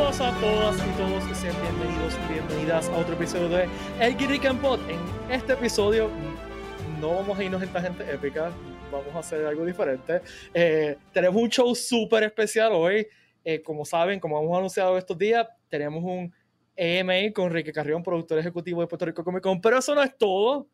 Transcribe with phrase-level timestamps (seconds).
[0.00, 3.68] Saludos a todas y todos y sean bienvenidos y bienvenidas a otro episodio de
[4.00, 4.80] El Geek Pod.
[4.88, 4.98] En
[5.30, 6.08] este episodio
[6.98, 8.50] no vamos a irnos en gente épica,
[8.90, 10.22] vamos a hacer algo diferente.
[10.54, 13.06] Eh, tenemos un show súper especial hoy.
[13.44, 16.32] Eh, como saben, como hemos anunciado estos días, tenemos un
[16.78, 19.60] AMA con Enrique Carrión, productor ejecutivo de Puerto Rico Comic Con.
[19.60, 20.66] Pero eso no es todo.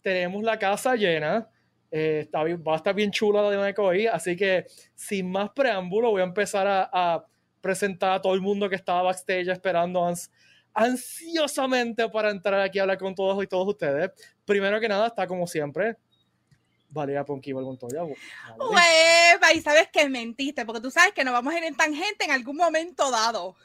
[0.00, 1.48] Tenemos la casa llena.
[1.88, 4.08] Eh, está bien, va a estar bien chula la dinámica hoy.
[4.08, 7.24] Así que, sin más preámbulo, voy a empezar a, a
[7.62, 10.30] presentar a todo el mundo que estaba backstage esperando ans
[10.74, 14.10] ansiosamente para entrar aquí a hablar con todos y todos ustedes.
[14.44, 15.96] Primero que nada, está como siempre.
[16.88, 18.04] Valeria Ponquiva Montoya.
[18.04, 22.24] Hueva, y sabes que mentiste, porque tú sabes que nos vamos a ir en tangente
[22.24, 23.56] en algún momento dado.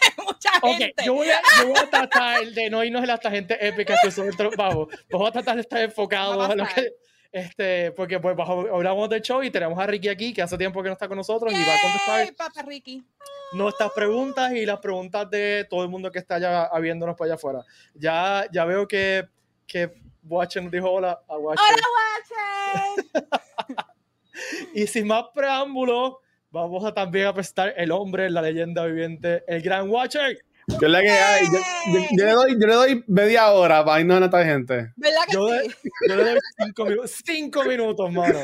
[0.24, 0.92] Mucha gente.
[0.94, 3.96] Okay, yo, voy a, yo, voy a, tratar de no irnos en la tangente épica
[4.00, 6.92] que son vamos, vamos a tratar de estar enfocados en lo que,
[7.30, 10.88] este, porque pues hablamos del show y tenemos a Ricky aquí, que hace tiempo que
[10.88, 13.04] no está con nosotros Yay, y va a contestar Papa Ricky.
[13.52, 17.34] nuestras preguntas y las preguntas de todo el mundo que está allá viéndonos para allá
[17.34, 17.64] afuera.
[17.94, 19.28] Ya, ya veo que,
[19.66, 21.74] que Watcher nos dijo hola a Watcher.
[21.74, 23.86] ¡Hola, Watcher!
[24.74, 26.16] y sin más preámbulos,
[26.50, 30.38] vamos a también a presentar el hombre, la leyenda viviente, el gran Watcher.
[30.80, 31.58] Yo le, hay, yo,
[31.92, 34.92] yo, yo, le doy, yo le doy media hora para irnos a esta gente.
[34.96, 35.90] ¿Verdad que yo, sí?
[36.08, 38.38] yo le doy cinco minutos, cinco minutos, mano.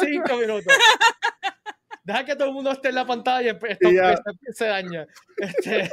[0.00, 0.74] Cinco minutos.
[2.04, 4.14] Deja que todo el mundo esté en la pantalla y esto Yeah.
[4.52, 5.06] se daña.
[5.38, 5.90] Este,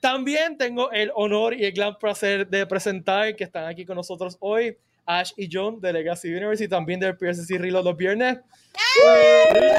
[0.00, 4.36] también tengo el honor y el gran placer de presentar que están aquí con nosotros
[4.40, 8.38] hoy Ash y John de Legacy Universe y también del PSC Reload los viernes.
[8.72, 9.74] ¡Crossover!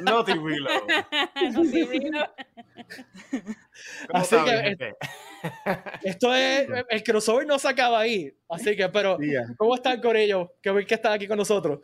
[0.00, 0.34] No te.
[0.36, 0.48] ¿Cómo
[4.12, 4.94] Así que-?
[6.02, 8.32] Esto es, el crossover no se acaba ahí.
[8.48, 9.46] Así que, pero, Yeah.
[9.56, 10.48] ¿cómo están con ellos?
[10.62, 11.80] Que ven que están aquí con nosotros.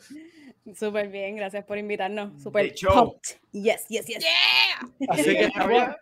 [0.75, 2.43] Súper bien, gracias por invitarnos.
[2.43, 3.37] Súper pumped.
[3.53, 4.19] Yes, yes, yes.
[4.19, 4.89] ¡Yeah!
[5.09, 5.94] Así que estamos-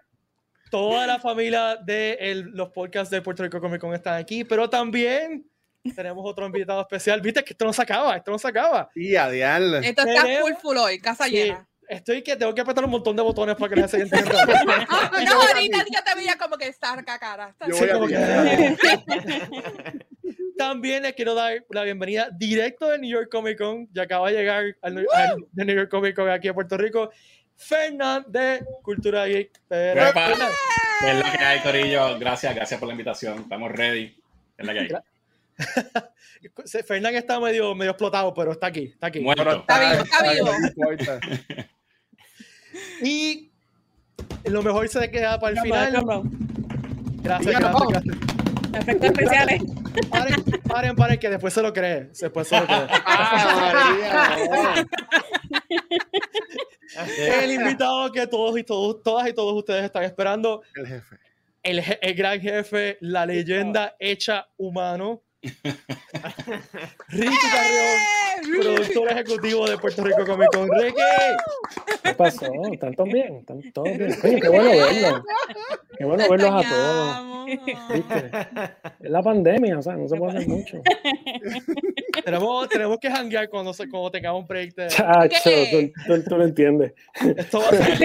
[0.70, 4.68] toda la familia de el- los podcasts de Puerto Rico Comic Con están aquí, pero
[4.68, 5.46] también
[5.94, 7.20] tenemos otro invitado especial.
[7.20, 8.88] Viste que esto no se acaba, esto no se acaba.
[8.94, 9.76] Y a diablo.
[9.78, 11.68] Esto está full full hoy, casa Sí, llena.
[11.88, 14.30] Estoy que tengo que apretar un montón de botones para que les se entienda.
[14.88, 17.54] Ah, Y no, ahorita yo te veía como que está cara.
[17.66, 18.76] Yo voy como que-
[20.56, 23.88] También les quiero dar la bienvenida directo de New York Comic Con.
[23.92, 27.10] Ya acaba de llegar al, al- de New York Comic Con aquí a Puerto Rico.
[27.56, 29.50] Fernán de Cultura Geek.
[29.70, 32.18] Es la que hay, Corillo.
[32.18, 33.40] Gracias, gracias por la invitación.
[33.40, 34.16] Estamos ready.
[34.56, 34.88] Es la que hay.
[36.86, 39.20] Fernán está medio, medio explotado, pero está aquí, está aquí.
[39.20, 39.50] Muerto.
[39.60, 40.50] Está vivo, está vivo.
[43.02, 43.52] Y
[44.46, 45.92] lo mejor se queda para el final.
[47.22, 48.16] Gracias, gracias, gracias.
[48.74, 49.62] Efectos especiales.
[50.10, 52.10] Paren, paren, paren, que después se lo cree.
[52.20, 52.86] Después se lo cree.
[56.96, 57.06] Ah.
[57.42, 61.16] El invitado que todos y todos, todas y todos ustedes están esperando, El jefe.
[61.62, 65.22] el, je- el gran jefe, la leyenda hecha humano,
[67.08, 70.68] Ricky Carrión, productor ejecutivo de Puerto Rico Comic Con.
[70.78, 71.00] Ricky,
[72.02, 72.46] ¿Qué pasó?
[72.72, 73.36] ¿Están todos bien?
[73.36, 74.16] ¿Están todos bien?
[74.22, 75.22] Oye, qué bueno verlos.
[75.98, 77.46] Qué bueno verlos a todos.
[77.94, 78.30] ¿Viste?
[79.00, 80.80] Es la pandemia, o sea, no se puede hacer mucho.
[82.24, 86.36] tenemos, tenemos que janguear cuando, se- cuando tengamos un break de Chacho, tú, tú- tú
[86.38, 86.92] lo entiendes.
[87.36, 87.98] esto va a ser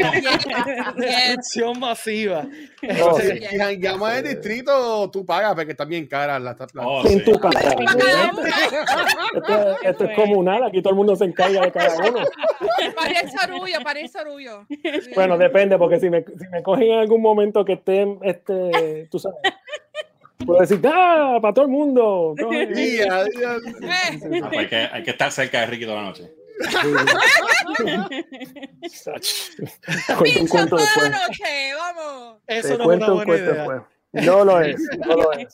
[0.98, 2.48] destrucción masiva.
[3.02, 3.40] Oh, Si sí.
[3.50, 7.29] si llamas el distrito, tú pagas porque están bien caras las las- Oh, En sí.
[7.32, 7.60] Tu casa.
[9.36, 12.20] Esto, esto es comunal, aquí todo el mundo se encarga de cada uno.
[12.96, 14.66] Parece orgullo, parece orgullo.
[15.16, 19.20] Bueno, depende, porque si me, si me cogen en algún momento que esté, este, tú
[19.20, 19.38] sabes,
[20.46, 21.38] puedo decir, ¡ah!
[21.42, 22.36] Para todo el mundo.
[22.40, 22.70] coge".
[22.76, 23.68] Y a diablo.
[23.82, 26.32] Eh, Ah, pues hay, que, hay que estar cerca de Ricky toda la noche.
[30.18, 31.10] Cuento un cuento toda después.
[31.10, 32.38] la noche, vamos.
[32.48, 33.54] Eso Te no es cuento una un buena cuento idea.
[33.56, 33.82] después.
[34.12, 35.48] No lo es, no lo es.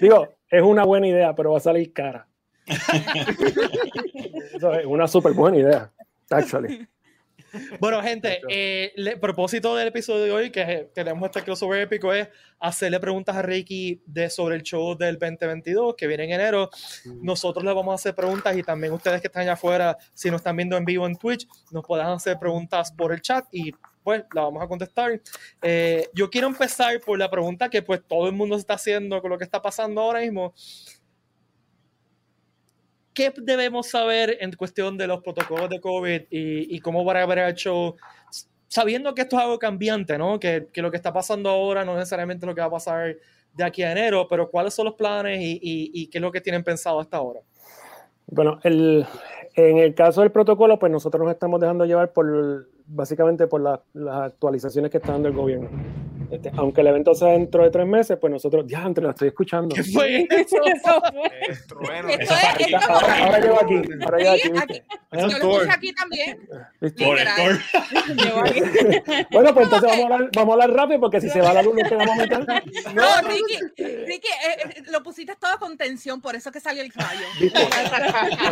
[0.00, 2.28] Digo, es una buena idea, pero va a salir cara.
[4.54, 5.90] Eso es una súper buena idea,
[6.30, 6.86] actually.
[7.80, 12.28] Bueno, gente, eh, el propósito del episodio de hoy, que tenemos este crossover épico, es
[12.60, 16.68] hacerle preguntas a Ricky de, sobre el show del 2022 que viene en enero.
[17.22, 20.40] Nosotros le vamos a hacer preguntas y también ustedes que están allá afuera, si nos
[20.40, 23.72] están viendo en vivo en Twitch, nos puedan hacer preguntas por el chat y
[24.02, 25.20] pues la vamos a contestar.
[25.62, 29.20] Eh, yo quiero empezar por la pregunta que pues todo el mundo se está haciendo
[29.20, 30.54] con lo que está pasando ahora mismo.
[33.14, 37.22] ¿Qué debemos saber en cuestión de los protocolos de COVID y, y cómo va a
[37.22, 37.94] haber show?
[38.68, 40.40] Sabiendo que esto es algo cambiante, ¿no?
[40.40, 43.16] Que, que lo que está pasando ahora no es necesariamente lo que va a pasar
[43.52, 46.32] de aquí a enero, pero ¿cuáles son los planes y, y- y qué es lo
[46.32, 47.40] que tienen pensado hasta ahora?
[48.28, 49.04] Bueno, el,
[49.56, 53.82] en el caso del protocolo, pues nosotros nos estamos dejando llevar por básicamente por la-
[53.94, 55.68] las actualizaciones que está dando el gobierno.
[56.30, 59.28] Este, aunque el evento sea dentro de tres meses, pues nosotros, ya, entre la estoy
[59.28, 59.74] escuchando.
[59.74, 60.56] ¿Qué fue eso?
[60.64, 61.30] Eso fue.
[61.48, 62.08] Es trueno.
[62.08, 62.30] Es,
[62.88, 64.82] Ahora, ahora llego aquí, ahora llego aquí, aquí-.
[65.12, 66.48] Yo lo escucho aquí también.
[66.80, 67.04] ¿Viste?
[67.04, 67.60] Por el Literal.
[68.16, 68.42] Llevo.
[69.30, 71.62] Bueno, pues entonces vamos a, hablar, vamos a hablar rápido porque si se va la
[71.62, 72.40] luz nos quedamos a mitad.
[72.94, 73.58] No, Ricky,
[74.06, 77.26] Ricky, eh, eh, lo pusiste todo con tensión, por eso que salió el rayo.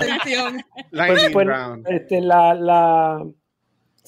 [0.01, 0.63] Tensión.
[0.91, 1.49] Pues, pues,
[1.87, 3.25] este, la, la,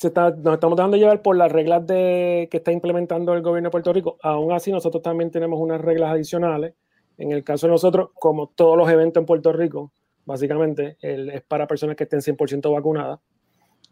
[0.04, 3.92] nos estamos dejando llevar por las reglas de, que está implementando el gobierno de Puerto
[3.92, 4.16] Rico.
[4.22, 6.74] Aún así, nosotros también tenemos unas reglas adicionales.
[7.18, 9.92] En el caso de nosotros, como todos los eventos en Puerto Rico,
[10.24, 13.20] básicamente el- es para personas que estén 100% vacunadas.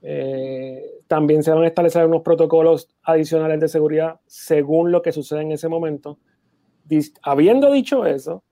[0.02, 5.42] Eh, también se van a establecer unos protocolos adicionales de seguridad según lo que sucede
[5.42, 6.18] en ese momento.
[7.22, 8.42] Habiendo dicho eso,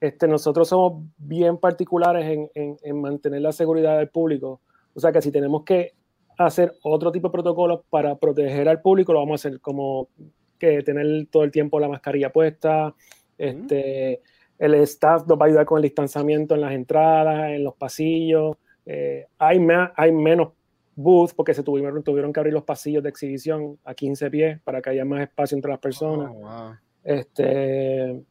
[0.00, 2.24] este, nosotros somos bien particulares
[2.54, 4.60] en- en mantener la seguridad del público.
[4.94, 5.92] O sea que si tenemos que
[6.38, 10.08] hacer otro tipo de protocolos para proteger al público, lo vamos a hacer como
[10.58, 12.94] que tener todo el tiempo la mascarilla puesta.
[13.38, 14.20] Este,
[14.58, 18.56] el staff nos va a ayudar con el distanciamiento en las entradas, en los pasillos.
[18.86, 20.52] Eh, hay, ma- hay menos
[20.96, 24.80] booths porque se tuvieron, tuvieron que abrir los pasillos de exhibición a 15 pies para
[24.80, 26.30] que haya más espacio entre las personas.
[26.32, 26.76] Oh, wow.
[27.02, 28.22] Este,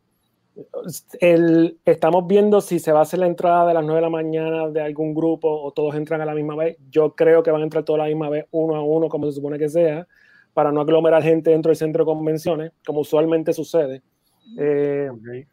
[1.19, 4.09] el- estamos viendo si se va a hacer la entrada de las 9 de la
[4.09, 6.77] mañana de algún grupo o todos entran a la misma vez.
[6.89, 9.25] Yo creo que van a entrar todos a la misma vez, uno a uno, como
[9.25, 10.07] se supone que sea,
[10.53, 14.01] para no aglomerar gente dentro del centro de convenciones, como usualmente sucede.
[14.57, 15.47] Eh, Ok.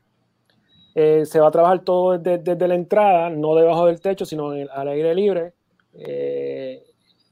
[0.94, 4.54] eh, se va a trabajar todo desde, desde la entrada, no debajo del techo, sino
[4.54, 5.52] en al aire libre.
[5.94, 6.82] Eh,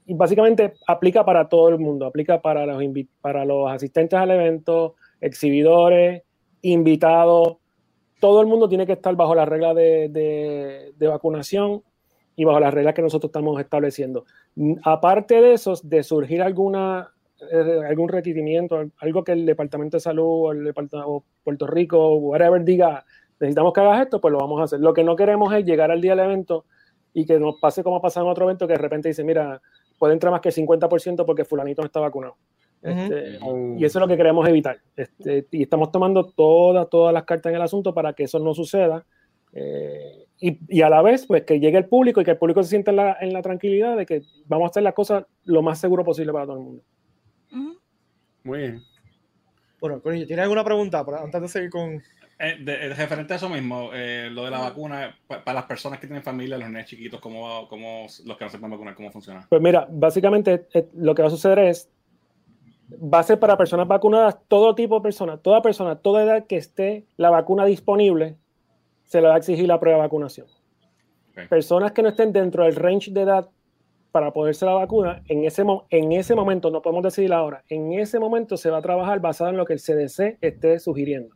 [0.05, 2.81] y básicamente aplica para todo el mundo, aplica para los,
[3.21, 6.23] para los asistentes al evento, exhibidores,
[6.61, 7.57] invitados.
[8.19, 10.09] Todo el mundo tiene que estar bajo la regla de,
[10.97, 11.83] de- vacunación
[12.35, 14.25] y bajo las reglas que nosotros estamos estableciendo.
[14.55, 17.11] Mm, Aparte de eso, de surgir alguna,
[17.51, 22.15] eh, algún requerimiento, algo que el Departamento de Salud o el Departamento o Puerto Rico,
[22.17, 23.05] whatever, diga,
[23.39, 24.79] necesitamos que hagas esto, pues lo vamos a hacer.
[24.79, 26.65] Lo que no queremos es llegar al día del evento
[27.13, 29.61] y que nos pase como ha pasado en otro evento, que de repente dice, mira,
[29.97, 32.35] puede entrar más que el 50% porque fulanito no está vacunado.
[32.81, 33.75] Este, Oh.
[33.77, 34.79] y eso es lo que queremos evitar.
[34.95, 38.53] Este, y estamos tomando todas, todas las cartas en el asunto para que eso no
[38.53, 39.05] suceda.
[39.53, 42.63] Eh, y, y a la vez, pues que llegue el público y que el público
[42.63, 45.61] se sienta en la, en la tranquilidad de que vamos a hacer las cosas lo
[45.61, 46.83] más seguro posible para todo el mundo.
[47.51, 47.79] Ujú.
[48.43, 48.81] Muy bien.
[49.81, 52.01] Bueno, Corillo, ¿tiene alguna pregunta para, antes de seguir con.
[52.41, 55.65] Eh, de- de- referente a eso mismo, eh, lo de la vacuna, pa- para las
[55.65, 58.95] personas que tienen familia, los nenes chiquitos, ¿cómo, cómo los que no se pueden vacunar,
[58.95, 59.45] cómo funciona?
[59.49, 61.89] Pues mira, básicamente eh, lo que va a suceder es,
[62.91, 66.57] va a ser para personas vacunadas, todo tipo de personas, toda persona, toda edad que
[66.57, 68.37] esté la vacuna disponible,
[69.05, 70.47] se le va a exigir la prueba de vacunación.
[71.49, 73.49] Personas que no estén dentro del range de edad
[74.11, 78.19] para poderse la vacuna, en ese, en ese momento, no podemos decidir ahora, en ese
[78.19, 81.35] momento se va a trabajar basado en lo que el CDC esté sugiriendo.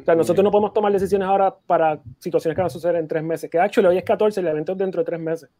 [0.00, 3.08] O sea, nosotros no podemos tomar decisiones ahora para situaciones que van a suceder en
[3.08, 3.50] tres meses.
[3.50, 5.50] Que actually hoy es 14, el evento es dentro de tres meses.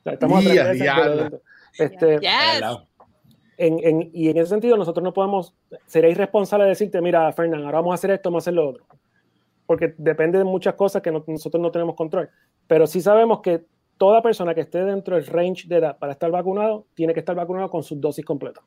[0.00, 1.40] O sea, estamos a tres Ya, meses.
[1.78, 2.62] Este, Yes.
[3.56, 5.54] En, en- y en ese sentido, nosotros no podemos,
[5.86, 8.84] sería irresponsable decirte, mira, Fernán, ahora vamos a hacer esto, vamos a hacer lo otro.
[9.66, 12.28] Porque depende de muchas cosas que no- nosotros no tenemos control.
[12.66, 13.64] Pero sí sabemos que
[13.96, 17.36] toda persona que esté dentro del range de edad para estar vacunado, tiene que estar
[17.36, 18.64] vacunado con sus dosis completas.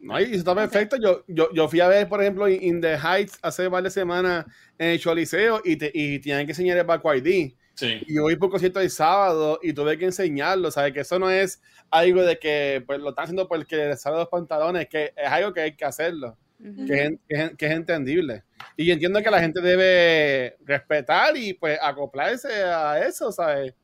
[0.00, 0.96] No, y eso está perfecto.
[0.96, 4.46] Yo, yo, yo fui a ver, por ejemplo, In the Heights hace varias semanas
[4.78, 7.52] en el Choliseo y, te, tenían que enseñar el Baco ID.
[7.78, 8.00] Sí.
[8.08, 10.92] Y yo voy por concierto el sábado y tuve que enseñarlo, ¿sabes?
[10.92, 14.28] Que eso no es algo de que pues, lo están haciendo porque les sale los
[14.28, 18.42] pantalones, que es algo que hay que hacerlo, que es, que es- que es entendible.
[18.76, 23.74] Y yo entiendo que la gente debe respetar y pues acoplarse a eso, ¿sabes?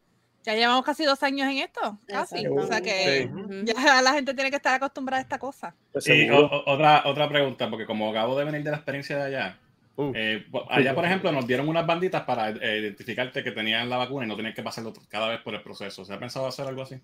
[0.42, 2.38] Ya llevamos casi dos años en esto, casi.
[2.40, 2.54] Exacto.
[2.62, 3.62] O sea que Sí.
[3.64, 5.74] Ya la gente tiene que estar acostumbrada a esta cosa.
[6.04, 9.58] Y o- otra, otra pregunta, porque como acabo de venir de la experiencia de allá,
[9.96, 10.12] Uh.
[10.14, 14.26] eh, allá, por ejemplo, nos dieron unas banditas para eh, identificarte que tenían la vacuna
[14.26, 16.04] y no tenías que pasarlo cada vez por el proceso.
[16.04, 16.96] ¿Se ha pensado hacer algo así?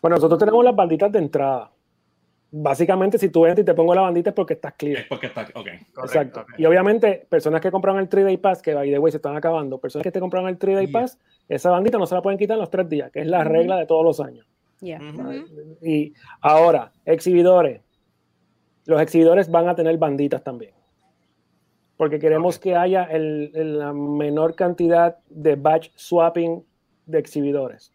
[0.00, 1.72] Bueno, nosotros tenemos las banditas de entrada.
[2.50, 5.00] Básicamente, si tú entras y te pongo la bandita es porque estás clear.
[5.00, 5.42] Es porque está.
[5.54, 5.66] Ok.
[5.92, 6.46] Correcto, Exacto.
[6.56, 9.78] Y obviamente, personas que compraron el 3-Day Pass, que by the way se están acabando,
[9.78, 11.00] personas que te compraron el 3-Day Yeah.
[11.00, 13.42] Pass, esa bandita no se la pueden quitar en los tres días, que es la
[13.42, 14.46] regla de todos los años.
[14.80, 15.00] Yeah.
[15.82, 17.82] Y ahora, exhibidores.
[18.84, 20.72] Los exhibidores van a tener banditas también.
[21.96, 26.62] Porque queremos que haya el- el- la menor cantidad de batch swapping
[27.06, 27.92] de exhibidores.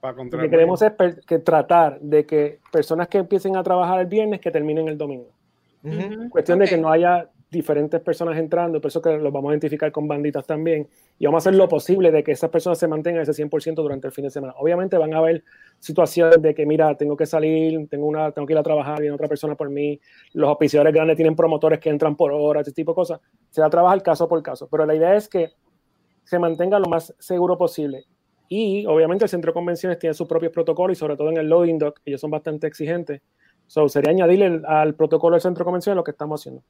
[0.00, 4.00] Para Lo que queremos es per- que tratar de que personas que empiecen a trabajar
[4.00, 5.30] el viernes que terminen el domingo.
[6.30, 9.92] Cuestión de que no haya diferentes personas entrando, por eso que los vamos a identificar
[9.92, 13.22] con banditas también, y vamos a hacer lo posible de que esas personas se mantengan
[13.22, 14.54] ese 100% durante el fin de semana.
[14.58, 15.44] Obviamente van a haber
[15.78, 19.14] situaciones de que, mira, tengo que salir, tengo, una, tengo que ir a trabajar, viene
[19.14, 20.00] otra persona por mí,
[20.32, 23.20] los auspiciadores grandes tienen promotores que entran por hora, ese tipo de cosas.
[23.50, 25.50] Se va a trabajar caso por caso, pero la idea es que
[26.24, 28.06] se mantenga lo más seguro posible.
[28.48, 31.48] Y obviamente el centro de convenciones tiene sus propios protocolos y sobre todo en el
[31.48, 33.20] loading dock, ellos son bastante exigentes.
[33.66, 36.62] So, sería añadirle al protocolo del centro de convenciones lo que estamos haciendo.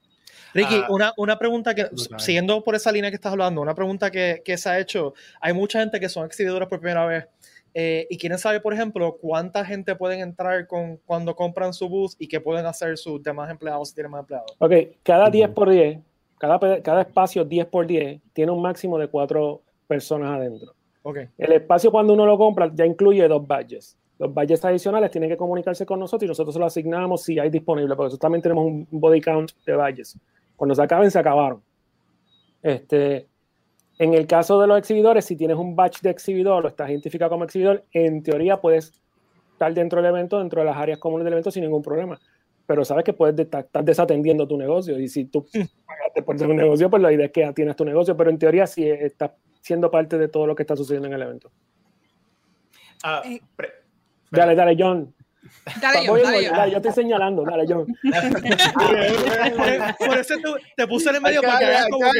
[0.55, 2.21] Ricky, Ah, una, una pregunta que, brutal.
[2.21, 5.53] siguiendo por esa línea que estás hablando, una pregunta que, que se ha hecho, hay
[5.53, 7.27] mucha gente que son exhibidores por primera vez
[7.75, 12.17] eh, y quieren saber, por ejemplo, cuánta gente pueden entrar con, cuando compran su bus
[12.19, 14.55] y qué pueden hacer sus demás empleados si tienen más empleados.
[14.59, 15.99] Ok, cada 10 por 10,
[16.39, 20.75] cada, cada espacio 10 por 10 tiene un máximo de cuatro personas adentro.
[21.03, 21.19] Ok.
[21.39, 23.97] El espacio cuando uno lo compra ya incluye dos badges.
[24.19, 27.51] Los badges adicionales tienen que comunicarse con nosotros y nosotros se los asignamos si hay
[27.51, 30.17] disponible, porque nosotros también tenemos un body count de badges.
[30.63, 31.61] Cuando se acaben, se acabaron.
[32.63, 33.27] Este,
[33.99, 37.33] en el caso de los exhibidores, si tienes un badge de exhibidor o estás identificado
[37.33, 38.93] como exhibidor, en teoría puedes
[39.55, 42.17] estar dentro del evento, dentro de las áreas comunes del evento sin ningún problema.
[42.65, 45.45] Pero sabes que puedes de- estar desatendiendo tu negocio y si tú
[45.85, 48.39] pagaste por ser un negocio, pues la idea es que tienes tu negocio, pero en
[48.39, 51.51] teoría sí estás siendo parte de todo lo que está sucediendo en el evento.
[53.57, 53.73] pre-
[54.31, 55.13] Dale, dale, John.
[55.81, 56.51] Dale, Voy, yo, voy, dale, yo.
[56.53, 57.87] dale, yo estoy señalando, dale, John.
[59.99, 62.11] por, eso te, te puse en el medio para que veas como.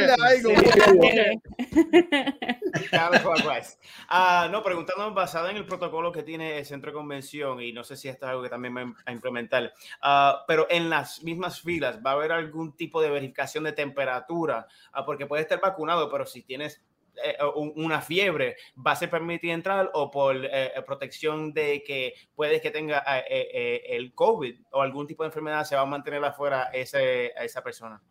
[4.07, 7.83] Ah, no, preguntándonos basado en el protocolo que tiene el centro de convención, y no
[7.83, 11.61] sé si esto es algo que también va a implementar, ah, pero en las mismas
[11.61, 16.09] filas va a haber algún tipo de verificación de temperatura, Ah, porque puedes estar vacunado,
[16.09, 16.81] pero si tienes
[17.23, 22.13] eh, un- una fiebre, ¿va a ser permitido entrar o por eh, protección de que
[22.35, 25.81] puedes que tenga eh, eh, eh, el COVID o algún tipo de enfermedad, se va
[25.81, 28.01] a mantener afuera ese, a esa persona?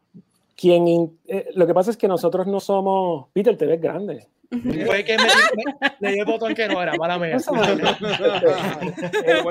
[0.56, 3.28] Quien eh, lo que pasa es que nosotros no somos.
[3.32, 4.28] Peter, te ves grande.
[4.50, 7.38] Fue que me, me- le di el botón que no era, mala mía.
[9.24, 9.42] Eh,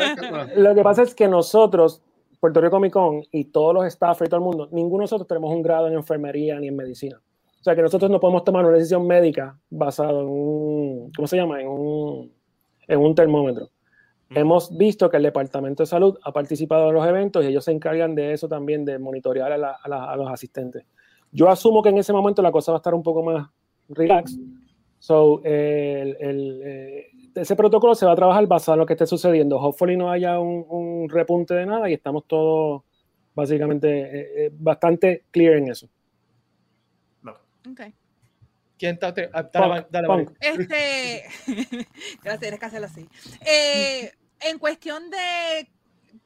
[0.55, 2.01] Lo que pasa es que nosotros,
[2.39, 5.27] Puerto Rico Comic Con y todos los staff y todo el mundo, ninguno de nosotros
[5.27, 7.20] tenemos un grado en enfermería ni en medicina.
[7.62, 11.38] O sea que nosotros no podemos tomar una decisión médica basada en un, ¿cómo se
[11.38, 11.62] llama?
[11.62, 12.34] En un,
[12.88, 13.70] en un termómetro.
[14.34, 17.72] Hemos visto que el Departamento de Salud ha participado en los eventos y ellos se
[17.72, 20.86] encargan de eso también, de monitorear a, la- a la- a los asistentes.
[21.32, 23.48] Yo asumo que en ese momento la cosa va a estar un poco más
[23.89, 24.38] relax.
[25.00, 29.06] So, el- el, eh, ese protocolo se va a trabajar basado en lo que esté
[29.06, 29.58] sucediendo.
[29.60, 32.84] Hopefully no haya un, un repunte de nada y estamos todos
[33.36, 35.88] básicamente eh, eh, bastante clear en eso.
[37.70, 37.82] Ok.
[38.77, 39.13] ¿Quién está?
[39.13, 40.38] te- ah, Punk, Dale, dale, punk.
[40.39, 41.24] Este,
[42.24, 43.08] gracias, tienes que hacerlo así.
[43.46, 45.70] Eh, en cuestión de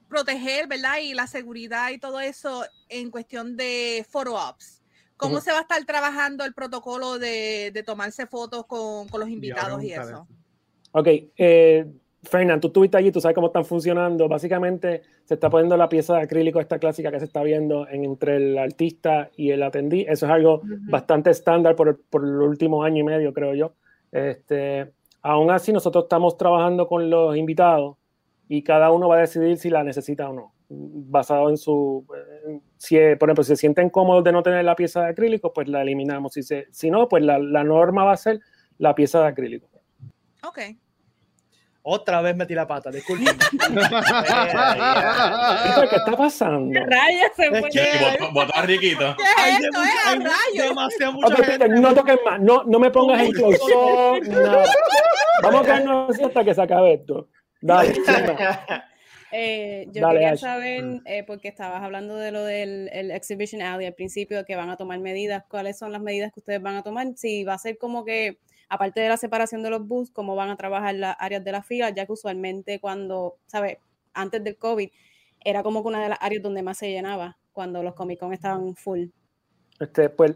[0.07, 0.99] proteger, ¿verdad?
[1.01, 4.81] Y la seguridad y todo eso, en cuestión de ops,
[5.17, 9.29] ¿cómo se va a estar trabajando el protocolo de, de tomarse fotos con, con los
[9.29, 10.27] invitados y eso?
[10.91, 11.85] Ok, eh,
[12.29, 14.27] Fernand, tú estuviste allí, tú sabes cómo están funcionando.
[14.27, 18.03] Básicamente se está poniendo la pieza de acrílico esta clásica que se está viendo en-
[18.05, 20.01] entre el artista y el atendí.
[20.07, 23.73] Eso es algo bastante estándar por, el- por el último año y medio, creo yo.
[24.11, 24.91] Este,
[25.21, 27.97] aún así, nosotros estamos trabajando con los invitados
[28.47, 32.05] y cada uno va a decidir si la necesita o no, basado en su...
[32.77, 35.67] si, por ejemplo, si se sienten cómodos de no tener la pieza de acrílico, pues
[35.67, 36.33] la eliminamos.
[36.33, 38.39] Si, se, si no, pues la, la norma va a ser
[38.77, 39.67] la pieza de acrílico.
[40.47, 40.59] Ok.
[41.87, 43.27] Otra vez metí la pata, disculpen.
[45.89, 46.79] ¿Qué está pasando?
[46.79, 47.69] Rayos se Es fue.
[48.33, 49.15] Votó a Riquito.
[49.15, 49.81] ¿Qué Hay es de esto?
[51.79, 54.65] no toques más, no, no me pongas en close up, nada.
[55.43, 57.29] Vamos a quedarnos así hasta que se acabe esto.
[57.61, 57.93] Dale.
[59.37, 60.39] Eh, yo Dale, quería Ash.
[60.39, 64.69] saber, eh, porque estabas hablando de lo del el Exhibition Alley al principio, que van
[64.69, 65.43] a tomar medidas.
[65.49, 67.07] ¿Cuáles son las medidas que ustedes van a tomar?
[67.17, 68.37] Si va a ser como que,
[68.69, 71.63] aparte de la separación de los bus, cómo van a trabajar las áreas de la
[71.63, 73.77] fila, ya que usualmente cuando, ¿sabes?
[74.13, 74.89] Antes del COVID,
[75.43, 78.33] era como que una de las áreas donde más se llenaba, cuando los Comic Con
[78.33, 79.07] estaban full.
[79.79, 80.35] Este, pues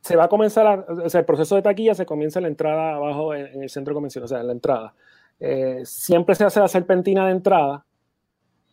[0.00, 2.94] se va a comenzar, o sea, el proceso de taquilla se comienza en la entrada
[2.94, 4.94] abajo en, el centro convención, o sea, en la entrada.
[5.40, 7.84] Eh, siempre se hace la serpentina de entrada,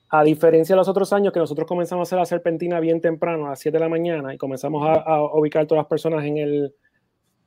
[0.09, 3.47] a diferencia de los otros años que nosotros comenzamos a hacer la serpentina bien temprano,
[3.47, 6.37] a las 7 de la mañana, y comenzamos a, a ubicar todas las personas en
[6.37, 6.75] el,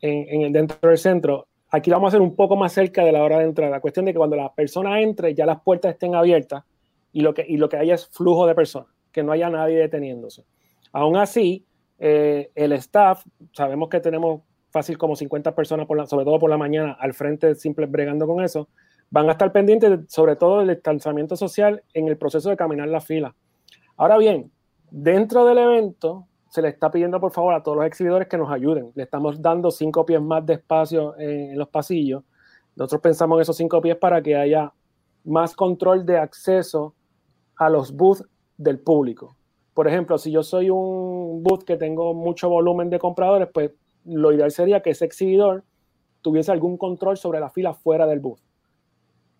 [0.00, 1.49] en, en dentro del centro.
[1.71, 3.81] Aquí lo vamos a hacer un poco más cerca de la hora de entrada.
[3.81, 6.64] Cuestión de que cuando la persona entre, ya las puertas estén abiertas
[7.12, 9.76] y lo que, y lo que haya es flujo de personas, que no haya nadie
[9.76, 10.45] deteniéndose.
[10.93, 11.67] Aún así,
[11.99, 16.50] eh, el staff, sabemos que tenemos fácil como 50 personas, por la, sobre todo por
[16.50, 18.69] la mañana, al frente, simple bregando con eso,
[19.11, 22.88] van a estar pendientes de- sobre todo del distanciamiento social en el proceso de caminar
[22.88, 23.35] la fila.
[23.97, 24.50] Ahora bien,
[24.90, 28.50] dentro del evento, se le está pidiendo por favor a todos los exhibidores que nos
[28.50, 28.90] ayuden.
[28.95, 32.23] Le estamos dando cinco pies más de espacio en, los pasillos.
[32.75, 34.73] Nosotros pensamos en esos cinco pies para que haya
[35.25, 36.95] más control de acceso
[37.57, 38.25] a los booths
[38.57, 39.37] del público.
[39.75, 43.73] Por ejemplo, si yo soy un booth que tengo mucho volumen de compradores, pues
[44.05, 45.64] lo ideal sería que ese exhibidor
[46.23, 48.40] tuviese algún control sobre la fila fuera del booth.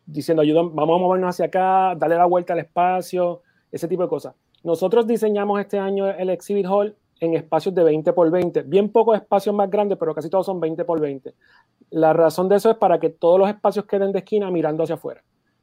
[0.05, 4.09] Diciendo, ayudan, vamos a movernos hacia acá, darle la vuelta al espacio, ese tipo de
[4.09, 4.35] cosas.
[4.65, 9.17] Nosotros diseñamos este año el Exhibit Hall en espacios de 20 por 20, bien pocos
[9.17, 11.35] espacios más grandes, pero casi todos son 20 por 20.
[11.91, 14.95] La razón de eso es para que todos los espacios queden de esquina mirando hacia
[14.95, 15.23] afuera,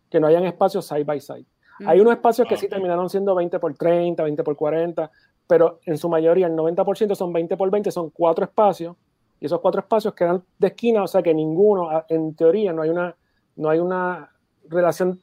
[0.10, 1.46] que no hayan espacios side by side.
[1.86, 5.12] Hay unos espacios que sí terminaron siendo 20 por 30, 20 por 40,
[5.48, 8.96] pero en su mayoría el 90% son 20 por 20, son cuatro espacios,
[9.40, 12.90] y esos cuatro espacios quedan de esquina, o sea que ninguno, en teoría, no hay
[12.90, 13.16] una,
[13.58, 14.32] no hay una
[14.70, 15.22] relación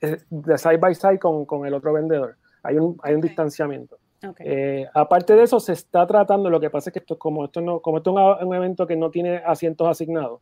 [0.00, 2.36] eh, de side by side con, con el otro vendedor.
[2.62, 3.24] Hay un, hay un Ok.
[3.24, 3.98] distanciamiento.
[4.26, 4.46] Okay.
[4.48, 7.60] Eh, aparte de eso, se está tratando, lo que pasa es que esto, como esto,
[7.60, 10.40] no, como esto es un, un evento que no tiene asientos asignados,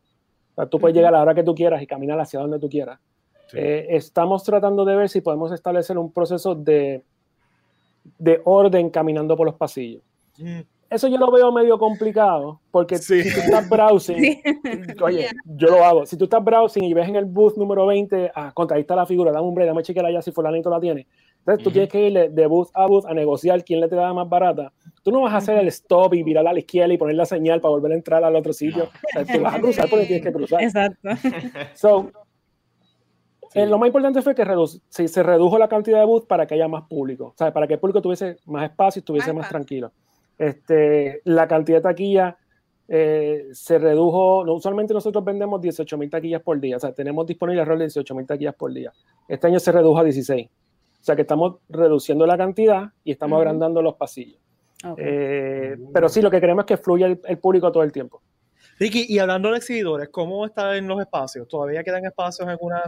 [0.52, 2.58] o sea, tú puedes llegar a la hora que tú quieras y caminar hacia donde
[2.58, 3.00] tú quieras.
[3.46, 3.56] Sí.
[3.58, 7.02] Eh, estamos tratando de ver si podemos establecer un proceso de,
[8.18, 10.02] de orden caminando por los pasillos.
[10.38, 10.60] Mm,
[10.90, 13.22] Eso yo lo veo medio complicado, porque Sí.
[13.22, 14.42] si tú estás browsing, Sí.
[15.00, 15.30] oye, Yeah.
[15.44, 16.04] yo lo hago.
[16.04, 18.96] Si tú estás browsing y ves en el booth número 20, ah, contra ahí está
[18.96, 21.06] la figura, dame un break, dame chequear allá si fulanito la tiene.
[21.38, 21.74] Entonces tú Ujú.
[21.74, 24.72] tienes que ir de- booth a booth a negociar quién le te da más barata.
[25.04, 27.24] Tú no vas a hacer el stop y virar a la izquierda y poner la
[27.24, 28.84] señal para volver a entrar al otro sitio.
[28.84, 30.60] O sea, tú vas a cruzar porque tienes que cruzar.
[30.62, 30.98] Exacto.
[31.74, 32.10] So,
[33.54, 36.46] eh, lo más importante fue que redu- se, se redujo la cantidad de booths para
[36.46, 39.32] que haya más público, o sea, para que el público tuviese más espacio y estuviese
[39.32, 39.92] Más más, tranquilo.
[40.40, 42.34] Este, la cantidad de taquillas
[42.88, 47.60] eh, se redujo, usualmente nosotros vendemos 18 mil taquillas por día, o sea, tenemos disponible
[47.60, 48.90] alrededor de 18 mil taquillas por día.
[49.28, 53.36] Este año se redujo a 16, o sea que estamos reduciendo la cantidad y estamos
[53.36, 53.40] Ujú.
[53.42, 54.40] agrandando los pasillos.
[54.82, 54.98] Ok.
[54.98, 58.22] Eh, pero sí, lo que queremos es que fluya el, el público todo el tiempo.
[58.78, 61.46] Ricky, y hablando de exhibidores, ¿cómo están los espacios?
[61.48, 62.82] ¿Todavía quedan espacios en alguna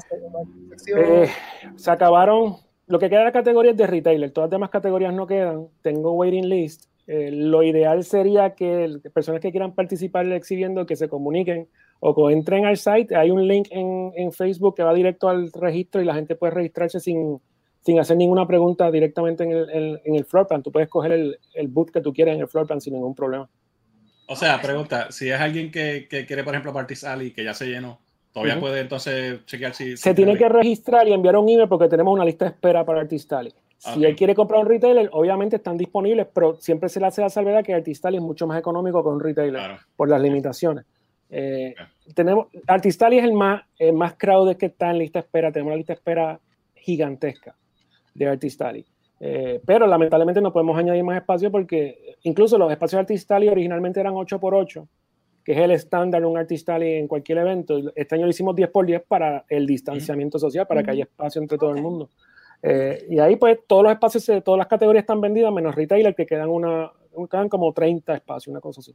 [0.70, 1.00] sección?
[1.00, 1.28] Eh,
[1.76, 2.56] se acabaron.
[2.86, 4.30] Lo que queda de la categoría es de retailer.
[4.30, 5.68] Todas las demás categorías no quedan.
[5.82, 6.86] Tengo waiting list.
[7.06, 11.68] Eh, lo ideal sería que el- personas que quieran participar exhibiendo que se comuniquen
[12.00, 13.14] o que entren al site.
[13.16, 16.52] Hay un link en, en Facebook que va directo al registro y la gente puede
[16.54, 17.38] registrarse sin,
[17.84, 20.62] sin hacer ninguna pregunta directamente en el, en- en el floor plan.
[20.62, 23.14] Tú puedes coger el, el boot que tú quieras en el floor plan sin ningún
[23.14, 23.48] problema.
[24.28, 27.52] O sea, pregunta, si es alguien que, que quiere, por ejemplo, partir y que ya
[27.52, 27.98] se llenó,
[28.32, 29.96] todavía puede entonces chequear si...
[29.96, 32.84] Se si tiene que registrar y enviar un email porque tenemos una lista de espera
[32.86, 33.52] para Artistali.
[33.82, 34.04] Si Ok.
[34.04, 37.64] él quiere comprar un retailer, obviamente están disponibles, pero siempre se le hace la salvedad
[37.64, 39.78] que Artistali es mucho más económico que un retailer Claro.
[39.96, 40.84] por las limitaciones.
[41.28, 41.74] Eh,
[42.14, 45.50] tenemos, Artistali es el más, el más crowded que está en lista de espera.
[45.50, 46.38] Tenemos una lista de espera
[46.76, 47.56] gigantesca
[48.14, 48.84] de Artistali.
[49.18, 53.98] Eh, pero lamentablemente no podemos añadir más espacio porque incluso los espacios de Artistali originalmente
[53.98, 54.86] eran 8x8,
[55.44, 57.80] que es el estándar de un Artistali en cualquier evento.
[57.96, 61.74] Este año lo hicimos 10x10 para el distanciamiento social, para que haya espacio entre todo
[61.74, 62.10] el mundo.
[62.62, 66.14] Eh, y ahí pues todos los espacios de todas las categorías están vendidas, menos retailer,
[66.14, 66.92] que quedan, una,
[67.30, 68.94] quedan como 30 espacios, una cosa así.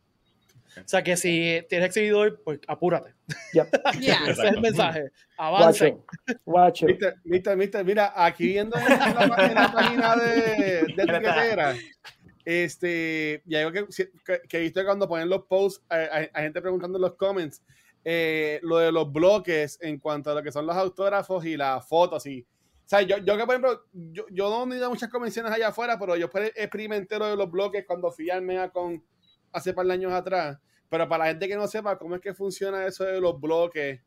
[0.77, 3.13] O sea que si tienes exhibidor, pues apúrate.
[3.51, 3.67] Yeah.
[4.27, 5.10] Ese es el mensaje.
[5.38, 5.95] Avancen.
[5.95, 6.86] Guacho, guacho.
[6.86, 10.25] Mister, mister, mister, mira, aquí viendo en la, en la página de,
[10.62, 11.75] de etiquetera,
[12.45, 13.86] este, y algo que,
[14.23, 17.62] que, que he visto cuando ponen los posts, hay, hay gente preguntando en los comments,
[18.06, 21.86] eh, lo de los bloques en cuanto a lo que son los autógrafos y las
[21.88, 22.25] fotos.
[22.27, 22.45] Y,
[22.89, 25.67] sea, yo, yo que por ejemplo, yo, yo no he ido a muchas convenciones allá
[25.69, 29.04] afuera, pero yo experimenté lo de los bloques cuando fui al Mega con
[29.52, 30.58] hace par de años atrás.
[30.89, 34.00] Pero para la gente que no sepa cómo es que funciona eso de los bloques,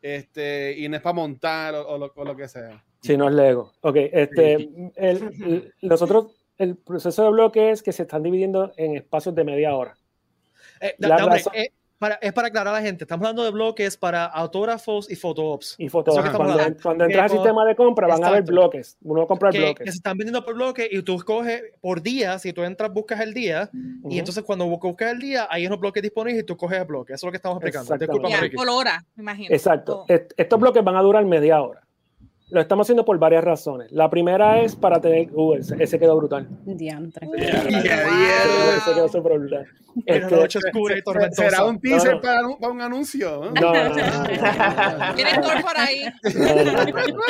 [0.00, 2.84] este, y no es para montar o, o lo, o lo que sea.
[3.02, 3.72] Si no es Lego.
[3.80, 8.96] Ok, este, el, el- nosotros, el proceso de bloque es que se están dividiendo en
[8.96, 9.96] espacios de media hora.
[10.80, 13.04] Eh, da- La da, hombre, razón- eh, para, es para aclarar a la gente.
[13.04, 15.74] Estamos hablando de bloques para autógrafos y fotoops.
[15.78, 16.04] Y estamos
[16.36, 18.96] Cuando, cuando entras al sistema de compra van a haber bloques.
[19.02, 19.94] Uno va a comprar Que, que se bloques.
[19.94, 22.38] están vendiendo por bloque y tú escoges por día.
[22.38, 23.70] Si tú entras, buscas el día.
[24.08, 26.84] Y entonces cuando bu- buscas el día, hay unos bloques disponibles y tú coges el
[26.84, 27.12] bloque.
[27.14, 27.96] Eso es lo que estamos explicando.
[27.96, 29.54] Disculpa, por hora, me imagino.
[29.54, 30.04] Exacto.
[30.08, 30.12] Oh.
[30.12, 31.82] Est- Estos bloques van a durar media hora.
[32.50, 33.92] Lo estamos haciendo por varias razones.
[33.92, 35.28] La primera es para tener.
[35.34, 36.48] Uh, ese, ese quedó brutal.
[36.64, 37.28] Diantre.
[37.36, 39.66] Yeah, Ese quedó- ese quedó súper brutal.
[40.06, 41.50] Este, una noche oscura y tormentosa.
[41.50, 42.20] ¿Será un teaser No, no.
[42.22, 43.30] Para, un, para un anuncio?
[43.30, 43.50] ¿no?
[43.50, 45.14] no, no, no, no, no.
[45.14, 46.04] Viene Thor por ahí.
[46.34, 47.22] No, no, no, no.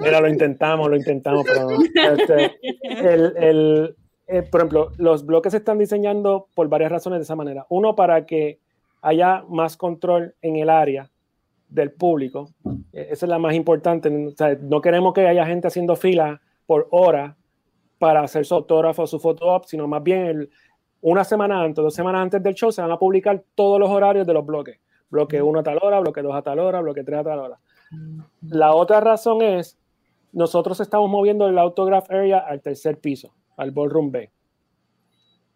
[0.00, 1.78] Mira, lo intentamos, lo intentamos, pero no.
[1.82, 3.96] Este, el, el,
[4.28, 7.66] eh, por ejemplo, los bloques se están diseñando por varias razones de esa manera.
[7.70, 8.60] Uno, para que
[9.02, 11.10] haya más control en el área
[11.74, 12.50] del público.
[12.92, 14.08] Eh, Esa es la más importante.
[14.26, 17.36] O sea, no queremos que haya gente haciendo fila por hora
[17.98, 20.50] para hacer su autógrafo o su foto op, sino más bien el-
[21.00, 24.26] una semana antes, dos semanas antes del show, se van a publicar todos los horarios
[24.26, 24.78] de los bloques.
[25.10, 27.58] Bloque 1 a tal hora, bloque 2 a tal hora, bloque 3 a tal hora.
[28.48, 29.76] La otra razón es,
[30.32, 34.30] nosotros estamos moviendo el autograph area al tercer piso, al ballroom B.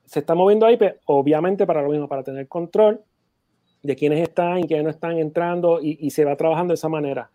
[0.04, 3.00] Se está moviendo ahí, obviamente para lo mismo, para tener control
[3.88, 6.88] de quiénes están y quiénes no están entrando y, y se va trabajando de esa
[6.88, 7.30] manera.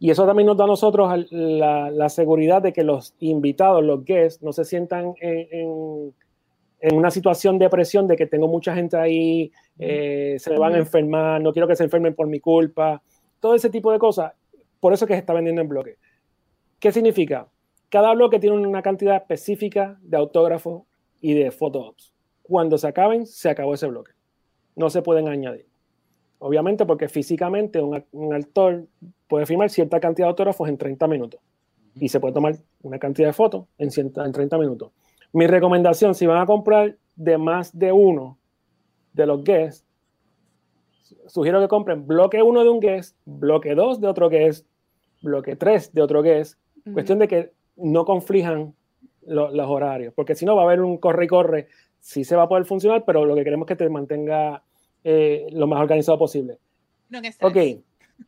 [0.00, 4.04] Y eso también nos da a nosotros la, la seguridad de que los invitados, los
[4.04, 6.14] guests, no se sientan en, en-
[6.80, 10.74] en una situación de presión de que tengo mucha gente ahí, eh, se me van
[10.74, 13.02] a enfermar, no quiero que se enfermen por mi culpa,
[13.40, 14.32] todo ese tipo de cosas.
[14.78, 15.96] Por eso es que se está vendiendo en bloque.
[16.78, 17.48] ¿Qué significa?
[17.88, 20.82] Cada bloque tiene una cantidad específica de autógrafos
[21.20, 22.12] y de photo-ops.
[22.44, 24.12] Cuando se acaben, se acabó ese bloque.
[24.76, 25.66] No se pueden añadir.
[26.40, 28.86] Obviamente porque físicamente un, un actor
[29.26, 31.40] puede firmar cierta cantidad de autógrafos en 30 minutos.
[31.96, 34.92] Y se puede tomar una cantidad de fotos en, 100 en 30 minutos.
[35.32, 38.38] Mi recomendación, si van a comprar de más de uno
[39.12, 39.84] de los guests,
[41.26, 44.66] sugiero que compren bloque 1 de un guest, bloque 2 de otro guest,
[45.22, 46.58] bloque 3 de otro guest,
[46.92, 48.74] cuestión de que no conflijan
[49.26, 51.68] lo- los horarios, porque si no va a haber un corre y corre,
[52.00, 54.62] sí se va a poder funcionar, pero lo que queremos es que te mantenga
[55.10, 56.58] eh, lo más organizado posible.
[57.08, 57.38] No estrés.
[57.40, 57.82] Ok.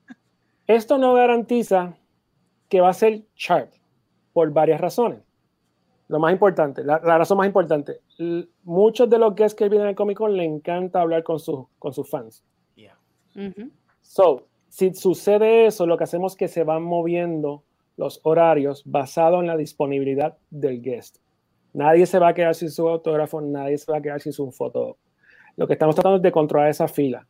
[0.67, 1.95] Esto no garantiza
[2.69, 3.73] que va a ser sharp
[4.33, 5.21] por varias razones.
[6.09, 9.89] Lo más importante, la, la razón más importante, l- muchos de los guests que vienen
[9.89, 12.43] al Comic Con le encanta hablar con, sus con sus fans.
[12.75, 12.97] Yeah.
[14.03, 17.63] So, si sucede eso, lo que hacemos es que se van moviendo
[17.97, 21.19] los horarios basado en la disponibilidad del guest.
[21.75, 24.51] Nadie se va a quedar sin su autógrafo, nadie se va a quedar sin su
[24.51, 24.97] foto.
[25.61, 27.27] Lo que estamos tratando es de controlar esa fila.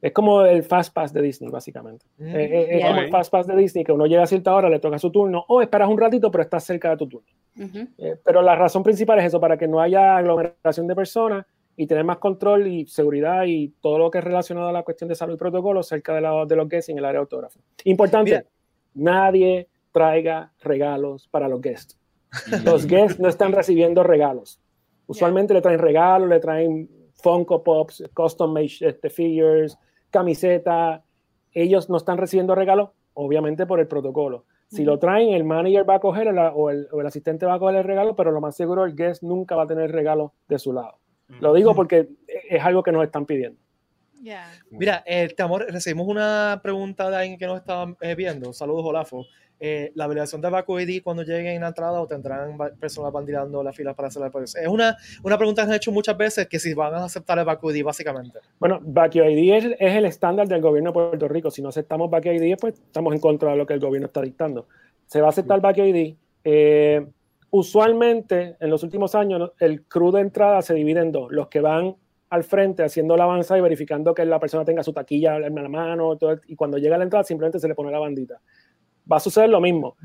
[0.00, 2.06] Es como el Fast Pass de Disney, básicamente.
[2.16, 2.26] Mm.
[2.28, 4.70] Eh, eh, es como el Fast Pass de Disney, que uno llega a cierta hora,
[4.70, 7.28] le toca su turno, o esperas un ratito, pero estás cerca de tu turno.
[7.98, 11.44] Eh, pero la razón principal es eso, para que no haya aglomeración de personas
[11.76, 15.08] y tener más control y seguridad y todo lo que es relacionado a la cuestión
[15.08, 17.24] de salud y protocolo cerca de, la- de los guests y en el área de
[17.24, 17.60] autógrafo.
[17.84, 18.46] Importante,
[18.94, 21.98] nadie traiga regalos para los guests.
[22.64, 24.58] Los guests no están recibiendo regalos.
[25.06, 26.88] Usualmente le traen regalos, le traen
[27.24, 29.78] Funko Pops, custom made este, figures,
[30.10, 31.02] camiseta.
[31.52, 34.44] Ellos no están recibiendo regalos, obviamente por el protocolo.
[34.68, 37.54] Si lo traen, el manager va a coger el- o, el, o el asistente va
[37.54, 40.32] a coger el regalo, pero lo más seguro el guest nunca va a tener regalo
[40.48, 40.98] de su lado.
[41.40, 42.08] Lo digo porque
[42.50, 43.58] es algo que nos están pidiendo.
[44.24, 44.50] Ya.
[44.70, 48.54] Mira, eh, te amor, recibimos una pregunta de alguien que nos estaba eh, viendo.
[48.54, 49.26] Saludos, Olafo.
[49.60, 53.62] Eh, la validación de Baco ID cuando lleguen a la entrada o tendrán personas bandirando
[53.62, 56.58] la fila para hacer la Es una, una pregunta que han hecho muchas veces que
[56.58, 58.38] si van a aceptar el Baco ID, básicamente.
[58.58, 61.50] Bueno, Backio ID es, es el estándar del gobierno de Puerto Rico.
[61.50, 64.22] Si no aceptamos Backio ID, pues estamos en contra de lo que el gobierno está
[64.22, 64.68] dictando.
[65.06, 66.14] Se va a aceptar Backio ID.
[66.44, 67.06] Eh,
[67.50, 71.30] usualmente, en los últimos años, el crew de entrada se divide en dos.
[71.30, 71.96] Los que van
[72.34, 75.68] al frente haciendo la avanza y verificando que la persona tenga su taquilla en la
[75.68, 78.40] mano, todo, y cuando llega a la entrada simplemente se le pone la bandita.
[79.10, 79.96] Va a suceder lo mismo.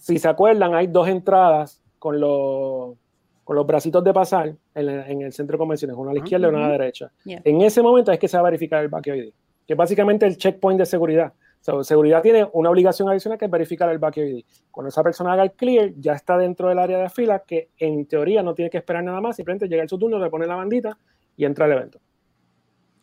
[0.00, 2.96] Si se acuerdan, hay dos entradas con los,
[3.44, 6.20] con los bracitos de pasar en, el- en el centro de convenciones, una a la
[6.20, 7.10] izquierda y una a la derecha.
[7.24, 7.40] Yeah.
[7.44, 9.32] En ese momento es que se va a verificar el Backio ID,
[9.66, 11.32] que es básicamente el checkpoint de seguridad.
[11.60, 14.44] So, seguridad tiene una obligación adicional que es verificar el Backio ID.
[14.70, 18.06] Cuando esa persona haga el clear, ya está dentro del área de fila, que en
[18.06, 20.54] teoría no tiene que esperar nada más, simplemente llega en su turno, le pone la
[20.54, 20.96] bandita
[21.38, 21.98] y entra al evento.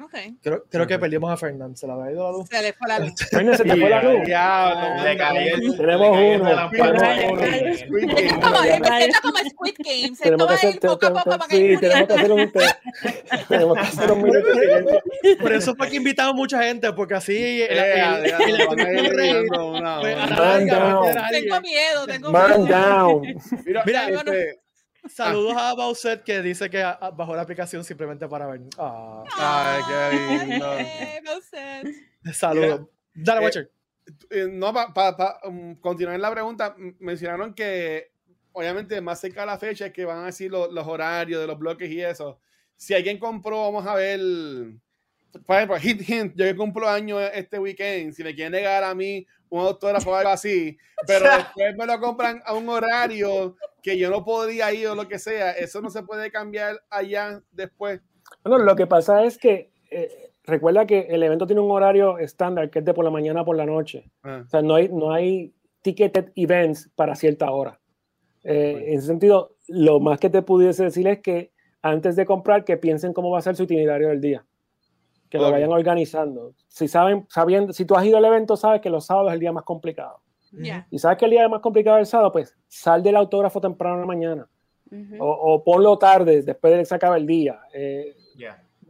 [0.04, 0.14] Ok.
[0.44, 1.76] Creo, creo que perdimos a Fernán.
[1.78, 2.50] Se la había ido la luz.
[2.50, 3.14] Se le fue la luz.
[3.30, 4.26] Fernández, se te fue la luz.
[4.26, 5.12] Diablo, Le
[5.54, 6.50] el- Tenemos le uno.
[6.50, 8.80] Es como, ya.
[9.50, 10.16] Squid Game.
[10.16, 12.60] Se toma poco a poco para que sí, tenemos que hacer un, te-
[13.48, 14.48] tenemos que hacer un minuto.
[15.40, 17.64] Por eso fue que invitamos mucha gente, porque así.
[20.30, 21.16] Man down.
[21.32, 22.78] Tengo miedo, tengo Man miedo.
[22.80, 23.22] down.
[23.66, 24.60] Mira, Mira, este,
[25.10, 28.62] Saludos a Bowser que dice que ah, bajó la aplicación simplemente para ver.
[28.78, 30.78] Ah, Ay, qué lindo.
[31.42, 32.34] Sé.
[32.34, 32.82] saludos.
[33.14, 33.72] Dale, eh, Watcher.
[34.30, 35.40] eh, no, para
[35.82, 38.12] continuar en la pregunta, mencionaron que
[38.52, 41.48] obviamente más cerca de la fecha es que van a decir lo- los horarios de
[41.48, 42.40] los bloques y eso.
[42.78, 44.20] Si alguien compró, vamos a ver,
[45.46, 48.94] por ejemplo, hint, hint, yo que cumplo años este weekend, si me quieren negar a
[48.96, 53.98] mí un autógrafo o algo así, pero después me lo compran a un horario que
[53.98, 58.02] yo no podría ir o lo que sea, eso no se puede cambiar allá después.
[58.44, 62.70] Bueno, lo que pasa es que eh, recuerda que el evento tiene un horario estándar
[62.70, 64.10] que es de por la mañana a por la noche.
[64.24, 67.80] Ah, O sea, no hay, no hay ticketed events para cierta hora.
[68.44, 72.66] Eh, En ese sentido, lo más que te pudiese decir es que antes de comprar,
[72.66, 74.46] que piensen cómo va a ser su itinerario del día.
[75.30, 76.54] Que lo vayan organizando.
[76.68, 79.40] Si saben, sabiendo, si tú has ido al evento, sabes que los sábados es el
[79.40, 80.20] día más complicado.
[80.90, 83.96] Y sabes que el día más complicado es el sábado, pues sal del autógrafo temprano
[83.96, 84.48] en la mañana.
[85.20, 87.60] O, o ponlo tarde, después de que se acabe el día.
[87.74, 88.16] Eh,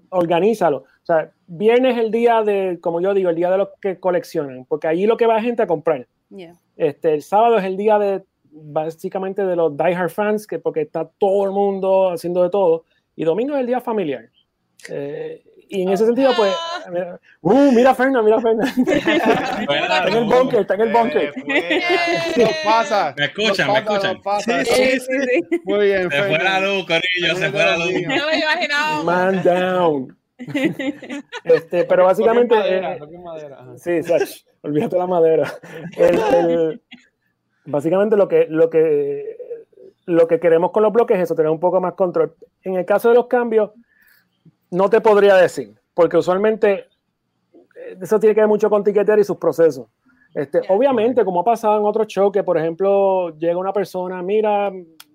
[0.09, 0.77] organízalo.
[0.77, 3.99] O sea, viernes es el día de, como yo digo, el día de los que
[3.99, 6.07] coleccionan, porque allí lo que va gente a comprar.
[6.29, 6.53] Yeah.
[6.75, 11.09] Este, el sábado es el día de, básicamente, de los diehard fans, que porque está
[11.17, 14.29] todo el mundo haciendo de todo, y domingo es el día familiar.
[14.89, 16.53] Eh, y en ese sentido, pues,
[16.91, 18.67] mira, uh, mira a Fernan, mira a Fernan.
[18.87, 21.33] está en el bunker, está en el bunker.
[21.47, 21.81] Eh,
[22.33, 23.13] pues, Nos pasa.
[23.17, 24.19] Me escuchan, me escuchan.
[24.39, 25.59] Sí, sí, sí.
[25.65, 27.91] Muy bien, Se fue la luz, Corillo, se fue la luz.
[28.07, 29.03] No me imaginaba.
[29.03, 30.17] Man down.
[31.45, 32.55] Este, pero básicamente.
[32.55, 33.65] Madera, eh, madera.
[33.77, 34.29] Sí, Sach,
[34.61, 35.53] olvídate la madera.
[35.97, 36.81] El- el-
[37.65, 39.37] básicamente lo que, lo, que,
[40.05, 42.35] lo que queremos con los bloques es eso, tener un poco más control.
[42.63, 43.71] En el caso de los cambios,
[44.71, 46.85] no te podría decir, porque usualmente
[47.75, 49.87] eh, eso tiene que ver mucho con tiquetear y sus procesos.
[50.33, 50.61] Este.
[50.67, 54.71] Obviamente, como ha pasado en otros shows, que por ejemplo llega una persona, mira,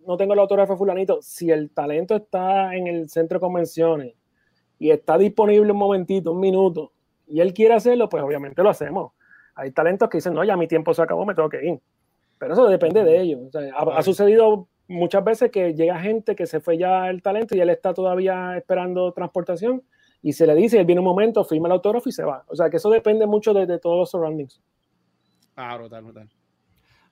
[0.07, 4.15] no tengo el autógrafo fulanito, si el talento está en el centro de convenciones
[4.79, 6.93] y está disponible un momentito, un minuto,
[7.27, 9.13] y él quiere hacerlo, pues obviamente lo hacemos.
[9.55, 11.81] Hay talentos que dicen, no, ya mi tiempo se acabó, me tengo que ir.
[12.39, 13.41] Pero eso depende de ellos.
[13.49, 17.23] O sea, ha, ha sucedido muchas veces que llega gente que se fue ya el
[17.23, 19.85] talento y él está todavía esperando transportación
[20.21, 22.45] y se le dice, él viene un momento, firma el autógrafo y se va.
[22.49, 24.61] O sea, que eso depende mucho de, todos los surroundings.
[25.57, 26.29] Ah, brutal, brutal.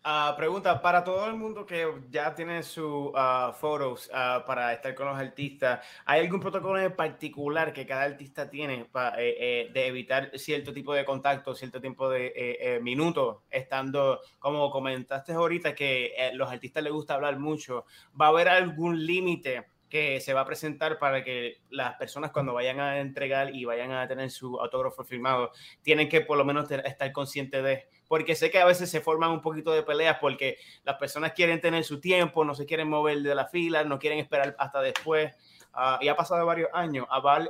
[0.05, 3.11] Ah, pregunta, para todo el mundo que ya tiene sus
[3.59, 8.49] fotos ah, para estar con los artistas, ¿hay algún protocolo en particular que cada artista
[8.49, 12.33] tiene pa- eh, eh, de evitar cierto tipo de contacto, cierto tipo de eh,
[12.77, 17.85] eh, minutos, estando, como comentaste ahorita, que eh, los artistas les gusta hablar mucho?
[18.19, 22.53] ¿Va a haber algún límite que se va a presentar para que las personas cuando
[22.55, 25.51] vayan a entregar y vayan a tener su autógrafo firmado,
[25.83, 29.31] tienen que por lo menos estar conscientes de porque sé que a veces se forman
[29.31, 33.21] un poquito de peleas porque las personas quieren tener su tiempo, no se quieren mover
[33.23, 35.33] de la fila, no quieren esperar hasta después.
[35.75, 37.07] Ah, y ha pasado varios años.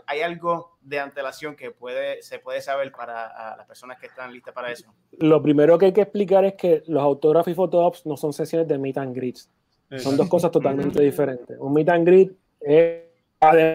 [0.07, 4.53] ¿Hay algo de antelación que puede, se puede saber para las personas que están listas
[4.53, 4.93] para eso?
[5.19, 8.69] Lo primero que hay que explicar es que los autógrafos y photops no son sesiones
[8.69, 9.49] de meet and greets.
[9.97, 11.57] Son dos cosas totalmente diferentes.
[11.59, 13.05] Un meet and greet es,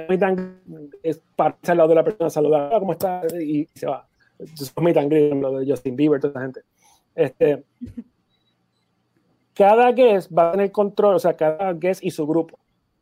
[0.08, 3.34] meet and greet es pararse al lado de la persona, saludar, "Hola, ¿cómo estás?
[3.34, 4.08] Y se va.
[4.38, 6.62] Eso es meet and greet, lo de Justin Bieber, toda esa gente.
[7.16, 7.64] Este,
[9.54, 12.58] cada guest va a tener control, o sea, cada guest y su grupo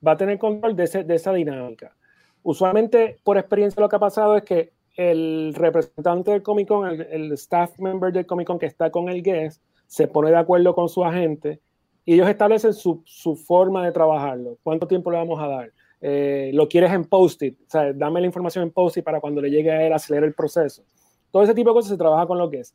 [0.05, 1.95] va a tener control de, ese- de esa dinámica.
[2.43, 7.01] Usualmente, por experiencia, lo que ha pasado es que el representante del Comic Con, el,
[7.01, 10.73] el staff member del Comic Con que está con el guest, se pone de acuerdo
[10.73, 11.59] con su agente
[12.03, 14.57] y ellos establecen su, su forma de trabajarlo.
[14.63, 15.71] ¿Cuánto tiempo le vamos a dar?
[16.01, 17.59] Eh, ¿Lo quieres en post-it?
[17.67, 20.33] O sea, dame la información en post-it para cuando le llegue a él acelerar el
[20.33, 20.83] proceso.
[21.29, 22.73] Todo ese tipo de cosas se trabaja con lo que es.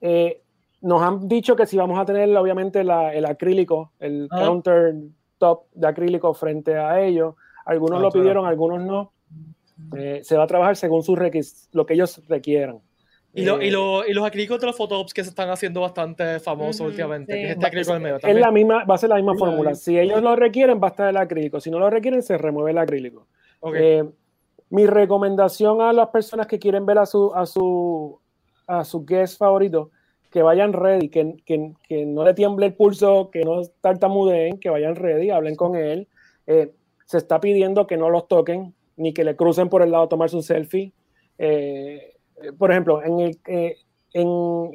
[0.00, 0.42] Eh,
[0.80, 4.44] nos han dicho que si vamos a tener, obviamente, la- el acrílico, el Ah.
[4.44, 4.94] counter
[5.38, 7.34] top de acrílico frente a ellos.
[7.64, 8.22] Algunos Ah, lo claro.
[8.22, 9.12] pidieron, algunos no.
[9.96, 12.80] Eh, se va a trabajar según sus requis lo que ellos requieran.
[13.34, 15.80] Y, lo- y, Eh, lo- y los acrílicos de los photops que se están haciendo
[15.82, 17.38] bastante famosos últimamente, sí.
[17.38, 19.34] que es este acrílico en el medio es la misma, va a ser la misma
[19.34, 19.74] Sí, fórmula.
[19.74, 21.60] Si ellos lo requieren, va a estar el acrílico.
[21.60, 23.26] Si no lo requieren, se remueve el acrílico.
[23.60, 23.74] Ok.
[23.76, 24.04] Eh,
[24.70, 28.18] mi recomendación a las personas que quieren ver a su, a su,
[28.66, 29.90] a su guest favorito,
[30.30, 34.70] que vayan ready, que, que, que no le tiemble el pulso, que no tartamudeen, que
[34.70, 36.08] vayan ready, hablen con él.
[36.46, 36.72] Eh,
[37.06, 40.08] se está pidiendo que no los toquen, ni que le crucen por el lado a
[40.08, 40.92] tomarse un selfie.
[41.38, 43.76] Eh, eh, por ejemplo, en el, eh,
[44.12, 44.70] en,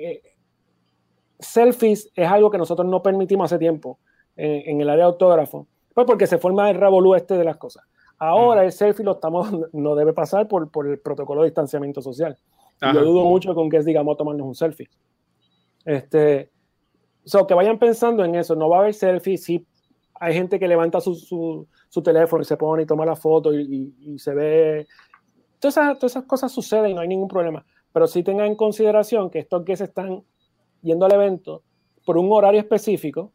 [1.39, 3.99] selfies es algo que nosotros no permitimos hace tiempo
[4.35, 7.83] en, el área de autógrafo, pues porque se forma el revolú este de las cosas.
[8.17, 12.35] Ahora el selfie lo estamos, no debe pasar por, por el protocolo de distanciamiento social.
[12.81, 14.89] Yo dudo mucho con que digamos, tomarnos un selfie.
[15.85, 16.51] Este,
[17.25, 19.65] so, que vayan pensando en eso, no va a haber selfie, sí
[20.19, 21.15] hay gente que levanta su,
[21.89, 24.87] su, teléfono y se pone y toma la foto y se ve.
[25.59, 27.65] Todas esas, todas esas cosas suceden y no hay ningún problema.
[27.91, 30.23] Pero sí tengan en consideración que estos que se están
[30.81, 31.63] yendo al evento
[32.05, 33.33] por un horario específico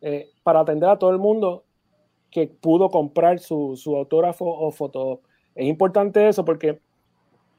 [0.00, 1.64] eh, para atender a todo el mundo
[2.30, 5.22] que pudo comprar su, su autógrafo o foto.
[5.54, 6.80] Es importante eso porque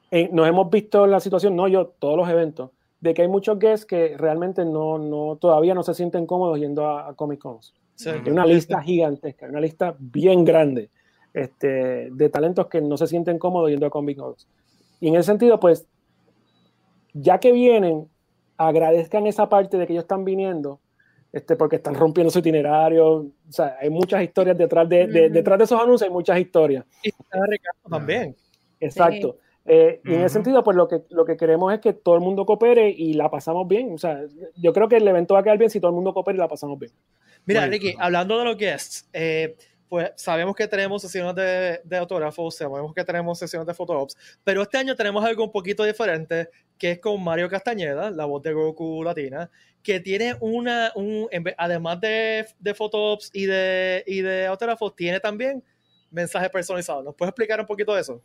[0.09, 2.71] eh, nos hemos visto en la situación, no yo, todos los eventos,
[3.04, 6.88] de que hay muchos guests que realmente no, no, todavía no se sienten cómodos yendo
[6.88, 7.74] a, a Comic Cons.
[7.96, 8.08] Sí.
[8.10, 10.89] Hay una lista gigantesca, una lista bien grande
[11.34, 14.48] este, de talentos que no se sienten cómodos yendo a Comic Cons.
[15.02, 15.86] Y en ese sentido, pues,
[17.13, 18.08] ya que vienen,
[18.58, 20.80] agradezcan esa parte de que ellos están viniendo,
[21.34, 23.16] este, porque están rompiendo su itinerario.
[23.18, 25.34] O sea, hay muchas historias detrás de, de- Ujú.
[25.34, 26.86] detrás de esos anuncios, hay muchas historias.
[27.04, 28.34] Y está Ricardo también.
[28.80, 29.36] Exacto.
[29.65, 30.26] Eh, y en Ujú.
[30.26, 33.13] ese sentido, pues lo que, lo que queremos es que todo el mundo coopere y
[33.13, 33.93] la pasamos bien.
[33.93, 34.21] O sea,
[34.56, 36.39] yo creo que el evento va a quedar bien si todo el mundo coopera y
[36.39, 36.91] la pasamos bien.
[37.45, 37.71] Mira, Bueno.
[37.71, 39.56] Ricky, hablando de los guests, eh,
[39.88, 44.63] pues sabemos que tenemos sesiones de, de autógrafos, sabemos que tenemos sesiones de photoops, pero
[44.63, 46.49] este año tenemos algo un poquito diferente,
[46.80, 49.52] que es con Mario Castañeda, la voz de Goku Latina,
[49.84, 55.19] que tiene una, un, en además de, de photoops y de, y de autógrafos, tiene
[55.19, 55.63] también
[56.13, 57.04] mensajes personalizados.
[57.04, 58.21] ¿Nos puedes explicar un poquito de eso?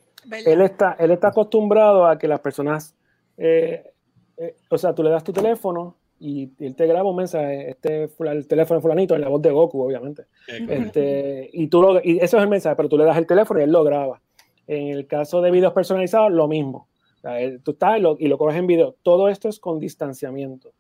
[0.47, 2.95] Él está, él está acostumbrado a que las personas,
[3.37, 3.91] eh,
[4.37, 8.11] eh, o sea, tú le das tu teléfono y él te graba un mensaje, este
[8.21, 10.25] el teléfono de fulanito, en la voz de Goku, obviamente.
[10.69, 13.61] Este, y tú lo, y eso es el mensaje, pero tú le das el teléfono
[13.61, 14.21] y él lo graba.
[14.67, 16.89] En el caso de videos personalizados, lo mismo.
[17.17, 18.97] O sea, él- tú estás y lo, y lo coges en video.
[19.03, 20.71] Todo esto es con distanciamiento.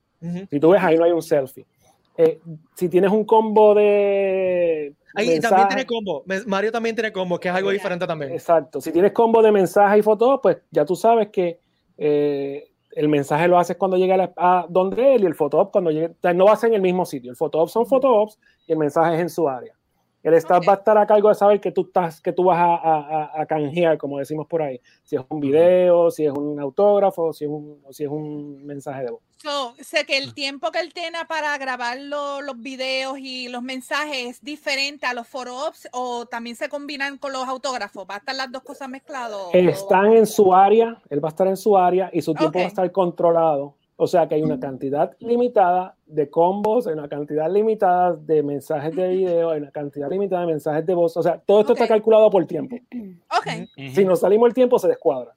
[0.51, 1.64] Si tú ves, ahí no hay un selfie.
[2.20, 2.40] Eh,
[2.74, 4.92] si tienes un combo de.
[5.14, 6.24] Ahí también tiene combo.
[6.46, 8.33] Mario también tiene combo, que es algo diferente también.
[8.33, 8.81] Exacto.
[8.81, 11.61] Si tienes combo de mensaje y fotos, pues ya tú sabes que
[11.96, 15.70] eh, el mensaje lo haces cuando llega a, la- a donde él y el photop
[15.72, 16.07] cuando llegue.
[16.09, 17.31] o sea, no va a ser en el mismo sitio.
[17.31, 19.72] El photop son photops y el mensaje es en su área.
[20.22, 22.59] El staff va a estar a cargo de saber que tú, estás, que tú vas
[22.59, 24.81] a, a- a- a canjear, como decimos por ahí.
[25.04, 28.64] Si es un video, si es un autógrafo, si es un, o si es un
[28.66, 29.20] mensaje de voz.
[29.40, 33.62] So, sé que el tiempo que él tiene para grabar lo- los videos y los
[33.62, 38.05] mensajes es diferente a los photo-ops o también se combinan con los autógrafos.
[38.11, 39.33] ¿Va a estar las dos cosas mezcladas?
[39.37, 42.59] o- Están en su área, él va a estar en su área y su tiempo
[42.59, 43.74] va a estar controlado.
[44.01, 48.94] O sea que hay una cantidad limitada de combos, hay una cantidad limitada de mensajes
[48.94, 51.16] de video, hay una cantidad limitada de mensajes de voz.
[51.16, 52.77] O sea, todo esto está calculado por tiempo.
[52.77, 53.46] Ok.
[53.77, 53.94] Ujú.
[53.94, 55.33] Si nos salimos el tiempo, se descuadra.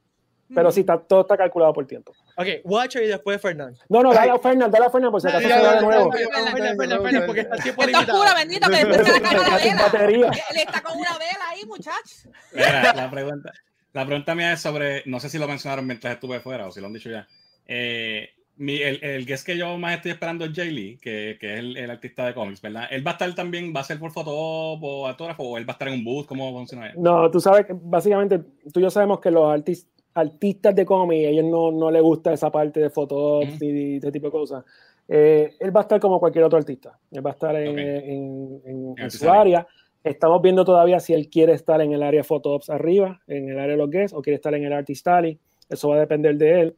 [0.54, 2.14] Pero sí, está, todo está calculado por tiempo.
[2.38, 3.80] Ok, Watcher y después Fernando.
[3.90, 6.10] No, no, dale a Fernan, dale a Fernan, por si acaso se va de nuevo.
[6.12, 6.26] dale.
[6.28, 8.20] Fernan, Fernan, Fernan, porque está el tiempo limitado.
[8.20, 9.84] pura, bendito, que después se le cae la Está vela.
[9.84, 10.28] batería.
[10.52, 12.28] Él está con una vela ahí, muchachos.
[12.54, 13.52] Mira, la pregunta,
[13.94, 16.80] la pregunta mía es sobre, no sé si lo mencionaron mientras estuve fuera o si
[16.82, 17.28] lo han dicho ya.
[17.68, 21.54] Eh, mi, el, el guest que yo más estoy esperando es Jay Lee, que, que
[21.54, 22.84] es el, el artista de cómics, ¿verdad?
[22.92, 25.72] ¿Él va a estar también, va a ser por foto o autógrafo o él va
[25.72, 26.28] a estar en un booth?
[26.28, 27.00] ¿Cómo funciona eso?
[27.00, 28.40] No, tú sabes que básicamente
[28.72, 32.02] tú y yo sabemos que los artis- artistas de cómic, a ellos no, no les
[32.02, 34.66] gusta esa parte de fotos y ese tipo de cosas.
[35.08, 36.98] Eh, él va a estar como cualquier otro artista.
[37.12, 37.78] Él va a estar en, Ok.
[37.78, 39.68] en- en- en Artist su área.
[40.04, 43.72] Estamos viendo todavía si él quiere estar en el área Photops arriba, en el área
[43.72, 45.40] de los guests, o quiere estar en el Artist Alley.
[45.70, 46.76] Eso va a depender de él.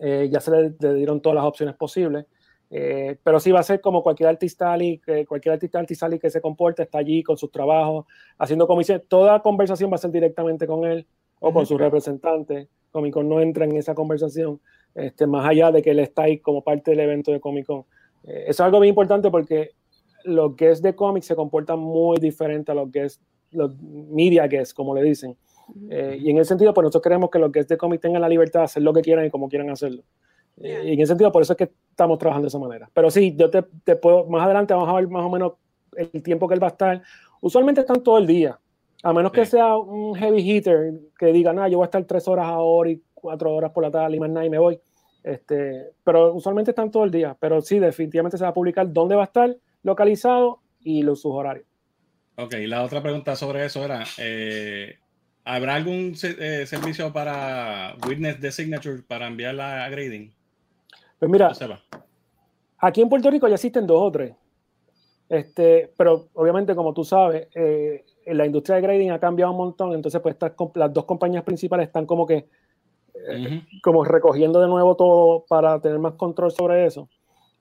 [0.00, 2.26] Eh, ya se le, le dieron todas las opciones posibles.
[2.70, 6.18] Eh, pero sí va a ser como cualquier artista alley, que cualquier artista artist alley
[6.18, 8.06] que se comporte, está allí con sus trabajos,
[8.38, 9.06] haciendo comisiones.
[9.06, 11.06] Toda conversación va a ser directamente con él
[11.44, 11.66] o con Ujú.
[11.66, 12.68] su representante.
[12.90, 14.60] Comic Con no entra en esa conversación,
[14.94, 17.80] este, más allá de que él está ahí como parte del evento de Comic Con.
[18.24, 19.72] Eh, eso es algo bien importante porque
[20.24, 24.94] los guests de cómics se comportan muy diferente a los guests, los media guests, como
[24.94, 25.36] le dicen.
[25.90, 28.28] Eh, y en ese sentido, pues nosotros queremos que los guests de cómics tengan la
[28.28, 30.02] libertad de hacer lo que quieran y como quieran hacerlo.
[30.62, 32.88] Eh, y en ese sentido, por eso es que estamos trabajando de esa manera.
[32.94, 35.52] Pero sí, yo te, te puedo, más adelante vamos a ver más o menos
[35.96, 37.02] el tiempo que él va a estar.
[37.40, 38.58] Usualmente están todo el día,
[39.04, 42.26] a menos que sea un heavy hitter que diga, nada, yo voy a estar tres
[42.26, 44.80] horas ahora y cuatro horas por la tarde y más nada y me voy.
[45.22, 47.36] Este, pero usualmente están todo el día.
[47.38, 51.32] Pero sí, definitivamente se va a publicar dónde va a estar localizado y los, sus
[51.32, 51.66] horarios.
[52.36, 54.96] Ok, la otra pregunta sobre eso era, eh,
[55.44, 60.32] ¿habrá algún eh, servicio para Witness the Signature para enviarla a grading?
[61.18, 61.52] Pues mira.
[62.78, 64.34] Aquí en Puerto Rico ya existen dos o tres.
[65.28, 69.92] Este, pero obviamente, como tú sabes, eh, la industria de grading ha cambiado un montón.
[69.94, 72.48] Entonces, pues estas, las dos compañías principales están como que
[73.14, 73.60] Ujú.
[73.82, 77.08] como recogiendo de nuevo todo para tener más control sobre eso.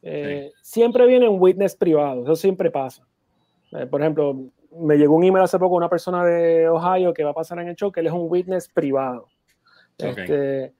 [0.01, 3.05] Eh, Siempre vienen witness privados, eso siempre pasa.
[3.71, 4.35] Eh, por ejemplo,
[4.77, 7.59] me llegó un email hace poco de una persona de Ohio que va a pasar
[7.59, 9.27] en el show que él es un witness privado.
[9.99, 10.17] Ok.
[10.17, 10.73] Este,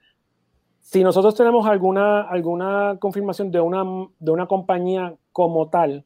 [0.80, 3.84] si nosotros tenemos alguna, alguna confirmación de una,
[4.19, 6.04] de una compañía como tal,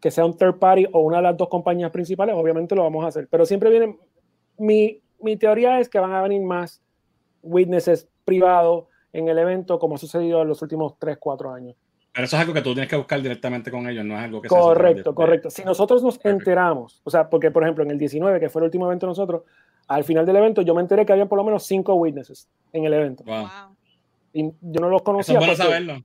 [0.00, 3.04] que sea un third party o una de las dos compañías principales, obviamente lo vamos
[3.04, 3.28] a hacer.
[3.30, 3.98] Pero siempre vienen,
[4.58, 6.82] mi, mi teoría es que van a venir más
[7.42, 11.74] witnesses privados en el evento, como ha sucedido en los últimos 3, 4 años.
[12.12, 14.40] Pero eso es algo que tú tienes que buscar directamente con ellos, no es algo
[14.40, 15.50] que se Correcto, por- correcto.
[15.50, 16.38] Si nosotros nos Perfecto.
[16.38, 19.10] enteramos, o sea, porque por ejemplo en el 19, que fue el último evento de
[19.10, 19.42] nosotros,
[19.86, 22.84] al final del evento yo me enteré que había por lo menos cinco witnesses en
[22.84, 23.22] el evento.
[23.24, 23.46] Wow.
[24.32, 25.34] Y yo no los Eso conocía.
[25.38, 26.02] es bueno saberlo.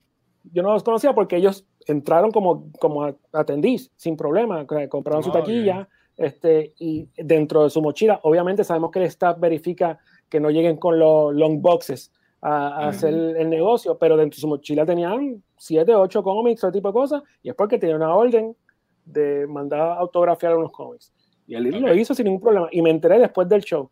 [0.52, 5.34] yo no los conocía porque ellos entraron como, como atendís, sin problema, compraron su Oh,
[5.34, 8.20] taquilla este, y dentro de su mochila.
[8.24, 12.12] Obviamente sabemos que el staff verifica que no lleguen con los long boxes
[12.42, 12.90] a, a Ujú.
[12.90, 16.94] hacer el negocio, pero dentro de su mochila tenían 7, 8 cómics, ese tipo de
[16.94, 18.56] cosas, y es porque tenía una orden
[19.04, 21.12] de mandar a autografiar unos cómics.
[21.48, 21.96] Y él lo Ok.
[21.98, 22.70] hizo sin ningún problema.
[22.72, 23.90] Y me enteré después del show.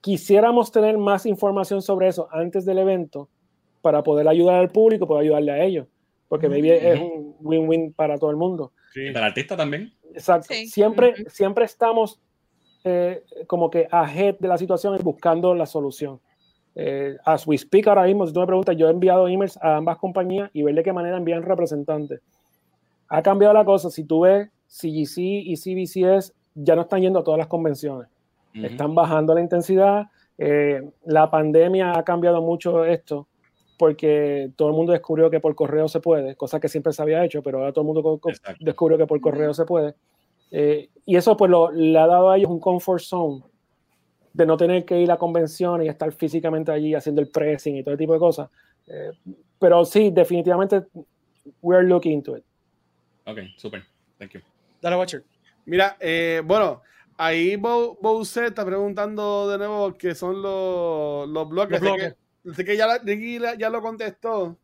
[0.00, 3.28] Quisiéramos tener más información sobre eso antes del evento
[3.80, 5.88] para poder ayudar al público, poder ayudarle a ellos,
[6.28, 8.72] porque maybe es un win-win para todo el mundo.
[8.92, 9.00] Sí.
[9.00, 9.92] Del artista también.
[10.12, 10.48] Exacto.
[10.50, 10.66] Sí.
[10.66, 12.20] Siempre, siempre estamos
[12.84, 16.20] eh, como que ahead de la situación y buscando la solución.
[16.74, 19.76] Eh, as we speak ahora mismo, si tú me preguntas, yo he enviado emails a
[19.76, 22.20] ambas compañías y ver de qué manera envían representantes.
[23.08, 23.90] Ha cambiado la cosa.
[23.90, 28.08] Si tú ves, CGC y CBCS ya no están yendo a todas las convenciones.
[28.54, 30.06] Están bajando la intensidad.
[30.38, 33.28] Eh, la pandemia ha cambiado mucho esto
[33.78, 37.24] porque todo el mundo descubrió que por correo se puede, cosa que siempre se había
[37.24, 38.64] hecho, pero ahora todo el mundo Exacto.
[38.64, 39.94] descubrió que por correo se puede.
[40.50, 43.42] Eh, y eso pues lo- le ha dado a ellos un comfort zone
[44.32, 47.82] de no tener que ir a convenciones y estar físicamente allí haciendo el pressing y
[47.82, 48.48] todo ese tipo de cosas.
[48.86, 49.10] Eh,
[49.58, 50.84] pero sí, definitivamente,
[51.62, 52.44] we're looking into it.
[53.26, 53.82] Ok, súper.
[54.18, 54.40] Thank you.
[54.80, 55.24] Dale, Watcher.
[55.64, 56.82] Mira, eh, bueno,
[57.16, 61.80] ahí Bo- Bowser está preguntando de nuevo qué son los, los bloques.
[61.80, 62.14] Los bloques.
[62.54, 64.56] Sé que ya, la- Ricky ya lo contestó.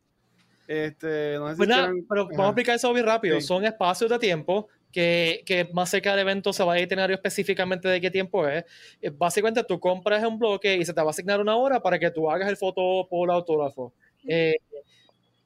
[0.66, 2.30] Este, no sé si Pues nada, quieran- pero Ajá.
[2.32, 3.40] vamos a explicar eso bien rápido.
[3.40, 3.46] Sí.
[3.46, 7.88] Son espacios de tiempo que, que más cerca del evento se va a itinerario específicamente
[7.88, 8.64] de qué tiempo es.
[9.00, 11.98] Eh, Básicamente tú compras un bloque y se te va a asignar una hora para
[11.98, 13.92] que tú hagas el foto por autógrafo.
[14.26, 14.56] Eh,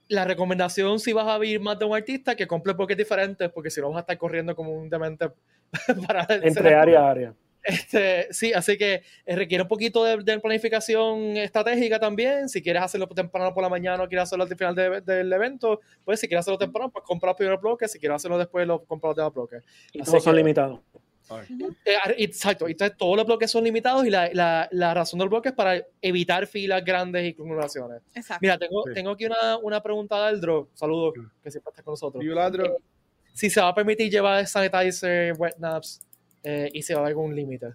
[0.09, 3.71] la recomendación si vas a ir más de un artista que compre bloques diferentes porque
[3.71, 5.31] si no vas a estar corriendo como un demente
[6.07, 7.35] para Entre área a área.
[7.67, 12.49] Este, sí, así que eh, requiere un poquito de, de planificación estratégica también.
[12.49, 15.81] Si quieres hacerlo temprano por la mañana o quieres hacerlo al final de- del evento,
[16.05, 17.91] pues si quieres hacerlo temprano, pues compra los primeros bloques.
[17.91, 19.65] Si quieres hacerlo después, lo compra los demás bloques.
[19.93, 20.81] Y todos son limitados.
[21.85, 25.49] Eh, exacto, entonces todos los bloques son limitados y la, la, la razón del bloque
[25.49, 27.35] es para evitar filas grandes y.
[28.15, 28.39] Exacto.
[28.43, 28.95] Mira, tengo, Sí.
[28.95, 30.69] tengo aquí una, una pregunta del Draw.
[30.75, 32.23] Saludos, que siempre está con nosotros.
[32.23, 32.77] Vivo ladro.
[33.33, 36.01] Si se va a permitir llevar sanitizer, wet naps
[36.49, 37.75] eh, y si va a haber algún límite.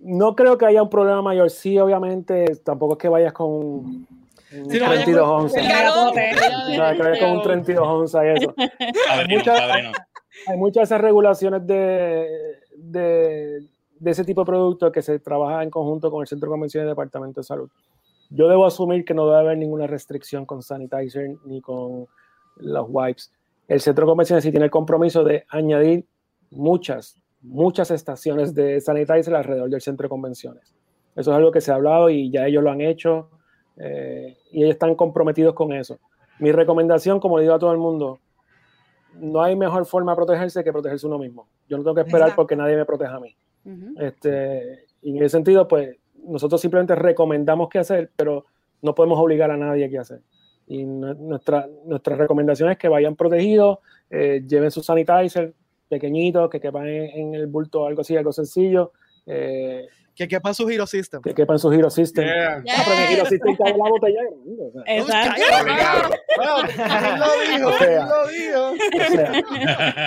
[0.00, 1.48] No creo que haya un problema mayor.
[1.50, 4.08] Sí, obviamente, tampoco es que vayas con un
[4.50, 5.62] Sí, no vayas 32 con- onzas.
[5.62, 8.54] Que vayas con un 32 onzas y eso.
[9.08, 9.92] Padrino, muchas- padrino.
[10.48, 12.28] Hay muchas de esas regulaciones de,
[12.76, 13.60] de,
[14.00, 16.86] de ese tipo de productos que se trabaja en conjunto con el Centro de Convenciones
[16.86, 17.70] y el Departamento de Salud.
[18.30, 22.06] Yo debo asumir que no debe haber ninguna restricción con sanitizer ni con
[22.56, 23.32] los wipes.
[23.68, 26.04] El Centro de Convenciones sí tiene el compromiso de añadir
[26.50, 30.74] muchas, muchas estaciones de sanitizer alrededor del Centro de Convenciones.
[31.14, 33.30] Eso es algo que se ha hablado y ya ellos lo han hecho
[33.76, 35.98] eh, y ellos están comprometidos con eso.
[36.40, 38.18] Mi recomendación, como le digo a todo el mundo,
[39.20, 41.46] no hay mejor forma de protegerse que protegerse uno mismo.
[41.68, 42.36] Yo no tengo que esperar Exacto.
[42.42, 43.36] porque nadie me proteja a mí.
[43.64, 43.94] Ujú.
[44.00, 48.46] Este, y en ese sentido, pues nosotros simplemente recomendamos qué hacer, pero
[48.82, 50.20] no podemos obligar a nadie a qué hacer.
[50.66, 53.78] Y nu- nuestra, nuestra recomendación es que vayan protegidos,
[54.10, 55.54] eh, lleven sus sanitizer
[55.94, 58.92] pequeñitos, que quepan en, en el bulto, algo así, algo sencillo,
[59.26, 59.86] eh,
[60.16, 61.20] Que quepan su Hero System.
[61.22, 62.24] que quepan su Hero System.
[62.24, 62.62] Yeah.
[62.62, 62.74] Yeah.
[62.76, 65.42] Ah, pero que Hero System cabe en la botella grande, o sea, Exacto.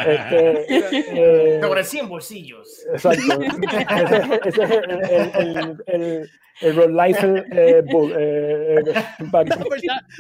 [0.08, 2.86] Este, eh, Sobre 100 bolsillos.
[2.92, 3.42] Exacto.
[3.42, 6.30] ese, ese es el, el, el,
[6.62, 8.84] el, Rod Liefeld, eh, book, eh, eh,
[9.32, 9.60] verdad,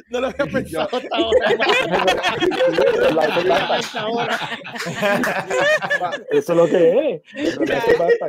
[0.10, 0.90] no lo había pensado
[3.72, 4.40] hasta ahora.
[6.32, 7.60] Eso es lo que es.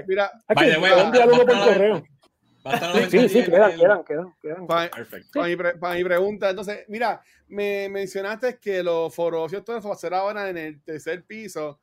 [0.06, 2.04] Mira, Aquí, By the way, voy a enviar uno por correo.
[3.08, 4.66] Sí, sí, quedan, quedan, quedan, quedan.
[4.66, 5.28] para, Perfecto.
[5.34, 9.92] para mi, pre- para mi pregunta, entonces, mira, me mencionaste que los foros, esto va
[9.92, 11.80] a ser ahora en el tercer piso.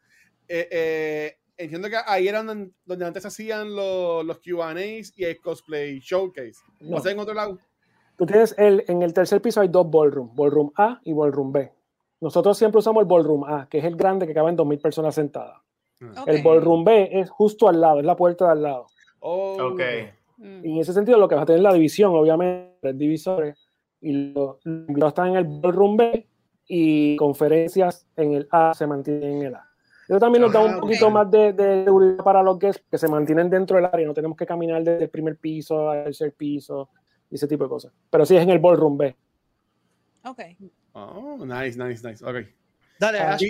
[0.48, 5.40] Eh, eh, entiendo que ahí era donde, donde antes hacían los, los QAs y el
[5.40, 6.56] cosplay showcase.
[6.84, 6.98] ¿Va No.
[6.98, 7.58] a ser en otro lado?
[8.18, 11.72] Tú tienes el, en el tercer piso hay dos ballroom, ballroom A y ballroom B.
[12.22, 15.58] Nosotros siempre usamos el ballroom A, que es el grande que caben 2.000 personas sentadas.
[16.18, 16.28] Ok.
[16.28, 18.88] El ballroom B es justo al lado, es la puerta de al lado.
[19.20, 19.82] Oh, Ok.
[20.38, 20.66] Mm.
[20.66, 23.58] Y en ese sentido, lo que vas a tener es la división, obviamente, tres divisores,
[24.02, 26.28] y los invitados están en el ballroom B
[26.68, 29.70] y conferencias en el A se mantienen en el A.
[30.08, 30.82] Eso también nos da Ah, un ok.
[30.82, 34.14] poquito más de, de seguridad para los guests que se mantienen dentro del área, no
[34.14, 36.90] tenemos que caminar desde el primer piso al tercer piso
[37.30, 37.92] y ese tipo de cosas.
[38.10, 39.16] Pero sí es en el ballroom B.
[40.24, 40.40] Ok.
[40.94, 42.24] Oh, nice, nice, nice.
[42.24, 42.46] Ok.
[43.00, 43.44] Dale, Ah, Ash.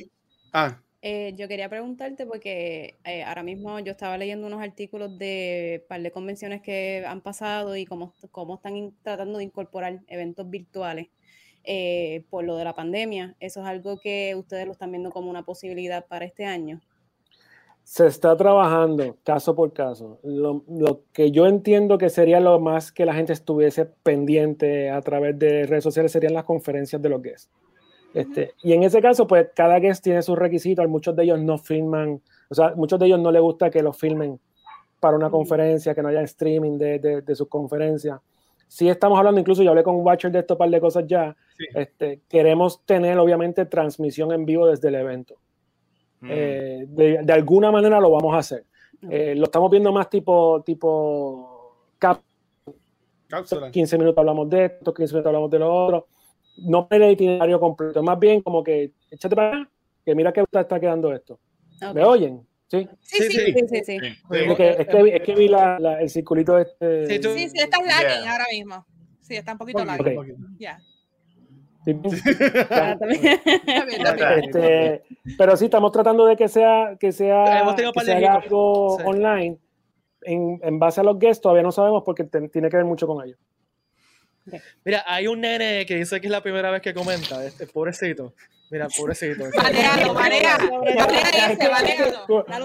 [0.54, 5.86] Ah, Eh, yo quería preguntarte porque eh, ahora mismo yo estaba leyendo unos artículos de
[5.88, 10.50] par de convenciones que han pasado y cómo, cómo están in- tratando de incorporar eventos
[10.50, 11.10] virtuales
[11.66, 13.36] eh, por lo de la pandemia.
[13.40, 16.82] ¿Eso es algo que ustedes lo están viendo como una posibilidad para este año?
[17.84, 20.20] Se está trabajando caso por caso.
[20.24, 25.02] Lo, lo que yo entiendo que sería lo más que la gente estuviese pendiente a
[25.02, 27.52] través de redes sociales serían las conferencias de los guests.
[28.16, 30.88] Este, Y en ese caso, pues cada guest tiene sus requisitos.
[30.88, 33.98] Muchos de ellos no filman, o sea, muchos de ellos no les gusta que los
[33.98, 34.40] filmen
[35.02, 38.20] para una conferencia, que no haya streaming de, de, de sus conferencias.
[38.68, 41.36] Sí estamos hablando, incluso yo hablé con Watcher de esto par de cosas ya.
[41.58, 41.66] Sí.
[41.76, 45.36] Este, queremos tener, obviamente, transmisión en vivo desde el evento.
[46.28, 48.66] Eh, de, de alguna manera lo vamos a hacer.
[49.10, 52.22] Eh, lo estamos viendo más tipo, tipo cap.
[53.28, 53.72] Cápsula.
[53.72, 56.08] 15 minutos hablamos de esto, 15 minutos hablamos de lo otro.
[56.58, 59.72] No el itinerario completo, más bien como que échate para acá,
[60.06, 61.40] que mira que está quedando esto.
[61.94, 62.46] ¿Me oyen?
[62.68, 62.88] Sí.
[63.02, 63.98] Sí, sí, sí.
[63.98, 67.08] Es que, es que, es que vi la, la- el circulito este.
[67.08, 68.32] Sí, tú- Sí, sí, está lagging Yeah.
[68.32, 68.86] ahora mismo.
[69.22, 70.08] Sí, está un poquito lagging.
[70.08, 70.16] Ok.
[70.16, 70.38] poquito.
[70.58, 70.80] Ya.
[72.72, 72.96] Ah.
[74.44, 75.04] Este,
[75.38, 78.98] pero sí, estamos tratando de que sea, que sea, Hemos tenido que se haga algo
[79.00, 79.04] sí.
[79.06, 79.58] online.
[80.22, 83.06] En, en base a los guests todavía no sabemos porque te- tiene que ver mucho
[83.06, 83.38] con ellos.
[84.84, 87.46] Mira, hay un nene que dice que es la primera vez que comenta.
[87.46, 88.34] Este, pobrecito.
[88.72, 89.46] Mira, pobrecito.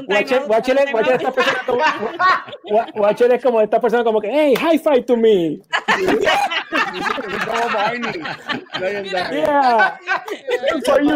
[0.09, 1.11] Timeout, Watcher dale es- un Watcher timeout.
[1.11, 1.83] esta persona como,
[2.71, 5.59] Wa- Watcher es como esta persona como que, hey, high five to me.
[9.11, 9.99] Yeah.
[10.73, 11.11] Good for you.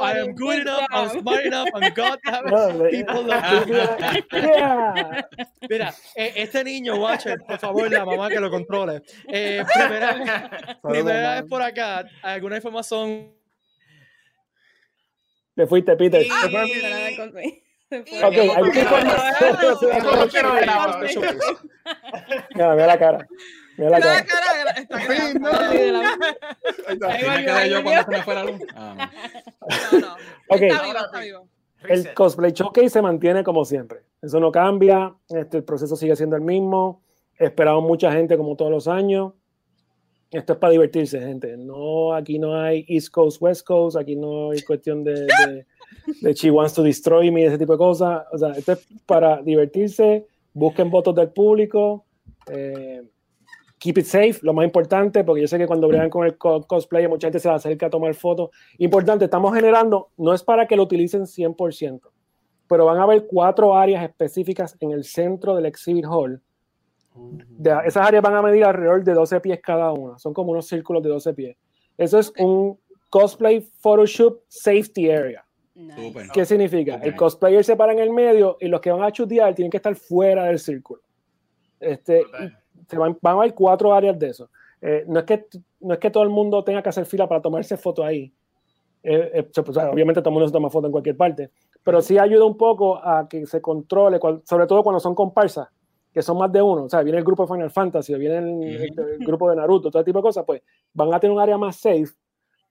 [0.00, 2.18] I am good enough, I'm smart enough, I'm God
[2.90, 3.76] People love me.
[4.32, 5.22] Yeah.
[5.68, 9.02] Mira, eh, este niño, Watcher, por favor, la mamá que lo controle.
[9.28, 10.50] Eh, primera
[10.82, 13.19] primera vez por acá, alguna información.
[15.54, 16.26] Te fuiste, Peter.
[17.92, 19.26] Ok, hay información.
[22.54, 23.26] Mira, mira la cara.
[23.76, 24.26] Mira la Mira la cara.
[24.26, 25.06] cara, está Sí,
[25.40, 25.48] no.
[26.86, 27.06] Ahí está.
[27.08, 28.60] Ahí me quedé yo cuando se me fue la luz.
[28.76, 29.98] Ah, no.
[29.98, 30.14] No, no.
[30.50, 30.62] Ok.
[30.62, 31.48] Está vivo, está vivo.
[31.88, 34.02] El cosplay showcase se mantiene como siempre.
[34.22, 35.12] Eso no cambia.
[35.28, 37.02] Este, el proceso sigue siendo el mismo.
[37.38, 39.32] Esperamos mucha gente como todos los años.
[40.30, 41.56] Esto es para divertirse, gente.
[41.56, 43.96] No, aquí no hay East Coast, West Coast.
[43.96, 45.66] Aquí no hay cuestión de, de,
[46.20, 48.24] de She Wants to Destroy Me, ese tipo de cosas.
[48.32, 50.26] O sea, esto es para divertirse.
[50.54, 52.04] Busquen votos del público.
[52.50, 53.02] eh,
[53.78, 56.66] keep it safe, lo más importante, porque yo sé que cuando bregan con el co-
[56.66, 58.50] cosplay, mucha gente se acerca a tomar fotos.
[58.76, 62.00] Importante, estamos generando, no es para que lo utilicen 100%,
[62.68, 66.42] pero van a haber cuatro áreas específicas en el centro del exhibit hall.
[67.14, 70.66] De- esas áreas van a medir alrededor de 12 pies cada una, son como unos
[70.66, 71.56] círculos de 12 pies.
[71.98, 72.40] Eso es Ok.
[72.40, 72.78] un
[73.10, 75.44] cosplay photoshoot safety area.
[75.74, 76.28] Nice.
[76.32, 76.96] ¿Qué significa?
[76.96, 77.04] Ok.
[77.04, 79.78] El cosplayer se para en el medio y los que van a chutear tienen que
[79.78, 81.02] estar fuera del círculo.
[81.78, 82.22] Este,
[82.88, 84.50] se van, van a haber cuatro áreas de eso.
[84.82, 85.46] Eh, no, es que,
[85.80, 88.32] no es que todo el mundo tenga que hacer fila para tomarse foto ahí.
[89.02, 91.50] Eh, eh, o sea, obviamente todo el mundo se toma foto en cualquier parte,
[91.82, 95.68] pero sí ayuda un poco a que se controle, cual- sobre todo cuando son comparsas,
[96.12, 96.84] que son más de uno.
[96.84, 99.90] O sea, viene el grupo de Final Fantasy, viene el, el- el grupo de Naruto,
[99.90, 102.08] todo tipo de cosas, pues van a tener un área más safe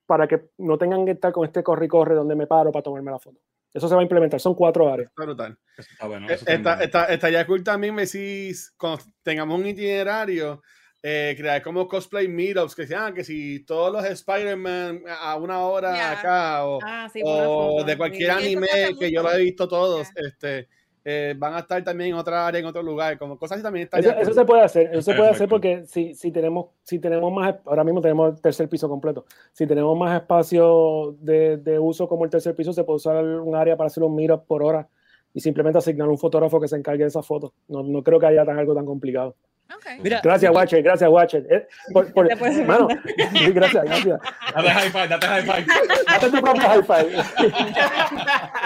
[0.06, 2.84] para que no tengan que estar con este corre y corre donde me paro para
[2.84, 3.40] tomarme la foto.
[3.74, 5.10] Eso se va a implementar, son cuatro áreas.
[5.10, 5.58] Está brutal.
[5.78, 6.28] Eso está bueno.
[6.30, 6.38] Eh,
[6.82, 10.64] está, estaría cool también, me decís, cuando tengamos un itinerario,
[11.04, 15.96] eh, crear como cosplay meetups, que sean que si todos los Spider-Man a una hora
[15.96, 16.12] Ya.
[16.20, 18.68] acá, o, Ah, sí, o de cualquier anime
[19.00, 20.28] que yo lo he visto todos, Ya.
[20.28, 20.68] este,
[21.06, 23.90] eh, van a estar también en otra área, en otro lugar, como cosas así también
[23.92, 27.56] Eso, se puede hacer, eso se puede hacer porque si, si, tenemos, si tenemos más,
[27.66, 32.26] ahora mismo tenemos el tercer piso completo, si tenemos más espacio de, de uso como
[32.26, 34.88] el tercer piso, se puede usar un área para hacer un meetup por hora
[35.34, 37.54] y simplemente asignar un fotógrafo que se encargue de esa foto.
[37.68, 39.36] No, no creo que haya tan, algo tan complicado.
[39.74, 39.86] Ok.
[40.02, 41.46] Mira, Gracias, Watcher, gracias, Watcher.
[41.48, 42.28] Eh, por- por-
[42.66, 42.88] mano,
[43.34, 44.20] sí, gracias, gracias.
[44.56, 45.66] Date high five, date high five.
[46.08, 47.16] Hazte tu propio high five.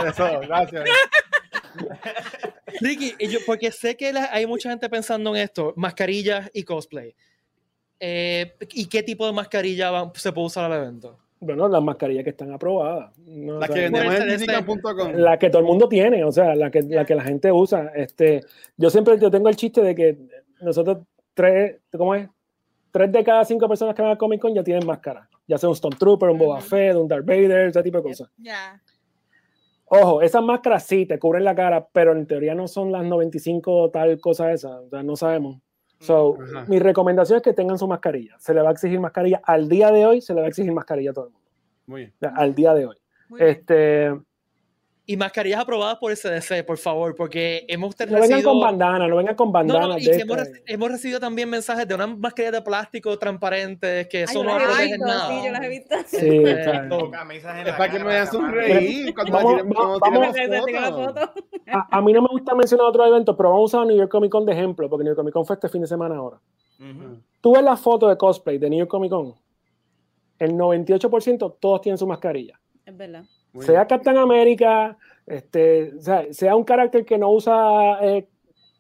[0.07, 0.84] Eso, gracias.
[2.82, 6.63] Ricky, y yo, porque sé que la- hay mucha gente pensando en esto, mascarillas y
[6.63, 7.15] cosplay.
[7.99, 11.19] Eh, ¿Y qué tipo de mascarilla va- se puede usar al evento?
[11.39, 13.11] Bueno, las mascarillas que están aprobadas.
[13.17, 15.11] No, Las o que sea, vendemos en Puede ser digital.com.
[15.15, 17.91] la que todo el mundo tiene, o sea, la que, la que la gente usa.
[17.95, 18.41] Este,
[18.78, 20.17] yo siempre yo tengo el chiste de que
[20.61, 20.99] nosotros
[21.34, 22.30] tres, ¿cómo es?
[22.91, 25.28] Tres de cada cinco personas que van a Comic Con ya tienen máscara.
[25.47, 26.61] Ya sea un Stormtrooper, un Boba.
[26.61, 28.30] Fett, un Darth Vader, ese tipo de cosas.
[28.38, 28.82] Ya.
[29.86, 33.91] Ojo, esas máscaras sí te cubren la cara, pero en teoría no son las 95
[33.91, 35.61] tal cosa esa, o sea, no sabemos.
[35.99, 36.65] So, Ajá.
[36.67, 38.36] mi recomendación es que tengan su mascarilla.
[38.39, 40.71] Se le va a exigir mascarilla al día de hoy, se le va a exigir
[40.73, 41.49] mascarilla a todo el mundo.
[41.86, 42.13] Muy bien.
[42.15, 42.97] O sea, al día de hoy.
[43.29, 44.25] Muy bien.
[45.05, 48.51] Este, Y mascarillas aprobadas por el CDC, por favor, porque hemos no vengan recibido...
[48.51, 49.87] con bandana, no vengan con No, bandana.
[49.87, 54.07] no, y que hemos, reci- hemos recibido también mensajes de unas mascarillas de plástico transparentes
[54.07, 55.27] que Ay, eso no las he protege visto, nada.
[55.27, 55.95] sí, yo las he visto.
[56.05, 56.17] Sí,
[57.65, 60.27] Es para que me vean sonreír cuando Vamos- vamos- vamos-
[60.89, 61.33] foto.
[61.67, 64.09] a, a mí no me gusta mencionar otros eventos, pero vamos a usar New York
[64.11, 66.39] Comic Con de ejemplo, porque New York Comic Con fue este fin de semana ahora.
[67.41, 69.35] Tú ves la foto de cosplay de New York Comic Con,
[70.39, 72.57] el 98% todos tienen su mascarilla.
[72.85, 73.23] Es verdad.
[73.53, 74.97] Muy sea Captain América,
[75.27, 78.27] este, o sea, sea un carácter que no usa eh,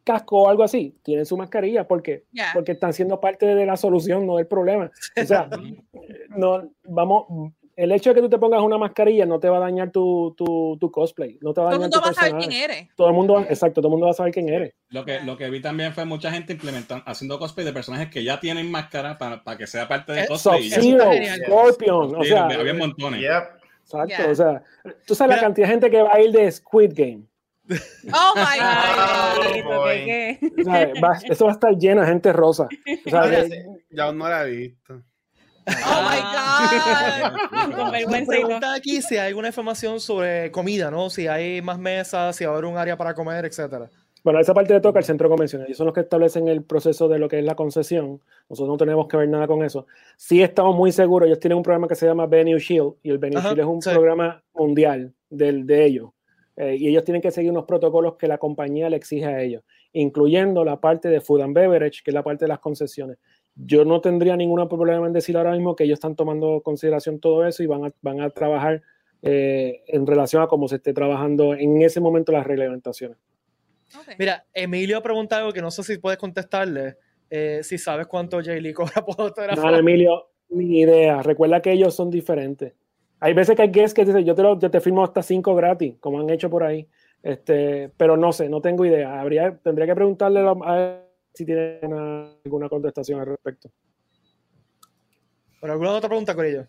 [0.03, 4.25] casco o algo así, tienen su mascarilla porque, porque están siendo parte de la solución,
[4.27, 4.91] no del problema.
[5.21, 5.47] O sea,
[6.29, 9.61] no, vamos, el hecho de que tú te pongas una mascarilla no te va a
[9.61, 11.39] dañar tu, tu, tu cosplay.
[11.41, 12.87] No te va a Todo el mundo tu va a saber quién eres.
[12.95, 14.73] Todo el mundo, va- exacto, todo el mundo va a saber quién eres.
[14.89, 18.23] Lo que, lo que vi también fue mucha gente implementando, haciendo cosplay de personajes que
[18.23, 20.69] ya tienen máscara para, para que sea parte del Eh, cosplay.
[20.69, 21.11] Sub-Zero.
[21.45, 23.21] Scorpion, o sea, había montones.
[23.21, 23.62] Yep.
[23.83, 24.31] Exacto, Yeah.
[24.31, 24.63] o sea,
[25.05, 25.47] tú sabes la Mira.
[25.47, 27.23] cantidad de gente que va a ir de Squid Game.
[27.69, 28.59] Oh my God.
[28.61, 30.05] Ah, Ay, boy.
[30.05, 30.61] ¿qué, qué?
[30.61, 32.63] O sea, va- eso va a estar lleno de gente rosa.
[33.05, 35.01] O sea, Ya, de- ya no la he visto.
[35.65, 37.73] Oh my God.
[37.77, 41.09] Con Me vergüenza pregunta aquí si hay alguna información sobre comida, ¿no?
[41.09, 43.89] Si hay más mesas, si va a haber un área para comer, etcétera.
[44.23, 45.67] Bueno, esa parte le toca al centro convencional.
[45.67, 48.21] Ellos son los que establecen el proceso de lo que es la concesión.
[48.49, 49.85] Nosotros no tenemos que ver nada con eso.
[50.15, 51.27] Sí estamos muy seguros.
[51.27, 53.81] Ellos tienen un programa que se llama Venue Shield y el Venue Shield es un
[53.81, 53.89] sí.
[53.89, 56.11] programa mundial del, de ellos.
[56.55, 59.63] Eh, y ellos tienen que seguir unos protocolos que la compañía le exige a ellos,
[59.91, 63.17] incluyendo la parte de Food and Beverage, que es la parte de las concesiones.
[63.55, 67.45] Yo no tendría ningún problema en decir ahora mismo que ellos están tomando consideración todo
[67.45, 68.83] eso y van a, van a trabajar
[69.21, 73.17] eh, en relación a cómo se esté trabajando en ese momento las reglamentaciones.
[74.17, 76.97] Mira, Emilio pregunta algo que no sé si puedes contestarle.
[77.29, 79.61] eh, si sabes cuánto Jay Lee cobra por autógrafo.
[79.61, 81.21] No, Emilio, ni idea.
[81.23, 82.73] Recuerda que ellos son diferentes.
[83.19, 85.55] Hay veces que hay guests que dicen, yo te, lo, yo te firmo hasta cinco
[85.55, 86.87] gratis, como han hecho por ahí.
[87.23, 89.19] Este, pero no sé, no tengo idea.
[89.19, 91.93] Habría, tendría que preguntarle a a ver si tienen
[92.45, 93.71] alguna contestación al respecto.
[95.59, 96.67] ¿Pero alguna otra pregunta, Corillo?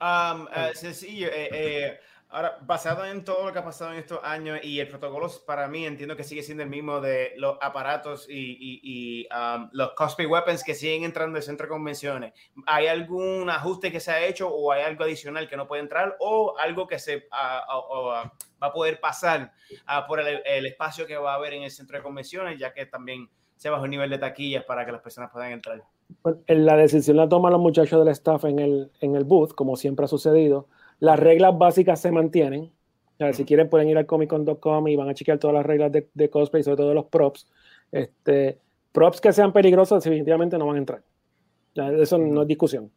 [0.00, 2.00] Um, eh, sencillo, eh, eh,
[2.30, 5.68] ahora, basado en todo lo que ha pasado en estos años y el protocolo, para
[5.68, 9.92] mí entiendo que sigue siendo el mismo de los aparatos y, y- y, um, los
[9.92, 12.32] cosplay weapons que siguen entrando al centro de convenciones.
[12.66, 16.16] ¿Hay algún ajuste que se ha hecho o hay algo adicional que no puede entrar
[16.20, 19.52] o algo que se ah, o, ah, va a poder pasar
[19.86, 22.72] ah, por el, el espacio que va a haber en el centro de convenciones, ya
[22.72, 25.82] que también se bajó el nivel de taquillas para que las personas puedan entrar?
[26.46, 29.76] En la decisión la toman los muchachos del staff en el, en el booth, como
[29.76, 30.66] siempre ha sucedido.
[31.00, 32.64] Las reglas básicas se mantienen.
[32.64, 35.92] O sea, si quieren pueden ir al comiccon.com y van a chequear todas las reglas
[35.92, 37.46] de, de cosplay, sobre todo los props.
[37.92, 38.58] Este,
[38.92, 41.02] props que sean peligrosos definitivamente no van a entrar.
[41.74, 42.90] Ya, eso no es discusión.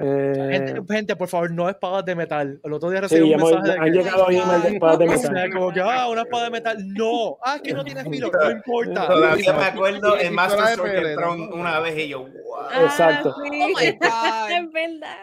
[0.00, 2.60] Eh, Gente, gente, por favor, no espadas de metal.
[2.62, 4.68] El otro día sí, recibí un hemos- mensaje de han que, llegado my emails de
[4.74, 5.34] espadas de o metal.
[5.34, 6.76] sea, como que, ah, una espada de metal.
[6.94, 8.30] No, ah, es que no tiene filo.
[8.32, 9.06] No importa.
[9.08, 12.84] Todavía me acuerdo en Master Sword una vez y yo, wow.
[12.84, 13.34] Exacto.
[13.36, 13.60] Ah, sí.
[13.62, 14.50] Oh my God.
[14.58, 15.16] es verdad.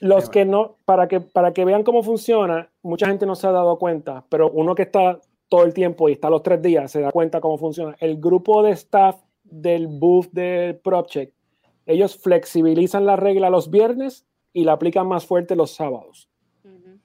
[0.00, 3.52] Los que no, para que, para que vean cómo funciona, mucha gente no se ha
[3.52, 7.00] dado cuenta, pero uno que está todo el tiempo y está los tres días se
[7.00, 7.96] da cuenta cómo funciona.
[8.00, 11.32] El grupo de staff del booth del PropCheck,
[11.86, 16.28] ellos flexibilizan la regla los viernes y la aplican más fuerte los sábados.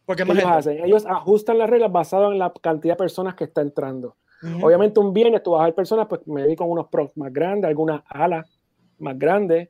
[0.06, 0.60] Porque ¿Qué más ellos gente.
[0.60, 0.86] hacen?
[0.86, 4.16] Ellos ajustan las reglas basado en la cantidad de personas que está entrando.
[4.64, 7.32] Obviamente un viernes tú vas a ver personas, pues me vi con unos props más
[7.32, 8.60] grandes, algunas alas
[8.98, 9.70] más grandes,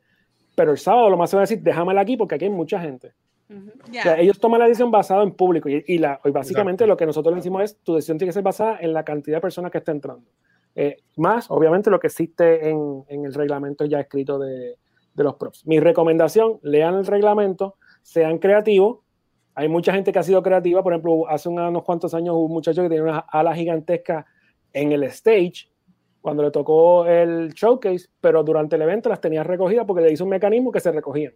[0.62, 2.80] pero el sábado lo más se va a decir, déjamela aquí porque aquí hay mucha
[2.80, 3.14] gente.
[3.49, 6.93] O sea, ellos toman la decisión basada en público y, y la, y básicamente Exacto.
[6.93, 9.38] lo que nosotros le decimos es tu decisión tiene que ser basada en la cantidad
[9.38, 10.24] de personas que está entrando.
[10.76, 14.76] Eh, más, obviamente, lo que existe en, en el reglamento ya escrito de,
[15.16, 15.66] de los props.
[15.66, 18.99] Mi recomendación, lean el reglamento, sean creativos.
[19.55, 20.84] Hay mucha gente que ha sido creativa.
[20.84, 24.26] Por ejemplo, hace unos cuantos años hubo un muchacho que tenía unas alas gigantescas
[24.74, 25.71] en el stage
[26.22, 30.24] cuando le tocó el showcase, pero durante el evento las tenía recogidas porque le hizo
[30.24, 31.34] un mecanismo que se recogían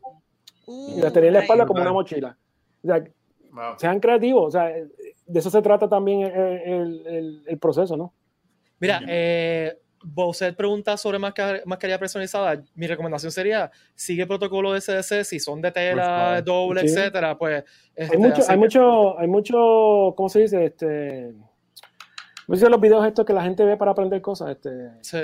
[0.67, 2.37] y las tenía en la espalda como una mochila.
[2.83, 3.03] O sea,
[3.51, 3.75] Wow.
[3.77, 8.13] sean creativos, o sea, de eso se trata también el, el- el- proceso, ¿no?
[8.79, 12.61] Mira, eh, Bowser pregunta sobre mascar- mascarilla personalizada.
[12.75, 16.87] Mi recomendación sería, sigue el protocolo de CDC, si son de tela doble, Sí.
[16.87, 17.63] etcétera, pues...
[17.97, 20.65] Hay este, mucho, así hay que- mucho, hay mucho, ¿cómo se dice?
[20.65, 21.33] Este,
[22.45, 24.51] ¿cómo se dicen los videos estos que la gente ve para aprender cosas?
[24.51, 24.69] Este,
[25.01, 25.17] Sí.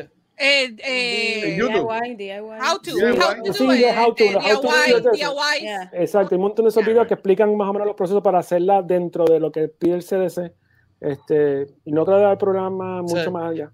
[0.43, 1.87] Eh, eh, YouTube.
[1.91, 2.39] DIY, DIY.
[2.39, 3.79] how to, Yeah, how to sí, do it.
[3.79, 5.11] yeah, how to, eh, los how to DIY.
[5.13, 5.61] DIY.
[5.61, 5.89] Yeah.
[5.93, 8.39] exacto, hay un montón de esos videos que explican más o menos los procesos para
[8.39, 10.51] hacerla dentro de lo que pide el CDC.
[10.99, 13.29] Este, y no creo que el programa mucho Sí.
[13.29, 13.71] más allá.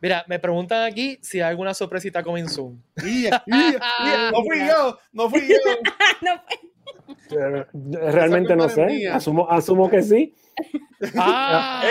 [0.00, 2.82] Mira, me preguntan aquí si hay alguna sorpresita coming soon.
[3.04, 5.56] Ia, No fui yo, no fui yo.
[7.30, 7.64] No,
[8.10, 10.34] Realmente no sé, asumo, asumo que sí.
[11.16, 11.82] ¡Ah!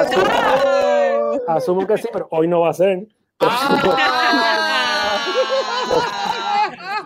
[0.00, 3.06] Asumo, asumo que sí, pero hoy no va a ser.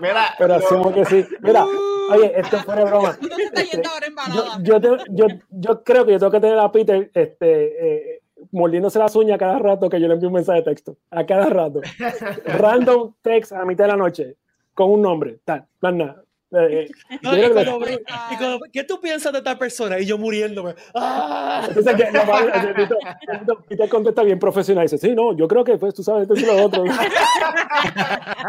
[0.01, 1.25] Mira, Pero asumo que sí.
[1.41, 1.65] Mira,
[2.11, 3.17] oye, esto fuera de broma.
[3.21, 4.59] ¿Dónde está Este, yo, embalada?
[4.63, 8.99] yo, te- yo, yo creo que yo tengo que tener a Peter este, eh, mordiéndose
[8.99, 10.97] las uñas cada rato que yo le envío un mensaje de texto.
[11.11, 11.81] A cada rato.
[12.45, 14.37] Random text a mitad de la noche
[14.75, 15.39] con un nombre.
[15.45, 16.24] Tal, más nada.
[16.57, 16.89] Eh,
[17.23, 19.99] No, yo y cuando- y cuando- ¿Qué tú piensas de esta persona?
[19.99, 20.75] Y yo muriéndome.
[20.95, 21.65] ¡Ah!
[21.69, 22.99] Entonces, que Tito-
[23.41, 24.85] Tito- Peter contesta bien profesional.
[24.85, 26.85] Dice, sí, no, yo creo que pues tú sabes esto y lo otro.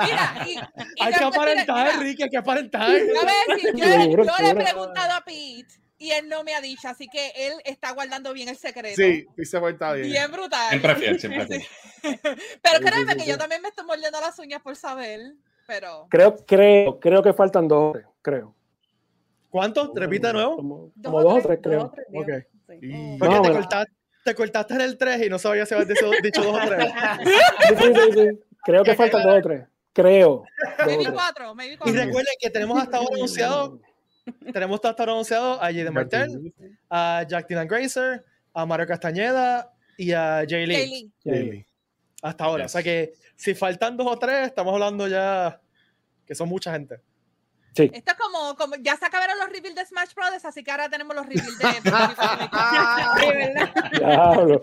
[0.06, 0.60] Mira, y, y
[0.99, 2.89] Hay que aparentar, mira, Ricky, hay que aparentar.
[2.89, 6.43] mira, a ver, si yo, Seguro, yo le he preguntado a Pete y él no
[6.43, 8.95] me ha dicho, así que él está guardando bien el secreto.
[8.95, 10.10] Sí, sí se porta bien.
[10.12, 10.70] Bien brutal.
[10.70, 11.64] Siempre fiel, siempre fiel.
[12.62, 15.22] Pero créeme que yo también me estoy mordiendo las uñas por saber,
[15.68, 18.53] pero Creo, creo, creo que faltan dos, creo.
[19.49, 19.91] ¿Cuántos?
[19.95, 20.57] Repite de nuevo.
[20.57, 21.91] Como, Dos como o dos o tres, creo.
[21.91, 22.45] Tres.
[22.80, 23.16] Sí.
[23.20, 23.93] Porque No, te, cortaste,
[24.26, 26.91] te cortaste en el 3 y no sabía si habías dicho, dicho dos o tres.
[27.70, 28.39] Sí, sí, sí, sí.
[28.66, 29.66] Creo que faltan dos o tres.
[29.93, 30.43] Creo.
[30.86, 31.55] Maybe cuatro,
[31.86, 33.80] Y recuerden que tenemos hasta ahora anunciado,
[34.51, 36.53] tenemos hasta ahora anunciado a Jaden Martel,
[36.89, 41.66] a Jack Dylan Grazer, a Mario Castañeda y a Jay Lee.
[42.22, 42.66] Hasta ahora.
[42.66, 45.61] O sea que si faltan dos o tres, estamos hablando ya
[46.25, 47.01] que son mucha gente.
[47.76, 47.91] Sí.
[47.93, 50.88] Esto es como, como, ya se acabaron los reveals de Smash Brothers, así que ahora
[50.89, 53.69] tenemos los reveals de Sí, ¿verdad?
[53.91, 54.61] Diablo.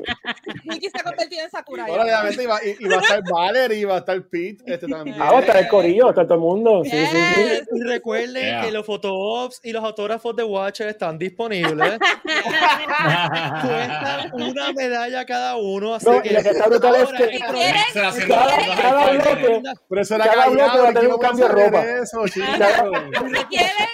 [0.65, 1.91] Mickey se ha convertido en Sakurai.
[1.91, 4.87] Ahora, obviamente, iba, y, y va a estar Valerie, y va a estar Pete, este
[4.89, 5.17] también.
[5.21, 6.83] Ah, va a estar el corillo, estar todo el mundo.
[6.85, 7.43] Sí, sí, sí.
[7.43, 7.69] Yes.
[7.75, 8.63] Y recuerden Yeah.
[8.63, 11.99] que los photoops y los autógrafos de Watcher están disponibles.
[13.63, 15.95] Cuestan una medalla cada uno.
[15.95, 17.53] Así No, y que lo que está brutal es que- Cada-
[20.49, 21.83] bloque, va a tener ¿quién un cambio de ropa.
[21.85, 22.27] Eso,
[23.49, 23.89] quieren,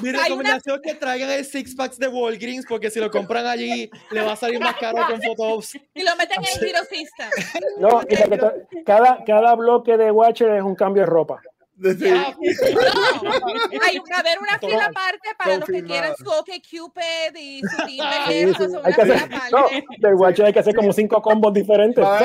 [0.00, 3.46] Mi una recomendación es que traigan el six packs de Walgreens porque si lo compran
[3.46, 5.74] allí le va a salir más caro con photops.
[5.94, 7.30] y lo meten en Hero System.
[7.78, 11.40] no, y que cada, cada bloque de Watcher es un cambio de ropa.
[11.74, 12.18] Desde- No,
[13.82, 14.90] hay a haber una fila Total.
[14.90, 18.64] aparte para los que quieran su OK Cupid y su Tinder Sí, sí.
[18.84, 19.50] Hay que hacer, aparte.
[19.50, 19.66] no,
[19.98, 22.04] del Watcher hay que hacer como cinco combos diferentes.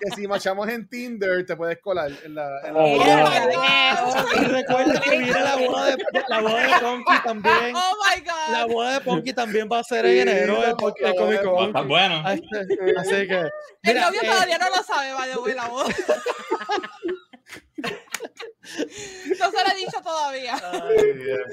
[0.00, 4.40] Que si machamos en Tinder te puedes colar en la, en la- Ah, Oh.
[4.40, 7.74] Y recuerda que viene la boda de, la boda de Punky también.
[7.76, 11.14] Oh my La boda de Punky también va a ser en enero el, boda el
[11.16, 11.66] Comic de Con.
[11.66, 12.22] Está bueno.
[12.24, 12.42] Así
[12.98, 13.38] así que.
[13.38, 15.86] El Mira, novio eh, todavía no lo sabe, vaya, güey, la voz.
[19.38, 20.54] No se lo he dicho todavía.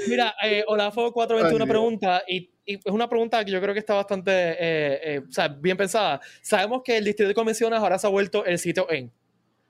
[0.08, 3.80] Mira, eh, Olafo 421 Ay, pregunta, y, y es una pregunta que yo creo que
[3.80, 6.22] está bastante eh, eh, o sea, bien pensada.
[6.41, 9.12] Sabemos que el distrito de convenciones ahora se ha vuelto el sitio en.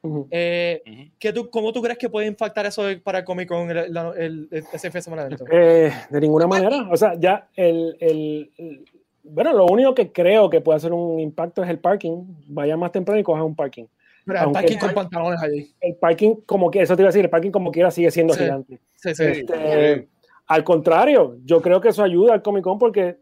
[0.01, 0.27] Ujú.
[0.31, 1.11] Eh, Ujú.
[1.19, 3.97] ¿qué tú, ¿Cómo tú crees que puede impactar eso de- para Comic Con, el, el,
[4.17, 5.35] el- ese fin de semana de?
[5.51, 6.87] Eh, de ninguna manera.
[6.91, 8.85] O sea, ya el, el- el-
[9.23, 12.23] Bueno, lo único que creo que puede hacer un impacto es el parking.
[12.47, 13.85] Vaya más temprano y coja un parking.
[14.25, 15.73] Mira, el parking con pantalones allí.
[15.81, 18.33] El parking, como que eso te iba a decir, el parking como quiera sigue siendo
[18.33, 18.41] Sí.
[18.43, 18.79] gigante.
[18.95, 19.23] Sí, sí.
[19.23, 20.07] Este,
[20.47, 23.17] al contrario, yo creo que eso ayuda al Comic Con porque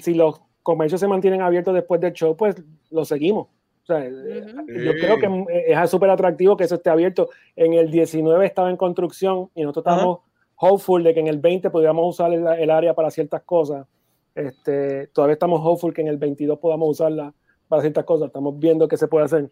[0.00, 2.56] si los comercios se mantienen abiertos después del show, pues
[2.90, 3.48] lo seguimos.
[3.82, 4.98] O sea, yo Sí.
[5.00, 7.30] creo que es súper atractivo que eso esté abierto.
[7.56, 10.18] En el 19 estaba en construcción y nosotros estamos
[10.56, 13.86] hopeful de que en el 20 pudiéramos usar el, el área para ciertas cosas.
[14.34, 17.34] Este, todavía estamos hopeful que en el 22 podamos usarla
[17.68, 18.28] para ciertas cosas.
[18.28, 19.50] Estamos viendo qué se puede hacer.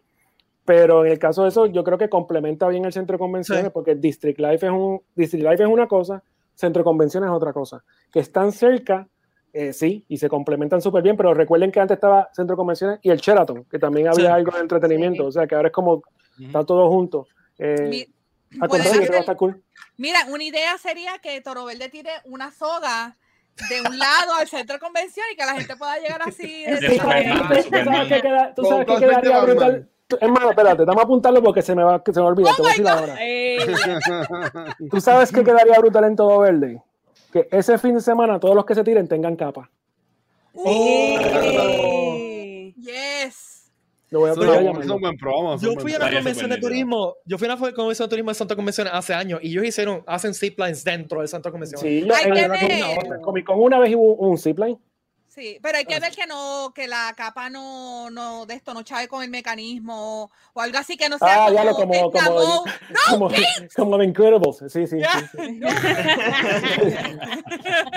[0.65, 3.65] Pero en el caso de eso, yo creo que complementa bien el centro de convenciones
[3.65, 3.69] Sí.
[3.73, 7.51] porque District Life es un District Life es una cosa, centro de convenciones es otra
[7.51, 7.83] cosa.
[8.11, 9.07] Que están cerca,
[9.53, 12.99] eh, sí, y se complementan súper bien, pero recuerden que antes estaba centro de convenciones
[13.01, 14.31] y el Sheraton, que también había Sí.
[14.31, 15.27] algo de entretenimiento, Sí.
[15.27, 16.03] o sea que ahora es como
[16.39, 17.27] está todo junto.
[17.57, 19.61] Eh, Mi- que va a cool.
[19.97, 23.17] Mira, una idea sería que Toro Verde tire una soga
[23.69, 26.63] de un lado al centro de convención y que la gente pueda llegar así.
[26.65, 27.47] de De esa Superman, manera.
[27.47, 27.63] ¿Tú
[28.03, 29.45] sabes queda- tú sabes de quedaría Batman.
[29.45, 29.89] brutal?
[30.19, 32.53] Hermano, espérate, vamos a apuntarlo porque se me va, que se me va a olvidar.
[32.53, 33.15] Oh te voy a ahora.
[33.19, 33.57] Eh,
[34.91, 36.81] ¿Tú sabes qué quedaría brutal en todo verde?
[37.31, 39.69] Que ese fin de semana todos los que se tiren tengan capa.
[40.53, 41.15] sí.
[42.77, 43.71] Yes.
[44.09, 45.57] Lo voy a, So, yo- buen promo.
[45.57, 48.35] Yo fui a una convención de turismo, yo fui a una convención de turismo de
[48.35, 51.79] Centro de Convenciones hace años y ellos hicieron, hacen ziplines dentro de Convenciones.
[51.79, 54.77] Sí, yo, Hay en en Comic Con una vez hubo un zipline.
[55.33, 58.83] Sí, pero hay que ver que no, que la capa no, no, de esto no
[58.83, 62.11] chave con el mecanismo o algo así que no sea Ah, como, ya lo como,
[62.11, 62.65] como,
[63.09, 63.31] como,
[63.77, 64.57] como The Incredibles.
[64.67, 64.97] Sí, sí, sí,
[65.31, 65.37] sí.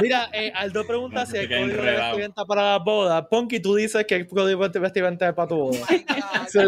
[0.01, 3.29] Mira, eh, Aldo pregunta si queda código de vestimenta para la boda.
[3.29, 5.85] Ponky, tú dices que el código de vestimenta es para tu boda.
[5.89, 5.93] Oh
[6.55, 6.61] de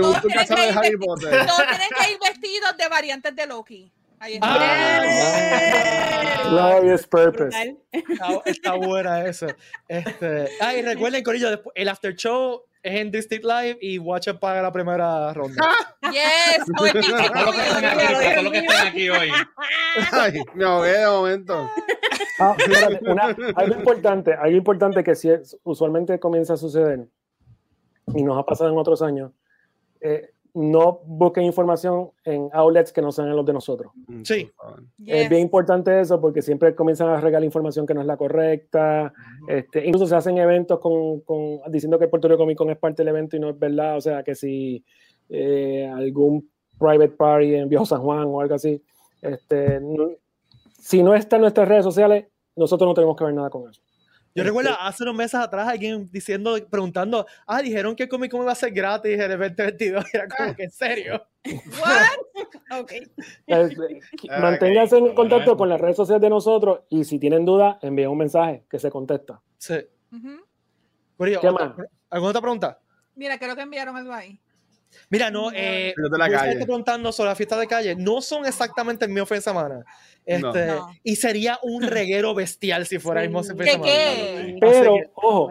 [0.75, 1.47] Harry Potter.
[1.47, 3.93] todos tienen que ir vestidos de variantes de Loki.
[4.19, 4.49] Ahí está.
[4.51, 7.49] Ah, Glorious Purpose.
[7.51, 7.79] Brutal.
[7.93, 9.47] está, está buena eso.
[9.89, 14.39] Este, ah, y recuerden, Corillo, después- el after show es en District Live y Watcher
[14.39, 15.55] paga la primera ronda.
[16.13, 19.29] Yes, todos los que están aquí, hoy.
[20.13, 21.69] Ay, me ahogué de momento.
[22.39, 27.09] Ah, espérate, una- algo importante, algo importante que sí es- usualmente comienza a suceder
[28.15, 29.33] y nos ha pasado en otros años.
[30.01, 33.93] eh, no busquen información en outlets que no sean los de nosotros.
[34.25, 34.51] Sí.
[35.05, 35.29] Es Yes.
[35.29, 39.13] bien importante eso porque siempre comienzan a regalar información que no es la correcta.
[39.49, 42.79] Este, incluso se hacen eventos con, con- diciendo que el Puerto Rico Comic Con es
[42.79, 43.99] parte del evento y no es verdad.
[43.99, 44.83] O sea, que si
[45.29, 46.49] eh, algún
[46.79, 48.83] private party en Viejo San Juan o algo así,
[49.21, 50.11] este, no-
[50.79, 53.83] si no está en nuestras redes sociales, nosotros no tenemos que ver nada con eso.
[54.37, 58.31] Yo Este, recuerdo hace unos meses atrás alguien diciendo, preguntando, ah, dijeron que el Comic
[58.31, 60.05] Con iba a ser gratis en el 2022.
[60.05, 61.27] Y era como que, ¿en serio?
[61.47, 62.81] What?
[62.81, 62.93] Ok.
[62.93, 63.11] eh,
[64.29, 68.11] Ah, manténganse en contacto con las redes sociales de nosotros y si tienen dudas, envíen
[68.11, 69.41] un mensaje que se contesta.
[69.57, 69.77] Sí.
[71.17, 71.87] Corillo, ¿Qué otra- más?
[72.11, 72.79] ¿Alguna otra pregunta?
[73.15, 74.39] Mira, creo que enviaron algo ahí.
[75.11, 76.57] Mira, no, eh, de la calle.
[76.57, 79.85] preguntando sobre la fiesta de calle, no son exactamente el mismo fin de semana.
[80.25, 80.89] Este, No.
[81.03, 83.87] Y sería un reguero bestial si fuera el mismo fin de ¿Qué semana.
[83.93, 84.57] qué?
[84.61, 85.51] Pero, ojo,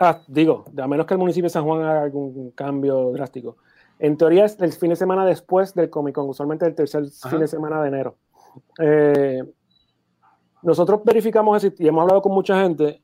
[0.00, 3.56] Ah, digo, a menos que el municipio de San Juan haga algún cambio drástico.
[3.98, 7.30] En teoría es el fin de semana después del Comic Con, usualmente el tercer Ajá.
[7.30, 8.16] fin de semana de enero.
[8.80, 9.42] Eh,
[10.62, 13.02] nosotros verificamos eso y hemos hablado con mucha gente.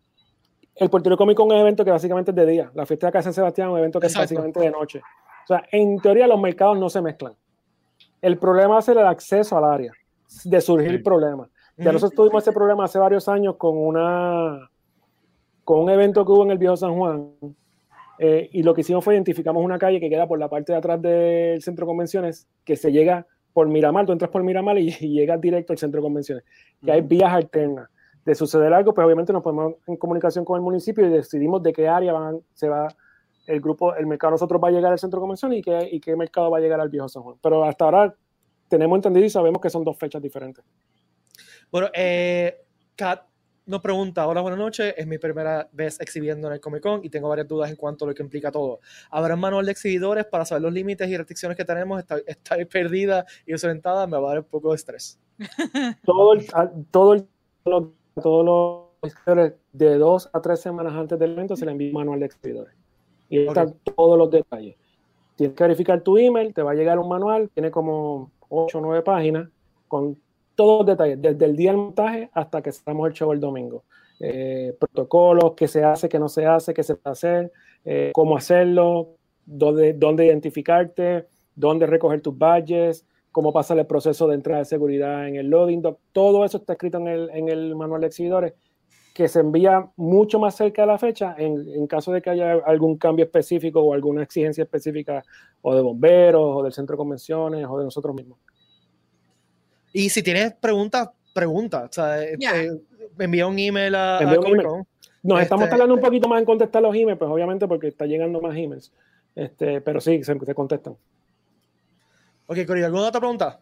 [0.77, 2.71] El Puerto Rico Comic Con es un evento que básicamente es de día.
[2.75, 4.25] La fiesta de acá de San Sebastián es un evento que Exacto.
[4.25, 5.03] es básicamente de noche.
[5.45, 7.35] O sea, en teoría los mercados no se mezclan.
[8.23, 9.93] El problema es el acceso al área,
[10.45, 10.99] de surgir Sí.
[10.99, 11.51] problemas.
[11.77, 14.71] Ya nosotros tuvimos ese problema hace varios años con una
[15.65, 17.31] con un evento que hubo en el Viejo San Juan.
[18.19, 20.79] eh, y lo que hicimos fue identificamos una calle que queda por la parte de
[20.79, 24.89] atrás del centro de convenciones, que se llega por Miramar, tú entras por Miramar y,
[25.01, 26.45] y llegas directo al centro de convenciones.
[26.85, 27.89] Que hay vías alternas.
[28.25, 31.73] De suceder algo, pues obviamente nos ponemos en comunicación con el municipio y decidimos de
[31.73, 32.87] qué área van, se va
[33.47, 36.01] el grupo, el mercado nosotros va a llegar al centro de convenciones y qué, y
[36.01, 37.37] qué mercado va a llegar al Viejo San Juan.
[37.43, 38.15] Pero hasta ahora
[38.69, 40.65] tenemos entendido y sabemos que son dos fechas diferentes.
[41.71, 42.65] Bueno, eh,
[42.97, 43.23] Kat
[43.67, 47.09] nos pregunta, hola, buenas noches, es mi primera vez exhibiendo en el Comic Con y
[47.09, 48.81] tengo varias dudas en cuanto a lo que implica todo.
[49.11, 51.99] ¿Habrá un manual de exhibidores para saber los límites y restricciones que tenemos?
[52.01, 55.19] Estoy, estoy perdida y desorientada, me va a dar un poco de estrés.
[56.05, 56.47] todo el,
[56.91, 57.27] todo el-
[57.65, 57.93] lo-
[58.23, 58.45] todos
[59.03, 62.21] los exhibidores de dos a tres semanas antes del evento se le envía un manual
[62.21, 62.75] de exhibidores.
[63.29, 64.77] Y están todos los detalles.
[65.37, 68.81] Tienes que verificar tu email, te va a llegar un manual, tiene como ocho o
[68.81, 69.49] nueve páginas
[69.89, 70.17] con
[70.55, 73.85] todos los detalles, desde el día del montaje hasta que cerramos el show el domingo.
[74.21, 77.53] Eh, protocolos, qué se hace, qué no se hace, qué se puede hacer,
[77.85, 84.37] eh, cómo hacerlo, dónde, dónde identificarte, dónde recoger tus badges, cómo pasa el proceso de
[84.37, 85.99] entrada de seguridad en el loading dock.
[86.13, 88.55] Todo eso está escrito en el, en el manual de exhibidores,
[89.15, 92.55] que se envía mucho más cerca de la fecha en, en caso de que haya
[92.67, 95.23] algún cambio específico o alguna exigencia específica
[95.63, 98.39] o de bomberos o del centro de convenciones o de nosotros mismos.
[99.93, 101.85] Y si tienes preguntas, pregunta.
[101.89, 102.71] O sea, eh, eh,
[103.21, 104.67] envía un email a, Envía a un email.
[105.23, 108.07] Nos Este- estamos tardando un poquito más en contestar los emails, pues obviamente porque está
[108.07, 108.93] llegando más emails.
[109.37, 110.97] Este, pero sí, se, se contestan.
[112.49, 113.61] Ok, Corillo, ¿alguna otra pregunta?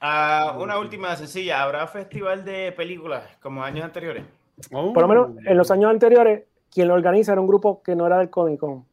[0.00, 1.62] Ah, una última sencilla.
[1.62, 4.24] ¿Habrá festival de películas como años anteriores?
[4.72, 4.92] Oh.
[4.92, 8.06] Por lo menos en los años anteriores, quien lo organiza era un grupo que no
[8.06, 8.84] era del Comic Con.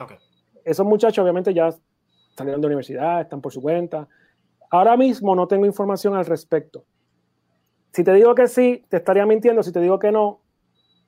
[0.00, 0.12] Ok.
[0.64, 1.70] Esos muchachos obviamente ya
[2.36, 4.08] salieron de universidad, están por su cuenta.
[4.70, 6.84] Ahora mismo no tengo información al respecto.
[7.92, 9.62] Si te digo que sí, te estaría mintiendo.
[9.62, 10.40] Si te digo que no,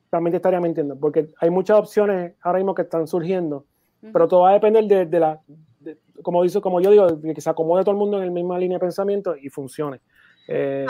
[0.08, 0.96] también te estaría mintiendo.
[0.96, 3.64] Porque hay muchas opciones ahora mismo que están surgiendo.
[4.12, 5.40] Pero todo va a depender de, de la,
[5.80, 8.30] de- como, dice, como yo digo, de que se acomode todo el mundo en la
[8.30, 10.00] misma línea de pensamiento y funcione.
[10.46, 10.86] Eh,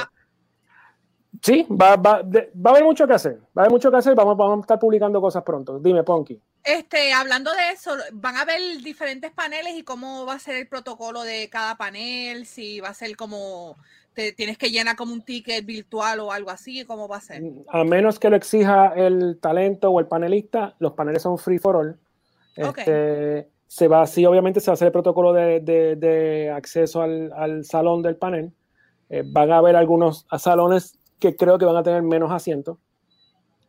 [1.42, 3.38] sí, va, va, de- va a haber mucho que hacer.
[3.56, 4.14] Va a haber mucho que hacer.
[4.14, 5.78] Vamos, vamos a estar publicando cosas pronto.
[5.78, 6.40] Dime, Ponky.
[6.64, 10.66] Este, hablando de eso, van a ver diferentes paneles y cómo va a ser el
[10.68, 13.76] protocolo de cada panel, si va a ser como
[14.14, 17.42] te tienes que llenar como un ticket virtual o algo así, cómo va a ser.
[17.68, 21.76] A menos que lo exija el talento o el panelista, los paneles son free for
[21.76, 21.98] all.
[22.66, 22.78] Ok.
[22.78, 27.02] Este, se va, sí, obviamente se va a hacer el protocolo de, de- de acceso
[27.02, 28.52] al, al salón del panel.
[29.10, 32.78] Eh, van a haber algunos salones que creo que van a tener menos asientos.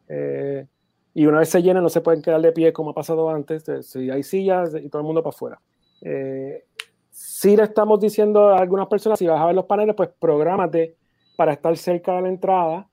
[0.10, 0.66] Eh,
[1.14, 3.64] y una vez se llenen, no se pueden quedar de pie como ha pasado antes.
[3.82, 5.62] Si hay sillas y todo el mundo para afuera.
[6.02, 6.66] Eh,
[7.10, 10.96] si le estamos diciendo a algunas personas, si vas a ver los paneles, pues prográmate
[11.36, 12.88] para estar cerca de la entrada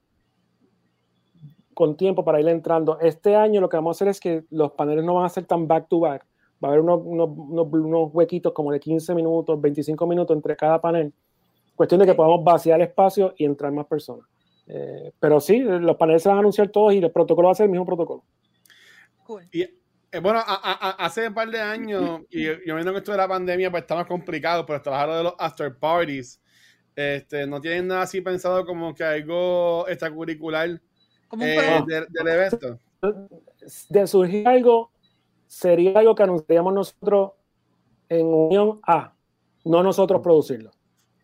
[1.74, 2.98] con tiempo para ir entrando.
[3.00, 5.44] Este año lo que vamos a hacer es que los paneles no van a ser
[5.44, 6.24] tan back to back.
[6.62, 10.57] Va a haber unos, unos, unos- unos huequitos como de 15 minutos, 25 minutos entre
[10.57, 11.12] cada panel.
[11.74, 14.24] Cuestión de que podamos vaciar espacio y entrar más personas.
[14.67, 17.55] Eh, pero sí, los paneles se van a anunciar todos y el protocolo va a
[17.55, 18.23] ser el mismo protocolo.
[19.25, 19.49] Cool.
[19.53, 23.12] Eh, bueno, a- a- a- hace un par de años, y yo, viendo que esto
[23.12, 26.41] de la pandemia, pues está más complicado, pero estaba lo de los after parties.
[26.97, 30.81] Este, no tienen nada así pensado como que algo extracurricular
[31.27, 32.79] Como eh, pro- de- del evento.
[33.89, 34.93] De surgir algo,
[35.49, 37.33] sería algo que anunciaríamos nosotros
[38.09, 39.12] en unión a,
[39.65, 40.71] no nosotros producirlo.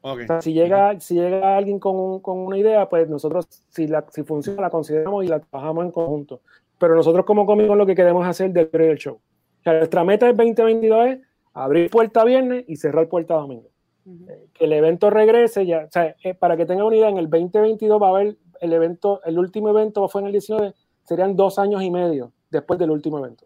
[0.02, 0.20] Ok.
[0.22, 3.86] O sea, si llega, si llega alguien con, un- con una idea, pues nosotros, si,
[3.86, 6.40] la, si funciona, la consideramos y la trabajamos en conjunto.
[6.78, 9.14] Pero nosotros como Comic Con lo que queremos hacer del del show.
[9.16, 11.18] O sea, nuestra meta del 2022 es
[11.52, 13.68] abrir puerta viernes y cerrar puerta domingo.
[14.06, 14.26] Ujú.
[14.54, 15.84] Que el evento regrese ya.
[15.86, 18.72] O sea, eh, para que tengan una idea, en el 2022 va a haber el
[18.72, 20.72] evento, el último evento fue en el 19,
[21.04, 23.44] serían dos años y medio después del último evento.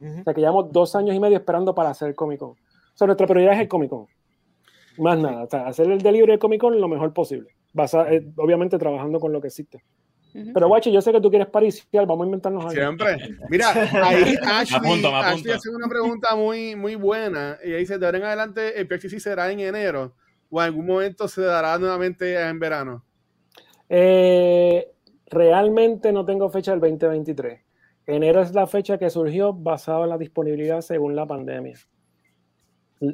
[0.00, 2.50] O sea, que llevamos dos años y medio esperando para hacer Comic Con.
[2.50, 2.56] O
[2.94, 4.06] sea, nuestra prioridad es el Comic Con.
[4.98, 5.44] Más nada.
[5.44, 7.50] O sea, hacer el delivery del Comic Con lo mejor posible.
[7.72, 9.82] Basa- eh, obviamente trabajando con lo que existe.
[10.52, 12.06] Pero, Guachi, yo sé que tú quieres pariciar.
[12.06, 12.74] Vamos a inventarnos algo.
[12.74, 13.36] Siempre.
[13.48, 13.70] Mira,
[14.02, 17.56] ahí Ashley, apunto, Ashley hace una pregunta muy, muy buena.
[17.62, 20.14] Ella dice, de ahora en adelante el PXC será en enero
[20.50, 23.04] o en algún momento se dará nuevamente en verano.
[23.88, 24.90] Eh,
[25.26, 27.60] realmente no tengo fecha del 2023.
[28.06, 31.78] Enero es la fecha que surgió basado en la disponibilidad según la pandemia.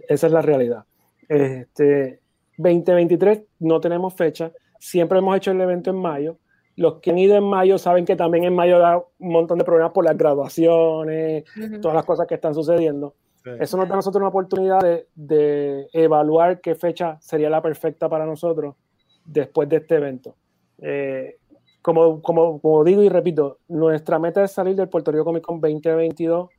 [0.09, 0.85] Esa es la realidad.
[1.31, 2.21] Este,
[2.59, 4.53] 2023 no tenemos fecha.
[4.79, 6.39] Siempre hemos hecho el evento en mayo.
[6.77, 9.65] Los que han ido en mayo saben que también en mayo da un montón de
[9.65, 11.81] problemas por las graduaciones, Ujú.
[11.81, 13.15] todas las cosas que están sucediendo.
[13.45, 13.51] Sí.
[13.61, 18.09] Eso nos da a nosotros una oportunidad de, de evaluar qué fecha sería la perfecta
[18.09, 18.75] para nosotros
[19.25, 20.37] después de este evento.
[20.79, 21.37] Eh,
[21.83, 25.61] como, como, como digo y repito, nuestra meta es salir del Puerto Rico Comic Con
[25.61, 26.51] 2022,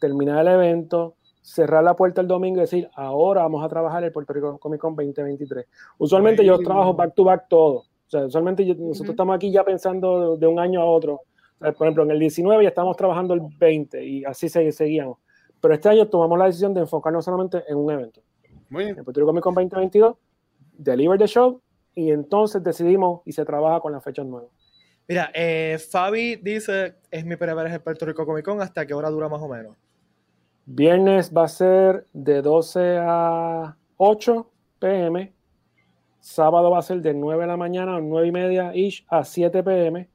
[0.00, 1.16] terminar el evento,
[1.48, 4.80] cerrar la puerta el domingo y decir, ahora vamos a trabajar el Puerto Rico Comic
[4.80, 5.64] Con 2023.
[5.96, 7.78] Usualmente yo trabajo back to back todo.
[7.78, 9.10] O sea, usualmente yo- nosotros Ujú.
[9.12, 11.14] estamos aquí ya pensando de, un año a otro.
[11.14, 14.70] O sea, por ejemplo, en el 19 ya estamos trabajando el 20 y así se,
[14.72, 15.18] seguíamos.
[15.60, 18.20] Pero este año tomamos la decisión de enfocarnos solamente en un evento.
[18.68, 18.98] Muy bien.
[18.98, 20.16] En Puerto Rico Comic Con 2022,
[20.76, 21.60] deliver the show
[21.94, 24.50] y entonces decidimos y se trabaja con las fechas nuevas.
[25.08, 28.92] Mira, eh, Fabi dice, es mi primera vez en Puerto Rico Comic Con, ¿hasta qué
[28.92, 29.74] hora dura más o menos?
[30.70, 35.32] Viernes va a ser de 12 a 8 pm.
[36.20, 39.24] Sábado va a ser de 9 de la mañana a 9 y media ish a
[39.24, 40.10] 7 pm.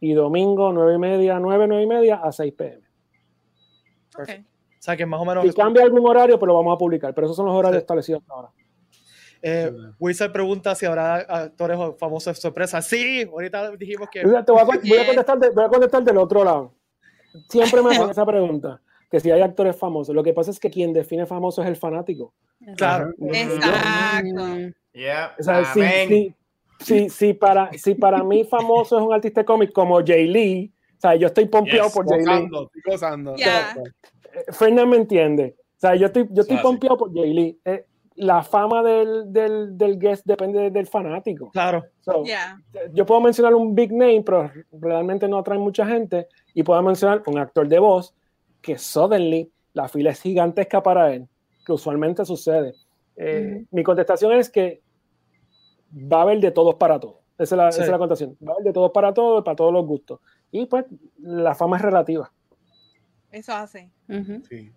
[0.00, 2.82] Y domingo 9 y media, 9, 9 y media a 6 pm.
[4.18, 4.28] Ok.
[4.28, 5.44] O sea, que más o menos...
[5.44, 7.14] Si cambia algún horario, pues lo vamos a publicar.
[7.14, 7.84] Pero esos son los horarios Sí.
[7.84, 8.48] establecidos hasta ahora.
[9.42, 12.82] Eh, Wizard pregunta si habrá actores o famosos sorpresa.
[12.82, 14.20] Sí, ahorita dijimos que...
[14.20, 16.74] Te voy a, voy a contestar de- voy a contestar del otro lado.
[17.48, 18.80] Siempre me hacen esa pregunta.
[19.10, 20.14] Que si hay actores famosos.
[20.14, 22.32] Lo que pasa es que quien define famoso es el fanático.
[22.76, 23.10] Claro.
[23.20, 24.74] Exacto.
[24.92, 25.34] Yeah.
[25.38, 26.34] O sea, si, si-
[26.80, 31.00] si- si para, si para mí famoso es un artista cómic como Jay Lee, o
[31.00, 32.24] sea, yo estoy pompeado Yes, por Jay Lee.
[32.26, 33.36] Gozando, estoy gozando.
[33.36, 33.74] Ya.
[34.32, 35.56] Eh, Fernan me entiende.
[35.76, 37.58] O sea, yo estoy, yo estoy pompeado por Jay Lee.
[37.64, 37.86] Eh,
[38.16, 41.50] la fama del, del, del guest depende del fanático.
[41.50, 41.84] Claro.
[42.00, 42.60] So, Ya.
[42.92, 46.26] Yo puedo mencionar un big name, pero realmente no atrae mucha gente.
[46.54, 48.14] Y puedo mencionar un actor de voz
[48.60, 51.28] que suddenly la fila es gigantesca para él,
[51.64, 52.74] que usualmente sucede.
[53.16, 54.82] Eh, Mi contestación es que
[55.92, 57.16] va a haber de todos para todos.
[57.38, 57.76] Esa es la, Sí.
[57.76, 58.36] esa es la contestación.
[58.46, 60.20] Va a haber de todos para todos, para todos los gustos.
[60.50, 60.84] Y pues
[61.18, 62.30] la fama es relativa.
[63.30, 63.90] Eso hace.
[64.48, 64.72] Sí.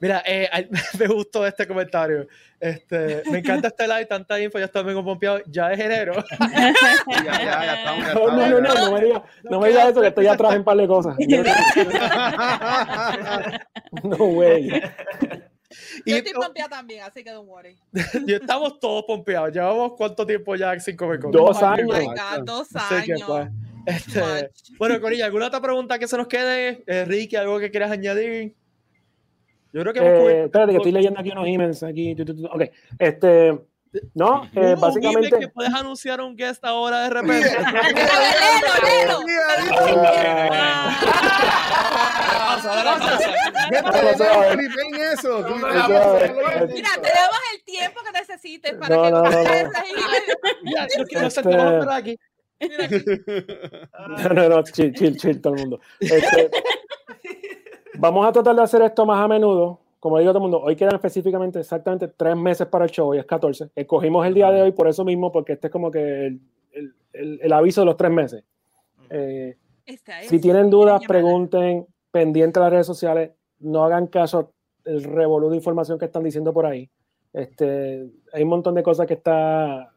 [0.00, 0.48] Mira, eh,
[0.98, 2.26] me gustó este comentario.
[2.60, 5.40] Este, me encanta este live, tanta info, ya estoy bien pompeado.
[5.46, 6.14] Ya es enero.
[7.24, 8.04] Ya, ya, ya estamos.
[8.06, 10.52] Ya No, no, no, no, no me digas no me digas eso, que estoy atrás
[10.52, 11.16] en un par de cosas.
[14.02, 14.68] No, güey.
[16.04, 17.76] Y Yo estoy oh, pompeada también, así que don't worry.
[18.26, 19.52] y estamos todos pompeados.
[19.52, 21.30] Llevamos cuánto tiempo ya sin Comic Con?
[21.32, 21.88] Dos Oh años.
[21.98, 23.22] my God, dos Así que, años.
[23.26, 23.48] pues,
[23.86, 26.82] este, bueno, Corilla, ¿alguna otra pregunta que se nos quede?
[26.86, 28.54] Eh, Ricky, ¿algo que quieras añadir?
[29.76, 31.82] Yo creo que Eh, espérate, que estoy leyendo aquí unos emails.
[31.82, 32.16] Aquí.
[32.50, 32.62] Ok.
[32.98, 33.60] Este,
[34.14, 35.38] no, eh, básicamente.
[35.38, 37.50] que puedes anunciar un guest ahora de repente.
[38.86, 39.20] Léelo, léelo.
[45.12, 45.44] Eso.
[46.72, 50.24] Mira, te damos el tiempo que necesites para No, que no, no, contestes emails.
[50.64, 51.50] Ya, nos, nos Este-.
[51.50, 52.18] Mira aquí.
[54.22, 55.80] No, no, no, chill, chill, chill, todo el mundo.
[56.00, 56.50] Este,
[57.98, 59.80] vamos a tratar de hacer esto más a menudo.
[60.00, 63.18] Como digo todo el mundo, hoy quedan específicamente exactamente tres meses para el show, hoy
[63.18, 63.70] es 14.
[63.74, 66.40] Escogimos el día de hoy por eso mismo, porque este es como que el,
[66.72, 68.44] el- el- el aviso de los tres meses.
[69.10, 69.56] Eh,
[70.20, 74.52] es- Si tienen dudas, pregunten, pendiente a las redes sociales, no hagan caso
[74.84, 76.88] el revolú de información que están diciendo por ahí.
[77.32, 79.92] Este, hay un montón de cosas que está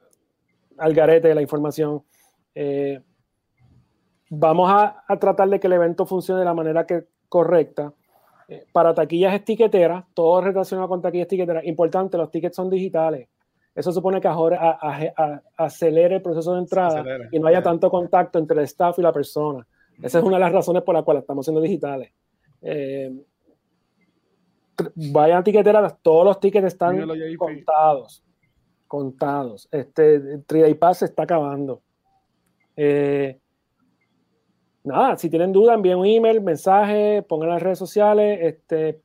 [0.77, 2.01] al garete de la información.
[2.55, 2.99] Eh,
[4.29, 7.93] vamos a, a tratar de que el evento funcione de la manera que, correcta.
[8.47, 13.29] Eh, para taquillas etiqueteras, todo relacionado con taquillas etiqueteras, importante, los tickets son digitales.
[13.75, 14.77] Eso supone que ahora
[15.55, 17.63] acelere el proceso de entrada Acelera, y no haya ya.
[17.63, 19.65] tanto contacto entre el staff y la persona.
[20.01, 22.11] Esa es una de las razones por las cuales estamos siendo digitales.
[22.61, 23.13] Eh,
[25.11, 27.07] vayan a tiqueteras, todos los tickets están
[27.37, 28.23] contados.
[28.87, 29.69] Contados.
[29.71, 31.81] Este 3Day Pass se está acabando.
[32.75, 33.39] Eh,
[34.83, 38.39] nada, si tienen duda, envíen un email, mensaje, pongan en las redes sociales.
[38.41, 39.01] Este,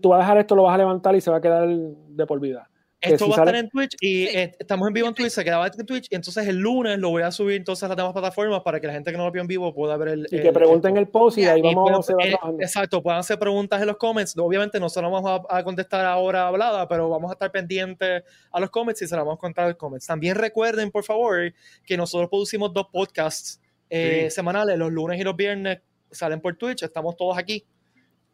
[0.00, 2.26] tú vas a dejar esto, lo vas a levantar y se va a quedar de
[2.26, 2.68] por vida.
[3.00, 4.28] Esto si va a estar en Twitch y Sí.
[4.34, 7.10] eh, estamos en vivo en Twitch, se quedaba en Twitch y entonces el lunes lo
[7.10, 9.30] voy a subir entonces a las demás plataformas para que la gente que no lo
[9.30, 10.26] vio en vivo pueda ver el...
[10.30, 11.00] Y el- que pregunten esto.
[11.00, 13.88] el post y ahí Y puedan- vamos, se va eh, exacto, puedan hacer preguntas en
[13.88, 14.34] los comments.
[14.38, 18.22] Obviamente no se las vamos a, a contestar ahora hablada, pero vamos a estar pendientes
[18.50, 20.06] a los comments y se las vamos a contar en los comments.
[20.06, 21.52] También recuerden, por favor,
[21.84, 23.60] que nosotros producimos dos podcasts
[23.90, 24.34] eh, Sí.
[24.34, 25.80] semanales, los lunes y los viernes
[26.10, 27.64] salen por Twitch, estamos todos aquí.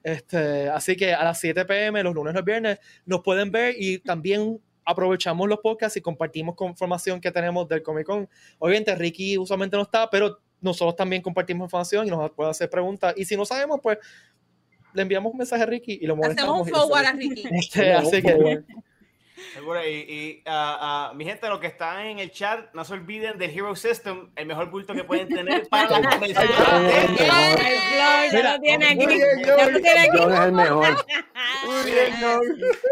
[0.03, 3.75] Este, así que a las 7 pm, los lunes y los viernes, nos pueden ver
[3.79, 8.29] y también aprovechamos los podcasts y compartimos con información que tenemos del Comic Con.
[8.59, 13.15] Obviamente Ricky usualmente no está, pero nosotros también compartimos información y nos puede hacer preguntas.
[13.17, 13.99] Y si no sabemos, pues
[14.95, 16.63] le enviamos un mensaje a Ricky y lo Hacemos molestamos.
[16.63, 17.13] un y forward a.
[17.13, 17.45] Ricky.
[17.53, 18.65] Este, así que
[19.55, 22.93] Seguro, y, y, ah, ah, mi gente, los que están en el chat, no se
[22.95, 26.47] olviden del Hero System, el mejor bulto que pueden tener para la convención.
[27.18, 28.97] Ya Mira, lo tiene aquí.
[28.97, 29.82] muy bien, Ya lo Joey.
[29.82, 30.18] tiene aquí.
[30.18, 30.97] John es el mejor.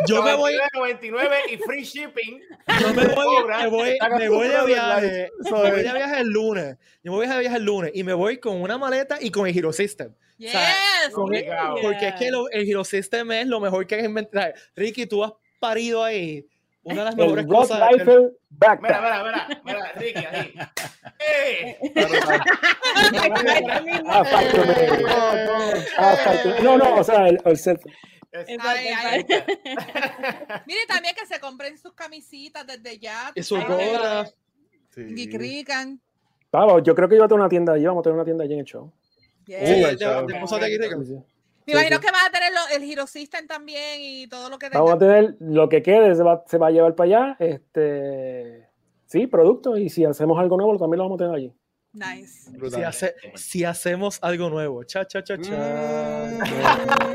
[0.06, 2.40] Yo me voy, 99 y free shipping.
[2.80, 6.76] yo me voy, me voy, me voy de viaje, me voy de viaje el lunes.
[7.02, 9.46] Yo me voy de viaje el lunes y me voy con una maleta y con
[9.46, 10.12] el Hero System.
[10.38, 10.52] Yes.
[11.12, 11.46] con el-.
[11.82, 14.52] Porque es que lo- el Hero System es lo mejor que hay inventado.
[14.76, 16.46] Ricky, tú has parido ahí
[16.82, 17.78] una de las mejores El cosas.
[17.90, 20.54] del- Mira, mira, mira, mira, Ricky, ahí.
[21.20, 21.78] ¡Eh!
[26.62, 27.58] No, no, o sea, el, el
[28.62, 29.24] Ay.
[30.66, 33.32] Mire también que se compren sus camisitas desde ya.
[33.34, 34.26] Y su Ay, gorra.
[34.90, 35.02] Sí.
[35.16, 36.00] Y crican.
[36.50, 38.44] Vamos, yo creo que iba a tener una tienda allí, vamos a tener una tienda
[38.44, 38.92] allí en el show.
[39.46, 41.24] Sí, Uh, de- de de
[41.68, 41.74] Sí.
[41.74, 42.06] Me imagino sí.
[42.06, 44.98] que va a tener lo- el Hero System también y todo lo que Vamos a
[44.98, 45.14] tenga.
[45.14, 47.36] tener lo que quede, se va, se va a llevar para allá.
[47.40, 48.68] Este,
[49.06, 49.78] sí, productos.
[49.78, 51.52] Y si hacemos algo nuevo, también lo vamos a tener allí.
[51.92, 52.50] Nice.
[52.52, 52.80] Brutal.
[52.80, 54.84] Si, hace- si hacemos algo nuevo.
[54.84, 55.50] Cha, cha, cha, cha.
[55.50, 56.42] Mm.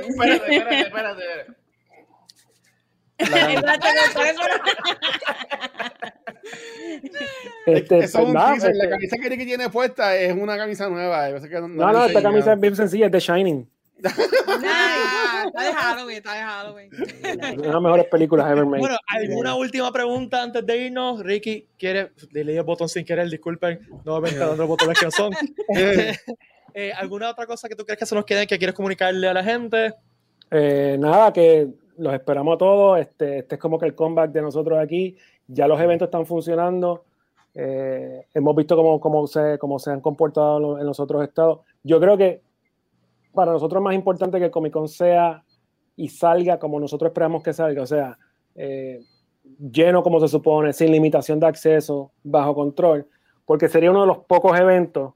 [0.09, 1.23] Espérate, espérate, espérate.
[7.65, 8.75] Este, es un nada, teaser.
[8.75, 11.27] La este- camisa que Ricky tiene puesta es una camisa nueva.
[11.41, 13.69] Que no, no, esta camisa es bien sencilla, es de Shining.
[14.05, 16.89] Ah, está de Halloween, está de Halloween.
[16.93, 18.79] Una de las mejores películas ever made.
[18.79, 21.21] Bueno, ¿alguna última pregunta antes de irnos?
[21.23, 22.11] Ricky, ¿quiere?
[22.31, 23.79] Le leí el botón sin querer, disculpen.
[24.03, 25.33] No me está dando botones que no son.
[26.75, 29.33] Eh, ¿Alguna otra cosa que tú crees que se nos quede que quieres comunicarle a
[29.35, 29.93] la gente?
[30.49, 31.67] Eh, nada, que
[31.97, 32.99] los esperamos a todos.
[32.99, 35.15] Este, este es como que el comeback de nosotros aquí.
[35.45, 37.05] Ya los eventos están funcionando.
[37.53, 41.59] Eh, hemos visto cómo, cómo, se, cómo se han comportado en los otros estados.
[41.83, 42.41] Yo creo que
[43.33, 45.43] para nosotros es más importante que el Comic Con sea
[45.95, 47.81] y salga como nosotros esperamos que salga.
[47.81, 48.17] O sea,
[48.55, 48.99] eh,
[49.59, 53.07] lleno como se supone, sin limitación de acceso, bajo control,
[53.45, 55.13] porque sería uno de los pocos eventos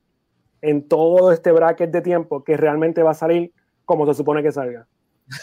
[0.62, 3.54] en todo este bracket de tiempo que realmente va a salir
[3.86, 4.88] como se supone que salga.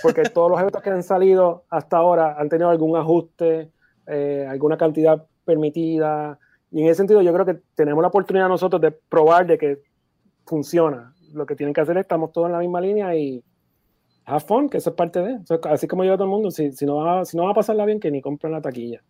[0.03, 3.71] Porque todos los eventos que han salido hasta ahora han tenido algún ajuste,
[4.07, 6.39] eh, alguna cantidad permitida.
[6.71, 9.83] Y en ese sentido yo creo que tenemos la oportunidad nosotros de probar de que
[10.47, 11.14] funciona.
[11.35, 13.43] Lo que tienen que hacer es estamos todos en la misma línea y
[14.27, 15.35] have fun, que eso es parte de.
[15.43, 17.51] Eso es así como yo todo el mundo, si, si, no va, si no va
[17.51, 19.03] a pasarla bien, que ni compren la taquilla.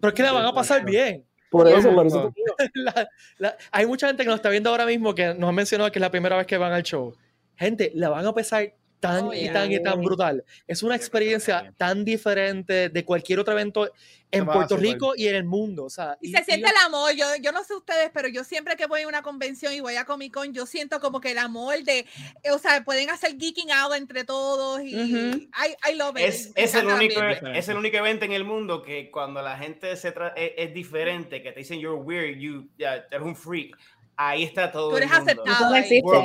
[0.00, 1.24] Pero es que la van a pasar bien.
[1.50, 2.32] Por eso, por eso.
[2.74, 3.08] La-
[3.38, 5.98] la- hay mucha gente que nos está viendo ahora mismo que nos ha mencionado que
[5.98, 7.14] es la primera vez que van al show.
[7.56, 9.52] Gente, la van a pasar tan Oh, y yeah.
[9.52, 10.44] tan y tan brutal.
[10.66, 13.90] Es una experiencia tan diferente de cualquier otro evento
[14.30, 14.76] en Puerto.
[14.76, 15.84] Rico y en el mundo.
[15.84, 17.12] O sea, Y se siente el amor.
[17.12, 19.96] Yo, yo no sé ustedes, pero yo siempre que voy a una convención y voy
[19.96, 22.06] a Comic Con, yo siento como que el amor de,
[22.52, 25.36] o sea, pueden hacer geeking out entre todos y Ujú.
[25.38, 26.24] I, I love it.
[26.24, 27.56] Es, es, el único, también.
[27.56, 31.42] es el único evento en el mundo que cuando la gente se es, es diferente,
[31.42, 33.76] que te dicen you're weird, you, ya, eres un freak,
[34.18, 35.44] ahí está todo Tú eres el mundo.
[35.52, 35.74] aceptado.
[35.74, 35.82] Ahí.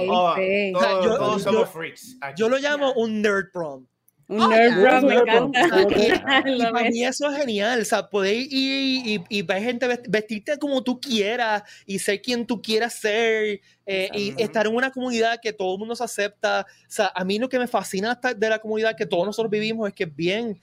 [0.10, 0.72] all- sí.
[0.74, 2.18] todos, O sea, yo- todos yo- somos freaks.
[2.20, 2.40] aquí.
[2.42, 3.86] Yo lo llamo un nerd prom.
[4.30, 5.00] Un Oh, nerd yeah.
[5.00, 5.62] bro, me encanta.
[6.48, 9.86] Y, para mí eso es genial, o sea, poder ir y, y, y ver gente
[9.88, 14.76] vest- vestirte como tú quieras y ser quien tú quieras ser eh, y estar en
[14.76, 16.66] una comunidad que todo el mundo se acepta.
[16.68, 19.90] O sea, a mí lo que me fascina de la comunidad que todos nosotros vivimos
[19.90, 20.60] es que es bien,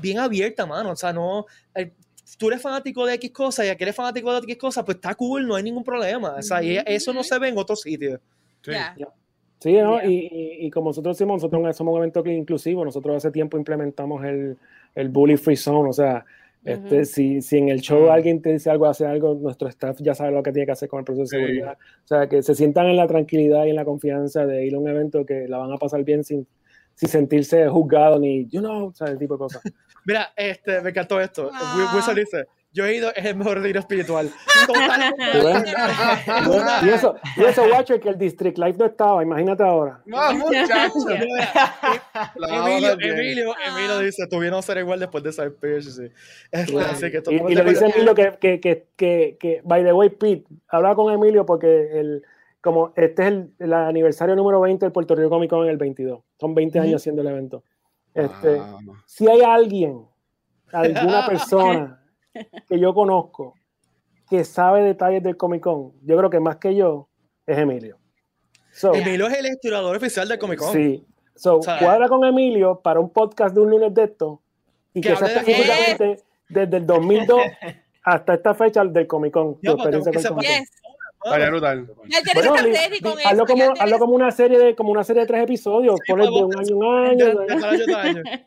[0.00, 0.90] bien abierta, mano.
[0.90, 1.46] O sea, no...
[2.38, 5.14] tú eres fanático de X cosas y aquí eres fanático de X cosas, pues está
[5.14, 6.34] cool, no hay ningún problema.
[6.38, 8.20] O sea, y eso no se ve en otros sitios.
[8.62, 8.72] Sí.
[8.72, 8.94] Ya.
[9.60, 10.00] Sí, ¿no?
[10.00, 10.10] Yeah.
[10.10, 10.14] y,
[10.62, 14.24] y- y como nosotros decimos, nosotros somos un evento que inclusivo, nosotros hace tiempo implementamos
[14.24, 14.56] el,
[14.94, 16.24] el Bully Free Zone, o sea,
[16.64, 17.04] este, Ujú.
[17.04, 18.10] si, si en el show Mm.
[18.10, 20.88] alguien te dice algo, hace algo, nuestro staff ya sabe lo que tiene que hacer
[20.88, 23.76] con el proceso de seguridad, o sea, que se sientan en la tranquilidad y en
[23.76, 26.44] la confianza de ir a un evento que la van a pasar bien sin,
[26.94, 29.62] sin sentirse juzgado ni, you know, o sea, ese tipo de cosas.
[30.04, 31.50] Mira, este, me encantó esto.
[31.52, 31.74] Ah.
[31.76, 34.30] Wi- Wizard dice, yo he ido, es el mejor retiro espiritual.
[36.82, 40.00] Y eso, y eso, Watcher, que el District Life no estaba, imagínate ahora.
[40.06, 41.04] No, muchachos.
[42.48, 42.92] Emilio.
[43.00, 45.90] Emilio, Emilio dice, tuvieron a ser igual después de saber Pierce.
[45.90, 46.08] Sí.
[46.50, 49.84] Este, Bueno, así que Y, y le dice Emilio que, que, que, que, que, by
[49.84, 52.22] the way, Pete, habla con Emilio porque el,
[52.60, 55.76] como este es el, el aniversario número 20 del Puerto Rico Comic Con en el
[55.78, 56.20] 22.
[56.40, 56.86] Son 20 Ujú.
[56.88, 57.62] años haciendo el evento.
[58.14, 60.06] Este, Ah, si hay alguien,
[60.72, 62.04] alguna persona
[62.68, 63.54] que yo conozco
[64.28, 67.08] que sabe detalles del Comic Con, yo creo que más que yo
[67.46, 67.98] es Emilio.
[68.72, 70.72] So, Emilio es el historiador oficial del Comic Con.
[70.72, 71.06] sí.
[71.34, 74.42] So, O sea, cuadra con Emilio para un podcast de un lunes de esto
[74.92, 77.40] y Que que, sea hable de- específicamente desde el 2002
[78.04, 79.54] hasta esta fecha del Comic Con.
[79.62, 80.58] Ya, tu experiencia que con sepa- Comic Con.
[80.60, 80.70] Yes.
[81.24, 81.86] Estaría brutal.
[81.86, 83.28] Bueno, eso.
[83.28, 86.24] hazlo como, hazlo como una serie de como una serie de tres episodios, Sí, ponle
[86.26, 87.26] de un año un año.
[87.26, 88.22] de.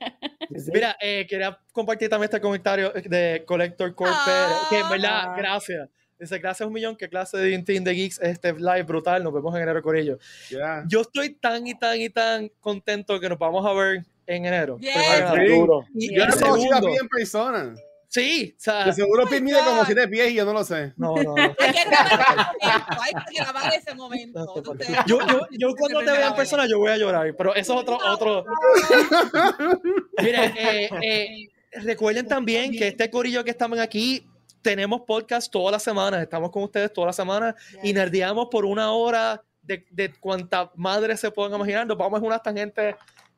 [0.57, 0.71] Sí.
[0.73, 4.67] Mira, eh, quería compartir también este comentario de Collector Core Ah.
[4.69, 5.35] Que en verdad, Ah.
[5.37, 5.89] gracias.
[6.19, 9.53] Dice, gracias un millón, qué clase de Team de Geeks este live brutal, nos vemos
[9.55, 10.19] en enero con ellos.
[10.49, 10.83] Ya.
[10.87, 14.77] Yo estoy tan y tan y tan contento que nos vamos a ver en enero.
[14.79, 15.33] Nada.
[15.33, 16.11] Sí.
[16.11, 17.75] Y el segundo, Pi en persona.
[18.07, 19.85] Sí, o sea, De seguro Pi my mide como.
[19.85, 20.93] 7 pies y yo no lo sé.
[20.97, 21.35] no, no, no.
[21.35, 22.99] Hay que grabar ese momento.
[23.01, 24.63] Hay que grabar ese momento.
[25.07, 27.79] Yo, yo, yo cuando te vea en persona yo voy a llorar, pero eso es
[27.79, 28.45] otro, otro.
[30.17, 31.49] Mire, eh, eh,
[31.81, 34.25] recuerden también que este corillo que estamos aquí,
[34.61, 38.91] tenemos podcast todas las semanas, estamos con ustedes todas las semanas y nerdeamos por una
[38.91, 41.85] hora de, de cuanta madre se puedan imaginar.
[41.85, 42.95] Nos vamos en unas tangentes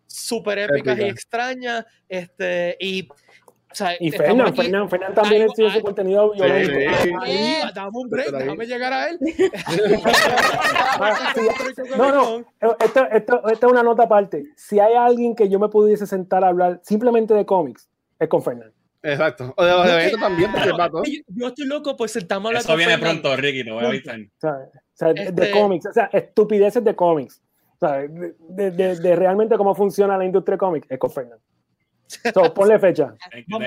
[0.07, 1.13] súper épicas y Épica.
[1.13, 1.85] extrañas.
[2.07, 3.07] Este, y,
[3.71, 6.73] o sea, Y Fernan, Fernan, Fernan también Algo- tiene su contenido Sí, violento.
[7.03, 7.11] sí.
[7.21, 9.19] Ahí, dame un break, déjame llegar a él.
[11.35, 11.41] Sí,
[11.97, 12.45] No, no,
[12.79, 14.43] esto, esto, esto es una nota aparte.
[14.55, 17.89] Si hay alguien que yo me pudiese sentar a hablar simplemente de cómics,
[18.19, 18.71] es con Fernan.
[19.03, 19.53] Exacto.
[19.55, 21.03] O de, o de evento también, porque el vato.
[21.05, 23.21] Yo, yo estoy loco, pues sentamos a hablar Eso con viene Fernan.
[23.21, 24.19] pronto, Ricky, te voy a avisar.
[24.19, 27.41] O sea, o sea, de- de Este- cómics, o sea, estupideces de cómics.
[27.79, 31.11] O sea, de, de- de- de realmente cómo funciona la industria de cómics, es con
[31.11, 31.37] Fernan.
[32.33, 33.13] So, ponle fecha.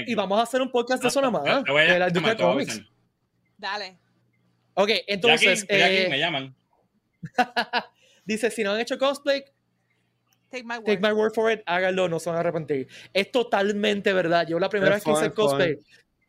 [0.06, 1.64] Y vamos a hacer un podcast de eso nada más.
[1.64, 2.74] Te voy a De la llamar, industria te voy a cómics.
[2.74, 2.92] avisar.
[3.58, 3.98] Dale.
[4.74, 6.54] Ok, entonces, eh, me llaman.
[8.24, 9.44] dice, si no han hecho cosplay,
[10.50, 10.84] Take my word.
[10.86, 12.88] take my word for it, háganlo, no se van a arrepentir.
[13.12, 14.46] Es totalmente verdad.
[14.48, 15.44] Yo la primera Es vez que hice es fun.
[15.46, 15.78] cosplay,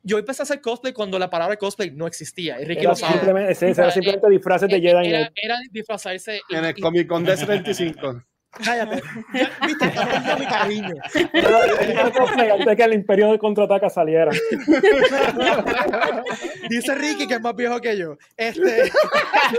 [0.04, 2.60] yo empecé a hacer cosplay cuando la palabra cosplay no existía.
[2.62, 3.14] Y Ricky Era lo sabe.
[3.14, 7.08] simplemente, sí, era simplemente disfraces de Jedi Era, era disfrazarse y, En el y- Comic
[7.08, 8.24] Con de 75.
[8.52, 9.02] Cállate.
[9.34, 10.94] Ya, viste, está mi cariño.
[12.54, 14.32] Antes que el Imperio de Contraataca saliera.
[16.70, 18.18] Dice Ricky que es más viejo que yo.
[18.38, 18.92] Este,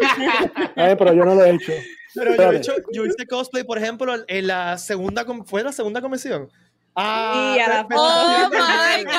[0.76, 1.72] Ay, pero yo no lo he hecho.
[2.14, 6.00] pero yo, he hecho, yo hice cosplay, por ejemplo, en la segunda, ¿fue la segunda
[6.00, 6.48] convención?
[6.94, 9.12] Ah, Y a la Oh my God.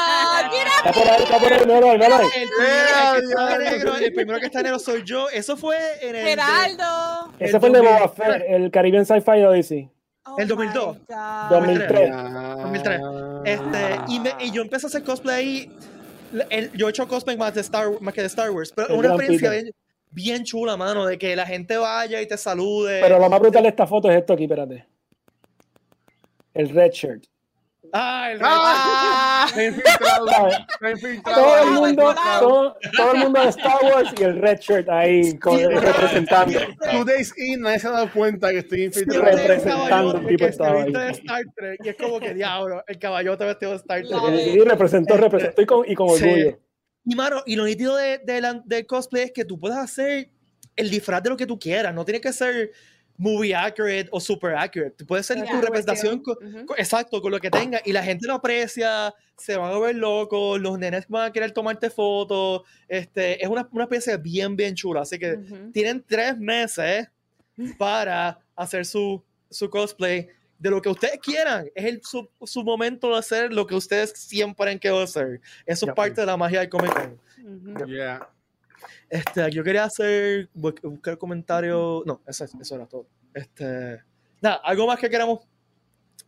[0.85, 2.29] Mira, Está por ahí, está por ahí, míralo ahí, míralo ahí.
[2.35, 5.29] El primero, el que está negro, el primero que está de negro soy yo.
[5.29, 6.23] Eso fue en el.
[6.25, 7.33] de- Geraldo.
[7.39, 9.89] Ese fue el de Boba Fett, el Caribbean Sci-Fi Odyssey.
[10.25, 10.97] Oh El my 2002.
[11.07, 11.49] God.
[11.49, 12.11] 2003.
[12.11, 13.01] 2003.
[13.45, 15.77] Este, y, me- y yo empecé a hacer cosplay ahí.
[16.49, 18.95] El- yo he hecho cosplay más, de Star, más que de Star Wars, pero El
[18.99, 19.71] una experiencia bien,
[20.11, 23.01] bien chula, mano, de que la gente vaya y te salude.
[23.01, 24.85] Pero lo más brutal de esta foto es esto aquí, espérate.
[26.53, 27.25] El red shirt.
[27.93, 29.47] Ah, el ¡Ah!
[31.23, 35.37] Todo el mundo, todo, todo el mundo de Star Wars y el red shirt ahí
[35.37, 36.59] con- Sí, representando.
[36.91, 39.25] Two days in, nadie se ha dado cuenta que estoy infiltrado.
[39.37, 40.91] Representando un tipo estaba ahí.
[40.91, 44.11] de Star Trek y es como que diablo, el caballote vestido de Star Trek.
[44.11, 44.53] It.
[44.53, 46.23] Sí, representó, representó y con, y con Sí.
[46.23, 46.59] orgullo.
[47.05, 50.29] Y mano, y lo nítido de, de la- del cosplay es que tú puedes hacer
[50.75, 52.71] el disfraz de lo que tú quieras, no tiene que ser
[53.17, 54.91] movie accurate o super accurate.
[54.97, 56.65] Tú puedes ser Ya, tu representación, con- Ujú.
[56.65, 59.95] con- exacto, con lo que tenga, y la gente lo aprecia, se van a ver
[59.95, 62.63] locos, los nenes van a querer tomarte fotos.
[62.87, 65.01] Este, es una, una especie bien, bien chula.
[65.01, 65.71] Así que Ujú.
[65.71, 67.07] tienen tres meses
[67.77, 70.27] para hacer su, su cosplay
[70.57, 71.69] de lo que ustedes quieran.
[71.75, 75.41] Es el, su, su momento de hacer lo que ustedes siempre han querido hacer.
[75.65, 77.19] Eso es parte de la magia del Comic Con.
[77.75, 77.85] Ujú.
[77.85, 78.27] Yeah.
[79.09, 82.03] Este, yo quería hacer, bu- buscar comentario.
[82.05, 83.05] No, eso, eso era todo.
[83.33, 83.99] Este,
[84.41, 85.39] nada, algo más que queramos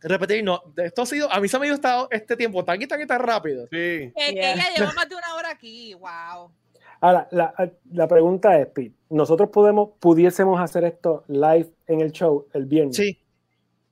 [0.00, 0.42] repetir.
[0.44, 2.86] No, esto ha sido, a mí se me ha ido esta- este tiempo tan y
[2.86, 3.64] tan y tan rápido.
[3.64, 4.12] Sí.
[4.12, 5.94] Que ella lleva más de una hora aquí.
[5.94, 6.52] Wow.
[7.00, 7.52] Ahora, la,
[7.92, 12.96] la pregunta es, Pete, ¿nosotros podemos, pudiésemos hacer esto live en el show el viernes?
[12.96, 13.18] Sí.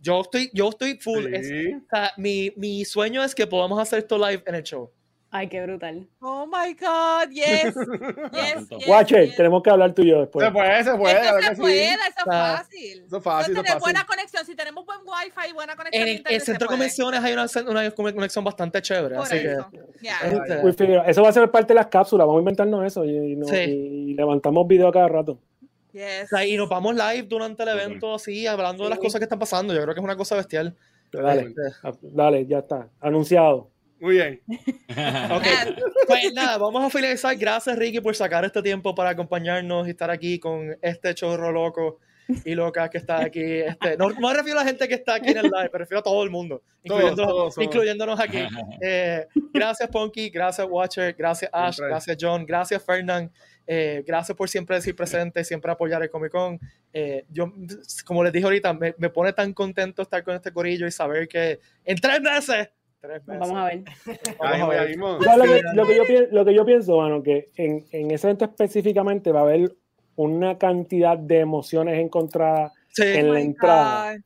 [0.00, 1.32] Yo estoy, yo estoy full.
[1.34, 1.74] Es- Sí.
[1.74, 4.90] o sea, mi, mi sueño es que podamos hacer esto live en el show.
[5.36, 6.06] Ay, qué brutal.
[6.20, 7.74] Oh my God, yes.
[8.32, 8.68] yes,
[9.08, 9.34] yes.
[9.34, 10.46] tenemos que hablar tú y yo después.
[10.46, 11.20] Se puede, se puede.
[11.20, 11.60] Esto se sí.
[11.60, 13.04] puede, eso es fácil.
[13.04, 16.22] Eso es fácil, Eso tener buena conexión, si tenemos buen wifi y buena conexión En
[16.24, 19.16] el, centro de convenciones hay una, una conexión bastante chévere.
[19.16, 19.68] Por así eso.
[19.72, 20.68] que.
[20.68, 22.28] Este, Eso va a ser parte de las cápsulas.
[22.28, 23.56] Vamos a inventarnos eso y, y no- Sí.
[23.56, 25.40] y levantamos video cada rato.
[25.90, 26.26] Yes.
[26.26, 29.24] o sea, y nos vamos live durante el evento, así, hablando de las cosas que
[29.24, 29.74] están pasando.
[29.74, 30.76] Yo creo que es una cosa bestial.
[31.10, 31.62] Dale, Este,
[32.02, 32.88] dale, ya está.
[33.00, 33.73] Anunciado.
[34.04, 34.40] Muy bien.
[35.30, 35.46] Ok,
[36.06, 37.34] pues nada, vamos a finalizar.
[37.36, 41.98] Gracias, Ricky, por sacar este tiempo para acompañarnos y estar aquí con este chorro loco
[42.44, 43.42] y loca que está aquí.
[43.42, 45.78] Este, no, no me refiero a la gente que está aquí en el live, me
[45.78, 47.64] refiero a todo el mundo, incluyendo- todos, todos.
[47.64, 48.38] incluyéndonos aquí.
[48.82, 53.30] Eh, gracias, Punky, gracias, Watcher, gracias, Ash, gracias, John, gracias, Fernand.
[53.66, 56.60] Eh, gracias por siempre decir presente, siempre apoyar el Comic Con.
[56.92, 57.50] Eh, yo,
[58.04, 61.26] como les dije ahorita, me, me pone tan contento estar con este corillo y saber
[61.26, 62.68] que en tres meses,
[63.06, 63.84] tres meses, Vamos a ver.
[64.40, 64.88] Ahí, vamos a ahí ver.
[64.90, 65.22] mismo.
[65.22, 68.10] ¿Sabes Lo que, lo que yo, pi- lo que yo pienso, mano, que en, en
[68.10, 69.72] ese evento específicamente va a haber
[70.16, 73.02] una cantidad de emociones encontradas Sí.
[73.02, 74.16] en Oh la my entrada.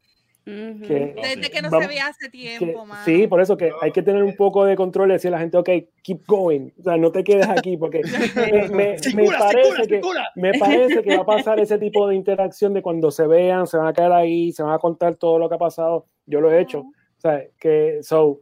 [0.45, 3.05] Que, Desde que no Vamos- se veía hace que- tiempo, mano.
[3.05, 5.43] sí, por eso que hay que tener un poco de control y decirle a la
[5.43, 5.69] gente, ok,
[6.03, 8.01] keep going, o sea, no te quedes aquí, porque
[8.35, 10.29] me, me- me parece segura, que, segura.
[10.37, 13.77] me parece que va a pasar ese tipo de interacción de cuando se vean, se
[13.77, 16.07] van a quedar ahí, se van a contar todo lo que ha pasado.
[16.25, 16.81] Yo lo he hecho.
[16.81, 18.41] O sea, que, so,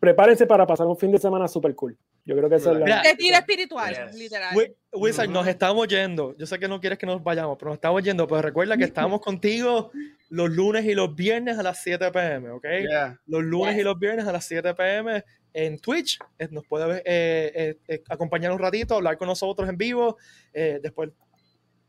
[0.00, 1.96] prepárense para pasar un fin de semana super cool.
[2.24, 3.02] Yo creo que esa es Mira, la.
[3.04, 4.14] Retiro espiritual, Yes.
[4.18, 4.56] literal.
[4.56, 6.34] Wi- Wizard, nos estamos yendo.
[6.36, 8.26] Yo sé que no quieres que nos vayamos, pero nos estamos yendo.
[8.26, 9.90] Pero recuerda que estamos contigo
[10.30, 12.64] los lunes y los viernes a las 7 pm, ¿ok?
[12.88, 13.20] Yeah.
[13.26, 13.80] Los lunes Yes.
[13.82, 16.18] y los viernes a las 7 pm en Twitch.
[16.38, 20.16] Eh, Nos puede ver, eh, eh, eh, acompañar un ratito, hablar con nosotros en vivo.
[20.52, 21.10] eh, después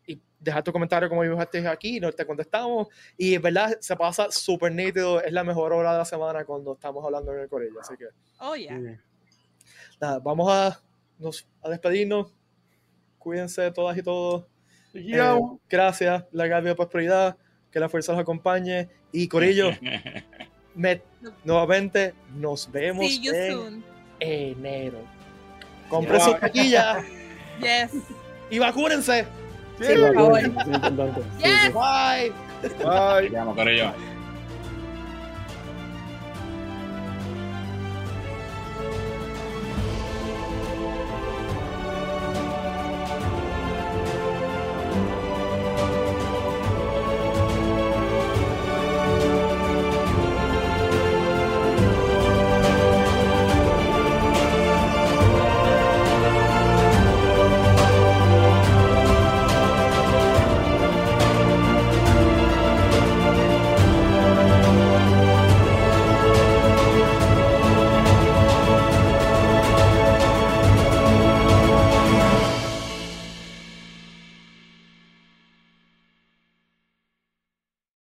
[0.08, 2.88] y dejar tu comentario como dibujaste aquí, no te contestamos.
[3.18, 5.22] Y en verdad se pasa súper nítido.
[5.22, 7.80] Es la mejor hora de la semana cuando estamos hablando en el corillo.
[7.82, 8.06] Así que
[8.40, 8.80] Oh, yeah.
[10.00, 10.82] Nada, vamos a,
[11.20, 12.34] nos- a despedirnos.
[13.20, 14.46] Cuídense todas y todos.
[14.94, 15.20] Eh,
[15.70, 17.38] gracias, la vida de prosperidad,
[17.70, 18.90] que la fuerza los acompañe.
[19.12, 19.72] Y Corillo,
[20.76, 21.02] me-
[21.44, 23.84] nuevamente nos vemos en soon.
[24.20, 25.00] enero.
[25.90, 26.26] Compren Yeah.
[26.26, 27.06] sus taquillas
[27.60, 27.92] Yes.
[28.50, 29.26] y vacúnense.
[29.80, 30.42] Sí, por favor.
[31.74, 32.32] Bye.
[32.84, 34.17] Bye.